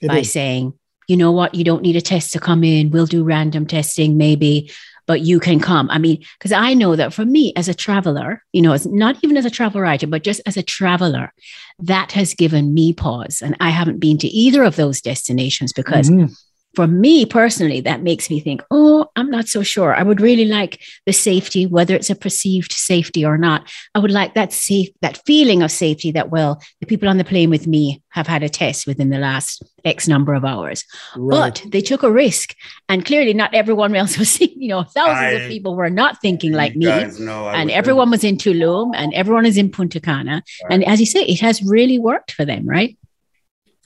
it 0.00 0.08
by 0.08 0.20
is. 0.20 0.32
saying, 0.32 0.72
you 1.06 1.18
know 1.18 1.30
what, 1.30 1.54
you 1.54 1.62
don't 1.62 1.82
need 1.82 1.96
a 1.96 2.00
test 2.00 2.32
to 2.32 2.40
come 2.40 2.64
in. 2.64 2.90
We'll 2.90 3.04
do 3.04 3.22
random 3.22 3.66
testing, 3.66 4.16
maybe, 4.16 4.70
but 5.10 5.22
you 5.22 5.40
can 5.40 5.58
come. 5.58 5.90
I 5.90 5.98
mean, 5.98 6.24
because 6.38 6.52
I 6.52 6.72
know 6.72 6.94
that 6.94 7.12
for 7.12 7.24
me 7.24 7.52
as 7.56 7.66
a 7.66 7.74
traveler, 7.74 8.44
you 8.52 8.62
know, 8.62 8.72
it's 8.72 8.86
not 8.86 9.16
even 9.24 9.36
as 9.36 9.44
a 9.44 9.50
travel 9.50 9.80
writer, 9.80 10.06
but 10.06 10.22
just 10.22 10.40
as 10.46 10.56
a 10.56 10.62
traveler, 10.62 11.32
that 11.80 12.12
has 12.12 12.32
given 12.32 12.72
me 12.72 12.92
pause. 12.92 13.42
And 13.42 13.56
I 13.58 13.70
haven't 13.70 13.98
been 13.98 14.18
to 14.18 14.28
either 14.28 14.62
of 14.62 14.76
those 14.76 15.00
destinations 15.00 15.72
because 15.72 16.10
mm-hmm 16.10 16.32
for 16.76 16.86
me 16.86 17.26
personally, 17.26 17.80
that 17.80 18.02
makes 18.02 18.30
me 18.30 18.38
think, 18.38 18.62
oh, 18.70 19.06
I'm 19.16 19.30
not 19.30 19.48
so 19.48 19.62
sure. 19.62 19.94
I 19.94 20.02
would 20.02 20.20
really 20.20 20.44
like 20.44 20.80
the 21.04 21.12
safety, 21.12 21.66
whether 21.66 21.94
it's 21.96 22.10
a 22.10 22.14
perceived 22.14 22.72
safety 22.72 23.24
or 23.24 23.36
not. 23.36 23.68
I 23.94 23.98
would 23.98 24.12
like 24.12 24.34
that 24.34 24.52
safe, 24.52 24.88
that 25.02 25.20
feeling 25.26 25.62
of 25.62 25.72
safety 25.72 26.12
that, 26.12 26.30
well, 26.30 26.62
the 26.80 26.86
people 26.86 27.08
on 27.08 27.18
the 27.18 27.24
plane 27.24 27.50
with 27.50 27.66
me 27.66 28.02
have 28.10 28.28
had 28.28 28.42
a 28.42 28.48
test 28.48 28.86
within 28.86 29.10
the 29.10 29.18
last 29.18 29.64
X 29.84 30.06
number 30.06 30.32
of 30.32 30.44
hours. 30.44 30.84
Right. 31.16 31.60
But 31.60 31.72
they 31.72 31.80
took 31.80 32.04
a 32.04 32.10
risk. 32.10 32.54
And 32.88 33.04
clearly 33.04 33.34
not 33.34 33.52
everyone 33.52 33.94
else 33.96 34.16
was, 34.18 34.40
you 34.40 34.68
know, 34.68 34.84
thousands 34.84 35.18
I, 35.18 35.30
of 35.30 35.48
people 35.48 35.74
were 35.74 35.90
not 35.90 36.20
thinking 36.20 36.52
like 36.52 36.76
me. 36.76 36.88
and 36.88 37.70
everyone 37.70 38.10
was 38.10 38.22
in 38.22 38.36
Tulum 38.36 38.92
and 38.94 39.12
everyone 39.14 39.46
is 39.46 39.56
in 39.56 39.70
Punta 39.70 40.00
Cana. 40.00 40.42
Right. 40.62 40.72
And 40.72 40.84
as 40.84 41.00
you 41.00 41.06
say, 41.06 41.22
it 41.24 41.40
has 41.40 41.62
really 41.62 41.98
worked 41.98 42.30
for 42.32 42.44
them, 42.44 42.66
right? 42.66 42.96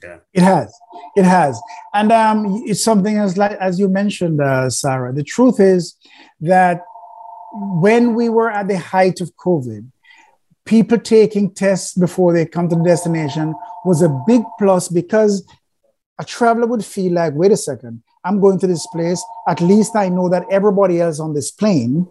Yeah. 0.05 0.19
It 0.35 0.43
has. 0.43 0.79
It 1.17 1.25
has. 1.25 1.61
And 1.95 2.13
um, 2.13 2.63
it's 2.67 2.85
something 2.85 3.17
as 3.17 3.39
like 3.39 3.53
as 3.53 3.79
you 3.79 3.89
mentioned, 3.89 4.41
uh, 4.41 4.69
Sarah. 4.69 5.13
The 5.13 5.25
truth 5.25 5.59
is 5.61 5.97
that 6.41 6.83
when 7.55 8.15
we 8.15 8.29
were 8.29 8.51
at 8.51 8.69
the 8.69 8.79
height 8.79 9.21
of 9.21 9.35
COVID, 9.37 9.91
people 10.65 10.99
taking 10.99 11.53
tests 11.53 11.95
before 11.95 12.33
they 12.33 12.45
come 12.45 12.69
to 12.69 12.77
the 12.77 12.85
destination 12.85 13.55
was 13.85 14.03
a 14.03 14.09
big 14.27 14.43
plus 14.59 14.89
because 14.89 15.47
a 16.19 16.25
traveler 16.25 16.67
would 16.67 16.85
feel 16.85 17.13
like, 17.13 17.35
wait 17.35 17.53
a 17.53 17.57
second, 17.57 18.03
I'm 18.25 18.41
going 18.41 18.59
to 18.61 18.67
this 18.67 18.87
place. 18.89 19.23
At 19.49 19.61
least 19.61 19.97
I 19.97 20.09
know 20.09 20.29
that 20.29 20.45
everybody 20.51 21.01
else 21.01 21.21
on 21.21 21.35
this 21.35 21.51
plane 21.51 22.07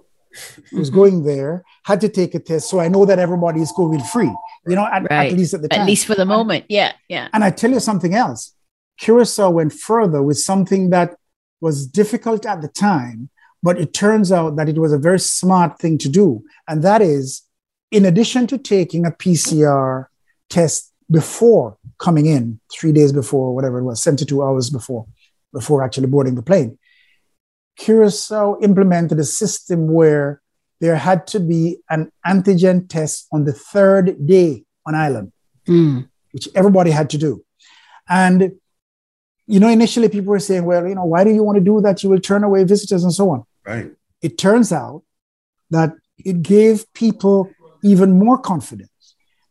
who's 0.72 0.90
mm-hmm. 0.90 0.96
going 0.96 1.24
there 1.24 1.64
had 1.84 2.02
to 2.02 2.10
take 2.10 2.36
a 2.36 2.40
test. 2.40 2.70
So 2.70 2.80
I 2.80 2.88
know 2.88 3.06
that 3.06 3.20
everybody 3.20 3.62
is 3.62 3.72
COVID 3.72 4.06
free, 4.08 4.34
you 4.68 4.76
know, 4.76 4.86
at, 4.86 5.10
right. 5.10 5.32
at 5.32 5.38
least 5.38 5.54
at 5.54 5.62
the 5.62 5.68
time. 5.68 5.82
At 5.82 5.88
least 5.88 6.06
for 6.06 6.16
the 6.16 6.26
moment. 6.26 6.66
Yeah. 6.70 6.94
Yeah. 7.08 7.30
And 7.34 7.44
I 7.44 7.52
tell 7.52 7.72
you 7.72 7.80
something 7.80 8.16
else. 8.16 8.54
Curacao 9.00 9.50
went 9.50 9.74
further 9.74 10.22
with 10.22 10.38
something 10.38 10.90
that 10.92 11.16
was 11.62 11.88
difficult 11.88 12.46
at 12.46 12.62
the 12.62 12.68
time, 12.68 13.30
but 13.62 13.80
it 13.80 13.94
turns 13.94 14.32
out 14.32 14.56
that 14.58 14.70
it 14.70 14.78
was 14.78 14.94
a 14.94 14.98
very 14.98 15.20
smart 15.20 15.80
thing 15.80 15.98
to 16.00 16.10
do. 16.10 16.44
And 16.68 16.84
that 16.84 17.02
is, 17.02 17.44
in 17.92 18.06
addition 18.06 18.48
to 18.48 18.58
taking 18.58 19.06
a 19.06 19.12
PCR 19.12 20.08
test 20.50 20.92
before 21.10 21.78
coming 22.00 22.26
in, 22.26 22.60
three 22.72 22.92
days 22.92 23.12
before, 23.12 23.56
whatever 23.56 23.80
it 23.80 23.84
was, 23.84 24.02
72 24.02 24.44
hours 24.44 24.70
before, 24.70 25.06
before 25.54 25.84
actually 25.84 26.08
boarding 26.08 26.36
the 26.36 26.42
plane, 26.42 26.78
Curacao 27.78 28.60
implemented 28.62 29.20
a 29.20 29.24
system 29.24 29.92
where 29.92 30.42
there 30.80 30.96
had 30.96 31.26
to 31.28 31.40
be 31.40 31.78
an 31.90 32.12
antigen 32.26 32.88
test 32.88 33.28
on 33.32 33.46
the 33.46 33.54
third 33.54 34.26
day 34.26 34.64
on 34.86 34.96
island, 34.96 35.32
mm. 35.68 36.08
which 36.32 36.48
everybody 36.56 36.92
had 36.92 37.10
to 37.12 37.18
do. 37.18 37.44
And, 38.10 38.54
you 39.48 39.60
know, 39.60 39.70
initially 39.70 40.10
people 40.10 40.32
were 40.32 40.40
saying, 40.40 40.66
well, 40.66 40.88
you 40.88 40.96
know, 40.96 41.06
why 41.06 41.24
do 41.24 41.32
you 41.32 41.44
want 41.44 41.58
to 41.58 41.64
do 41.64 41.80
that? 41.82 42.04
You 42.04 42.10
will 42.10 42.20
turn 42.20 42.44
away 42.44 42.64
visitors 42.64 43.04
and 43.04 43.14
so 43.14 43.30
on. 43.30 43.44
Right. 43.66 43.92
It 44.22 44.38
turns 44.38 44.72
out 44.72 45.04
that 45.70 45.94
it 46.18 46.42
gave 46.42 46.92
people 46.94 47.50
even 47.84 48.20
more 48.20 48.38
confidence 48.38 48.90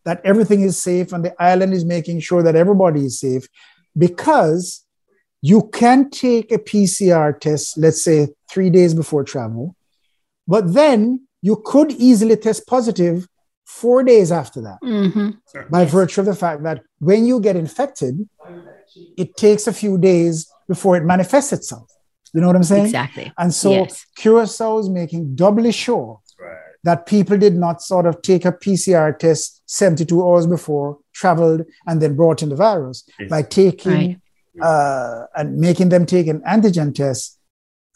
that 0.04 0.20
everything 0.24 0.62
is 0.62 0.82
safe 0.82 1.12
and 1.12 1.24
the 1.24 1.34
island 1.42 1.72
is 1.72 1.84
making 1.84 2.20
sure 2.20 2.42
that 2.42 2.56
everybody 2.56 3.06
is 3.06 3.20
safe 3.20 3.46
because 3.96 4.84
you 5.42 5.68
can 5.72 6.08
take 6.08 6.52
a 6.52 6.58
PCR 6.58 7.38
test, 7.38 7.76
let's 7.76 8.02
say 8.02 8.28
three 8.48 8.70
days 8.70 8.94
before 8.94 9.24
travel, 9.24 9.76
but 10.46 10.72
then 10.72 11.26
you 11.42 11.60
could 11.64 11.90
easily 11.90 12.36
test 12.36 12.66
positive 12.66 13.26
four 13.64 14.04
days 14.04 14.30
after 14.30 14.60
that 14.60 14.78
mm-hmm. 14.82 15.30
by 15.70 15.82
yes. 15.82 15.92
virtue 15.92 16.20
of 16.20 16.26
the 16.26 16.34
fact 16.34 16.62
that 16.62 16.82
when 17.00 17.26
you 17.26 17.40
get 17.40 17.56
infected, 17.56 18.28
it 19.16 19.36
takes 19.36 19.66
a 19.66 19.72
few 19.72 19.98
days 19.98 20.48
before 20.68 20.96
it 20.96 21.04
manifests 21.04 21.52
itself. 21.52 21.90
You 22.32 22.40
know 22.40 22.46
what 22.46 22.56
I'm 22.56 22.64
saying? 22.64 22.86
Exactly. 22.86 23.32
And 23.36 23.52
so 23.52 23.70
yes. 23.70 24.06
Curacao 24.16 24.78
is 24.78 24.88
making 24.88 25.34
doubly 25.34 25.72
sure 25.72 26.20
right. 26.38 26.56
that 26.84 27.06
people 27.06 27.36
did 27.36 27.56
not 27.56 27.82
sort 27.82 28.06
of 28.06 28.22
take 28.22 28.44
a 28.44 28.52
PCR 28.52 29.18
test 29.18 29.62
72 29.66 30.22
hours 30.22 30.46
before, 30.46 30.98
traveled, 31.12 31.62
and 31.86 32.00
then 32.00 32.14
brought 32.14 32.42
in 32.42 32.48
the 32.48 32.56
virus 32.56 33.04
yes. 33.18 33.28
by 33.28 33.42
taking 33.42 33.92
right 33.92 34.21
uh, 34.60 35.24
and 35.34 35.58
making 35.58 35.88
them 35.88 36.06
take 36.06 36.26
an 36.26 36.40
antigen 36.40 36.94
test 36.94 37.38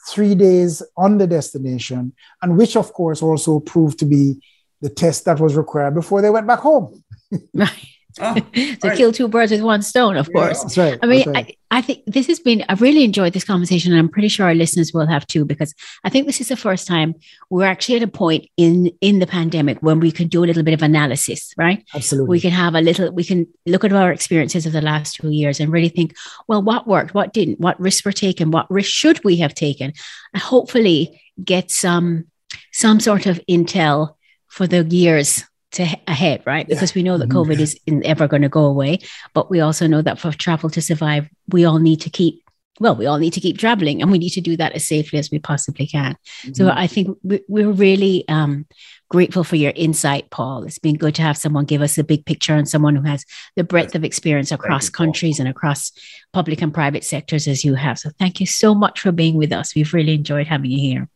three 0.08 0.34
days 0.34 0.82
on 0.96 1.18
the 1.18 1.26
destination, 1.26 2.12
and 2.42 2.56
which, 2.56 2.76
of 2.76 2.92
course, 2.92 3.22
also 3.22 3.60
proved 3.60 3.98
to 3.98 4.04
be 4.04 4.40
the 4.80 4.90
test 4.90 5.24
that 5.24 5.40
was 5.40 5.56
required 5.56 5.94
before 5.94 6.22
they 6.22 6.30
went 6.30 6.46
back 6.46 6.60
home. 6.60 7.02
right. 8.20 8.44
Oh, 8.44 8.50
to 8.54 8.88
right. 8.88 8.96
kill 8.96 9.12
two 9.12 9.28
birds 9.28 9.52
with 9.52 9.62
one 9.62 9.82
stone, 9.82 10.16
of 10.16 10.32
course. 10.32 10.62
That's 10.62 10.78
right. 10.78 10.98
I 11.02 11.06
mean, 11.06 11.30
right. 11.30 11.56
I, 11.70 11.78
I 11.78 11.80
think 11.82 12.04
this 12.06 12.26
has 12.28 12.40
been, 12.40 12.64
I've 12.68 12.80
really 12.80 13.04
enjoyed 13.04 13.32
this 13.32 13.44
conversation, 13.44 13.92
and 13.92 13.98
I'm 13.98 14.08
pretty 14.08 14.28
sure 14.28 14.46
our 14.46 14.54
listeners 14.54 14.92
will 14.92 15.06
have 15.06 15.26
too, 15.26 15.44
because 15.44 15.74
I 16.04 16.08
think 16.08 16.26
this 16.26 16.40
is 16.40 16.48
the 16.48 16.56
first 16.56 16.86
time 16.86 17.14
we're 17.50 17.66
actually 17.66 17.96
at 17.96 18.02
a 18.02 18.08
point 18.08 18.48
in 18.56 18.92
in 19.00 19.18
the 19.18 19.26
pandemic 19.26 19.78
when 19.80 20.00
we 20.00 20.12
can 20.12 20.28
do 20.28 20.44
a 20.44 20.46
little 20.46 20.62
bit 20.62 20.74
of 20.74 20.82
analysis, 20.82 21.52
right? 21.56 21.84
Absolutely. 21.94 22.30
We 22.30 22.40
can 22.40 22.52
have 22.52 22.74
a 22.74 22.80
little, 22.80 23.12
we 23.12 23.24
can 23.24 23.46
look 23.66 23.84
at 23.84 23.92
our 23.92 24.12
experiences 24.12 24.66
of 24.66 24.72
the 24.72 24.80
last 24.82 25.16
two 25.16 25.30
years 25.30 25.60
and 25.60 25.72
really 25.72 25.88
think, 25.88 26.14
well, 26.48 26.62
what 26.62 26.86
worked, 26.86 27.14
what 27.14 27.32
didn't, 27.32 27.60
what 27.60 27.78
risks 27.80 28.04
were 28.04 28.12
taken, 28.12 28.50
what 28.50 28.70
risks 28.70 28.92
should 28.92 29.22
we 29.24 29.36
have 29.36 29.54
taken, 29.54 29.92
and 30.32 30.42
hopefully 30.42 31.20
get 31.44 31.70
some 31.70 32.26
some 32.72 33.00
sort 33.00 33.26
of 33.26 33.40
intel 33.48 34.14
for 34.48 34.66
the 34.66 34.84
years 34.84 35.44
to 35.72 35.86
ahead, 36.06 36.42
right? 36.46 36.66
Because 36.66 36.94
we 36.94 37.02
know 37.02 37.18
that 37.18 37.28
mm-hmm. 37.28 37.50
COVID 37.50 37.58
is 37.58 37.78
ever 38.04 38.28
going 38.28 38.42
to 38.42 38.48
go 38.48 38.64
away, 38.64 38.98
but 39.34 39.50
we 39.50 39.60
also 39.60 39.86
know 39.86 40.02
that 40.02 40.18
for 40.18 40.32
travel 40.32 40.70
to 40.70 40.80
survive, 40.80 41.28
we 41.48 41.64
all 41.64 41.78
need 41.78 42.00
to 42.02 42.10
keep 42.10 42.42
well, 42.78 42.94
we 42.94 43.06
all 43.06 43.18
need 43.18 43.32
to 43.32 43.40
keep 43.40 43.58
traveling 43.58 44.02
and 44.02 44.10
we 44.10 44.18
need 44.18 44.30
to 44.30 44.40
do 44.40 44.56
that 44.56 44.72
as 44.72 44.86
safely 44.86 45.18
as 45.18 45.30
we 45.30 45.38
possibly 45.38 45.86
can. 45.86 46.12
Mm-hmm. 46.42 46.54
So 46.54 46.68
I 46.68 46.86
think 46.86 47.16
we're 47.22 47.70
really 47.70 48.26
um, 48.28 48.66
grateful 49.08 49.44
for 49.44 49.56
your 49.56 49.72
insight, 49.74 50.30
Paul. 50.30 50.64
It's 50.64 50.78
been 50.78 50.96
good 50.96 51.14
to 51.16 51.22
have 51.22 51.38
someone 51.38 51.64
give 51.64 51.82
us 51.82 51.96
a 51.96 52.04
big 52.04 52.26
picture 52.26 52.54
and 52.54 52.68
someone 52.68 52.96
who 52.96 53.02
has 53.02 53.24
the 53.54 53.64
breadth 53.64 53.94
of 53.94 54.04
experience 54.04 54.52
across 54.52 54.90
countries 54.90 55.38
and 55.38 55.48
across 55.48 55.92
public 56.32 56.60
and 56.60 56.74
private 56.74 57.04
sectors 57.04 57.48
as 57.48 57.64
you 57.64 57.74
have. 57.74 57.98
So 57.98 58.10
thank 58.18 58.40
you 58.40 58.46
so 58.46 58.74
much 58.74 59.00
for 59.00 59.12
being 59.12 59.36
with 59.36 59.52
us. 59.52 59.74
We've 59.74 59.94
really 59.94 60.14
enjoyed 60.14 60.46
having 60.46 60.70
you 60.70 60.78
here. 60.78 61.08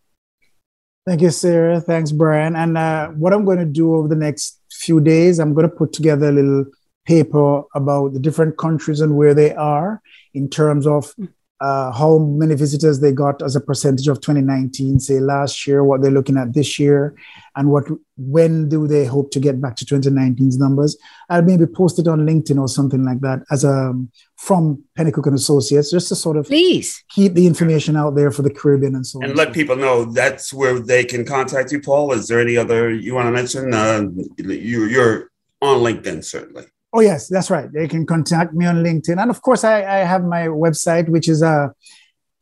Thank 1.06 1.22
you, 1.22 1.30
Sarah. 1.30 1.80
Thanks, 1.80 2.12
Brian. 2.12 2.54
And 2.56 2.76
uh, 2.76 3.08
what 3.08 3.32
I'm 3.32 3.44
going 3.44 3.58
to 3.58 3.64
do 3.64 3.94
over 3.94 4.08
the 4.08 4.16
next 4.16 4.60
few 4.70 5.00
days, 5.00 5.38
I'm 5.38 5.54
going 5.54 5.68
to 5.68 5.74
put 5.74 5.92
together 5.92 6.28
a 6.28 6.32
little 6.32 6.66
paper 7.06 7.62
about 7.74 8.12
the 8.12 8.20
different 8.20 8.58
countries 8.58 9.00
and 9.00 9.16
where 9.16 9.34
they 9.34 9.54
are 9.54 10.02
in 10.34 10.48
terms 10.48 10.86
of 10.86 11.14
uh, 11.60 11.92
how 11.92 12.18
many 12.18 12.54
visitors 12.54 13.00
they 13.00 13.12
got 13.12 13.42
as 13.42 13.54
a 13.54 13.60
percentage 13.60 14.08
of 14.08 14.20
2019, 14.20 14.98
say 14.98 15.20
last 15.20 15.66
year, 15.66 15.84
what 15.84 16.00
they're 16.00 16.10
looking 16.10 16.38
at 16.38 16.54
this 16.54 16.78
year, 16.78 17.14
and 17.54 17.70
what 17.70 17.86
when 18.16 18.68
do 18.68 18.86
they 18.86 19.04
hope 19.04 19.30
to 19.32 19.40
get 19.40 19.60
back 19.60 19.76
to 19.76 19.84
2019's 19.84 20.58
numbers. 20.58 20.96
I'll 21.28 21.42
maybe 21.42 21.66
post 21.66 21.98
it 21.98 22.08
on 22.08 22.20
LinkedIn 22.20 22.58
or 22.58 22.68
something 22.68 23.04
like 23.04 23.20
that 23.20 23.42
as 23.50 23.64
a 23.64 23.92
from 24.36 24.84
Pennicook 24.96 25.26
and 25.26 25.34
Associates, 25.34 25.90
just 25.90 26.08
to 26.08 26.16
sort 26.16 26.38
of 26.38 26.46
please 26.46 27.04
keep 27.10 27.34
the 27.34 27.46
information 27.46 27.94
out 27.94 28.14
there 28.14 28.30
for 28.30 28.40
the 28.40 28.50
Caribbean 28.50 28.94
and 28.94 29.06
so 29.06 29.18
on. 29.18 29.24
And 29.24 29.36
let 29.36 29.52
people 29.52 29.76
know 29.76 30.06
that's 30.06 30.54
where 30.54 30.78
they 30.78 31.04
can 31.04 31.26
contact 31.26 31.72
you, 31.72 31.80
Paul. 31.80 32.12
Is 32.12 32.26
there 32.26 32.40
any 32.40 32.56
other 32.56 32.90
you 32.90 33.14
want 33.14 33.26
to 33.26 33.32
mention? 33.32 33.74
Uh, 33.74 34.08
you, 34.38 34.84
you're 34.84 35.30
on 35.60 35.80
LinkedIn, 35.80 36.24
certainly. 36.24 36.64
Oh 36.92 37.00
yes, 37.00 37.28
that's 37.28 37.50
right. 37.50 37.72
They 37.72 37.86
can 37.86 38.04
contact 38.04 38.52
me 38.52 38.66
on 38.66 38.82
LinkedIn, 38.82 39.20
and 39.20 39.30
of 39.30 39.40
course, 39.42 39.62
I, 39.62 39.78
I 39.78 39.98
have 39.98 40.24
my 40.24 40.48
website, 40.48 41.08
which 41.08 41.28
is 41.28 41.40
uh, 41.42 41.68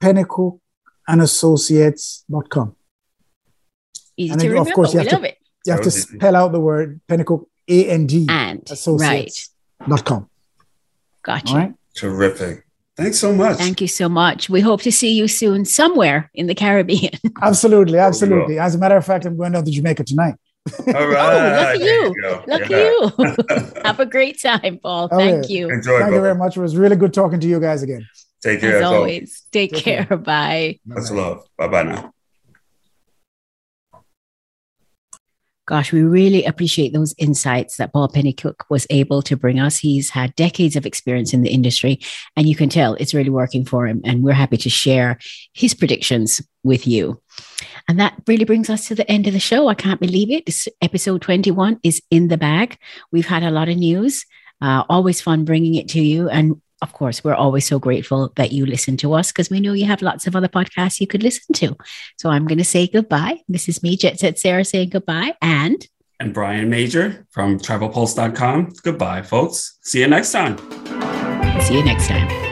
pennicookandassociates.com. 0.01 2.77
Easy 4.17 4.33
and 4.33 4.41
to 4.41 4.49
remember. 4.49 4.71
Of 4.71 4.75
course, 4.75 4.95
you 4.95 5.01
we 5.01 5.07
have 5.07 5.21
to, 5.21 5.29
it. 5.29 5.37
You 5.67 5.73
have 5.73 5.83
to 5.83 5.91
spell 5.91 6.35
out 6.35 6.53
the 6.53 6.61
word 6.61 7.01
Pennicook 7.09 7.47
A 7.69 7.91
N 7.91 8.07
D 8.07 8.25
and 8.29 8.63
associates.com. 8.71 9.89
Right. 9.89 10.23
Gotcha. 11.23 11.53
All 11.53 11.59
right. 11.59 11.75
Terrific. 11.95 12.65
Thanks 12.97 13.19
so 13.19 13.33
much. 13.33 13.59
Thank 13.59 13.81
you 13.81 13.87
so 13.87 14.09
much. 14.09 14.51
We 14.51 14.61
hope 14.61 14.83
to 14.83 14.91
see 14.91 15.13
you 15.13 15.29
soon 15.29 15.65
somewhere 15.65 16.33
in 16.35 16.49
the 16.49 16.55
Caribbean. 16.55 17.13
absolutely, 17.43 17.99
absolutely. 17.99 18.59
As 18.59 18.75
a 18.75 18.79
matter 18.79 18.97
of 18.97 19.07
fact, 19.07 19.25
I'm 19.25 19.37
going 19.37 19.53
down 19.53 19.65
to 19.65 19.71
Jamaica 19.71 20.03
tonight. 20.03 20.35
All 20.95 21.09
right. 21.09 21.75
oh, 21.79 21.79
lucky 21.79 21.85
you. 21.85 22.15
you 22.17 22.43
lucky 22.47 22.73
yeah. 22.73 23.69
you. 23.69 23.83
Have 23.85 24.01
a 24.01 24.07
great 24.07 24.41
time, 24.41 24.79
Paul. 24.83 25.09
Thank 25.09 25.49
you. 25.49 25.71
Enjoy. 25.71 25.99
Thank 25.99 26.15
you 26.15 26.21
very 26.21 26.35
much. 26.35 26.57
It 26.57 26.61
was 26.61 26.77
really 26.77 26.97
good 26.97 27.13
talking 27.13 27.41
to 27.41 27.47
you 27.47 27.61
guys 27.61 27.83
again. 27.83 28.07
Take 28.43 28.61
care. 28.61 28.77
As 28.79 28.83
always. 28.85 29.43
Take, 29.51 29.73
Take 29.73 29.85
care. 29.85 30.05
care. 30.05 30.17
Bye. 30.17 30.79
Much 30.87 31.11
love. 31.11 31.45
Bye 31.57 31.69
bye 31.69 31.83
now. 31.83 32.13
Gosh, 35.69 35.93
we 35.93 36.03
really 36.03 36.47
appreciate 36.47 36.95
those 36.95 37.15
insights 37.19 37.77
that 37.77 37.93
Paul 37.93 38.09
Pennicook 38.09 38.65
was 38.71 38.87
able 38.89 39.21
to 39.21 39.37
bring 39.37 39.61
us. 39.61 39.77
He's 39.77 40.09
had 40.09 40.35
decades 40.35 40.77
of 40.77 40.87
experience 40.87 41.35
in 41.35 41.43
the 41.43 41.51
industry, 41.51 42.01
and 42.37 42.49
you 42.49 42.57
can 42.57 42.71
tell 42.71 42.95
it's 42.95 43.13
really 43.13 43.29
working 43.29 43.67
for 43.67 43.87
him. 43.87 44.01
And 44.03 44.23
we're 44.23 44.33
happy 44.33 44.57
to 44.57 44.71
share 44.71 45.19
his 45.53 45.75
predictions 45.75 46.41
with 46.65 46.87
you. 46.87 47.21
And 47.89 47.99
that 48.01 48.21
really 48.27 48.45
brings 48.45 48.71
us 48.71 48.87
to 48.89 48.95
the 48.95 49.11
end 49.11 49.27
of 49.27 49.33
the 49.33 49.41
show. 49.41 49.69
I 49.69 49.75
can't 49.75 50.01
believe 50.01 50.31
it. 50.31 50.47
This 50.47 50.69
episode 50.81 51.23
21 51.23 51.81
is 51.83 52.03
in 52.11 52.29
the 52.29 52.37
bag. 52.37 52.79
We've 53.11 53.27
had 53.27 53.43
a 53.43 53.51
lot 53.51 53.69
of 53.69 53.77
news. 53.77 54.25
Uh, 54.61 54.85
always 54.89 55.21
fun 55.21 55.45
bringing 55.45 55.75
it 55.75 55.89
to 55.91 56.01
you. 56.01 56.29
And 56.29 56.61
of 56.81 56.93
course, 56.93 57.25
we're 57.25 57.35
always 57.35 57.67
so 57.67 57.79
grateful 57.79 58.33
that 58.37 58.53
you 58.53 58.65
listen 58.65 58.97
to 58.99 59.15
us 59.15 59.33
because 59.33 59.51
we 59.51 59.61
know 59.61 59.73
you 59.73 59.87
have 59.87 60.03
lots 60.03 60.27
of 60.27 60.37
other 60.37 60.49
podcasts 60.49 61.01
you 61.01 61.07
could 61.07 61.23
listen 61.23 61.53
to. 61.55 61.77
So 62.19 62.31
I'm 62.31 62.47
going 62.47 62.59
to 62.59 62.65
say 62.65 62.87
goodbye. 62.87 63.41
This 63.49 63.69
is 63.69 63.83
me, 63.83 63.97
Jet 63.97 64.21
Set 64.21 64.39
Sarah, 64.39 64.65
saying 64.65 64.91
goodbye. 64.91 65.35
And 65.43 65.87
and 66.21 66.35
Brian 66.35 66.69
Major 66.69 67.27
from 67.31 67.59
travelpulse.com. 67.61 68.73
Goodbye, 68.83 69.23
folks. 69.23 69.79
See 69.83 70.01
you 70.01 70.09
next 70.09 70.33
time. 70.33 70.59
See 71.63 71.75
you 71.75 71.85
next 71.85 72.09
time. 72.09 72.48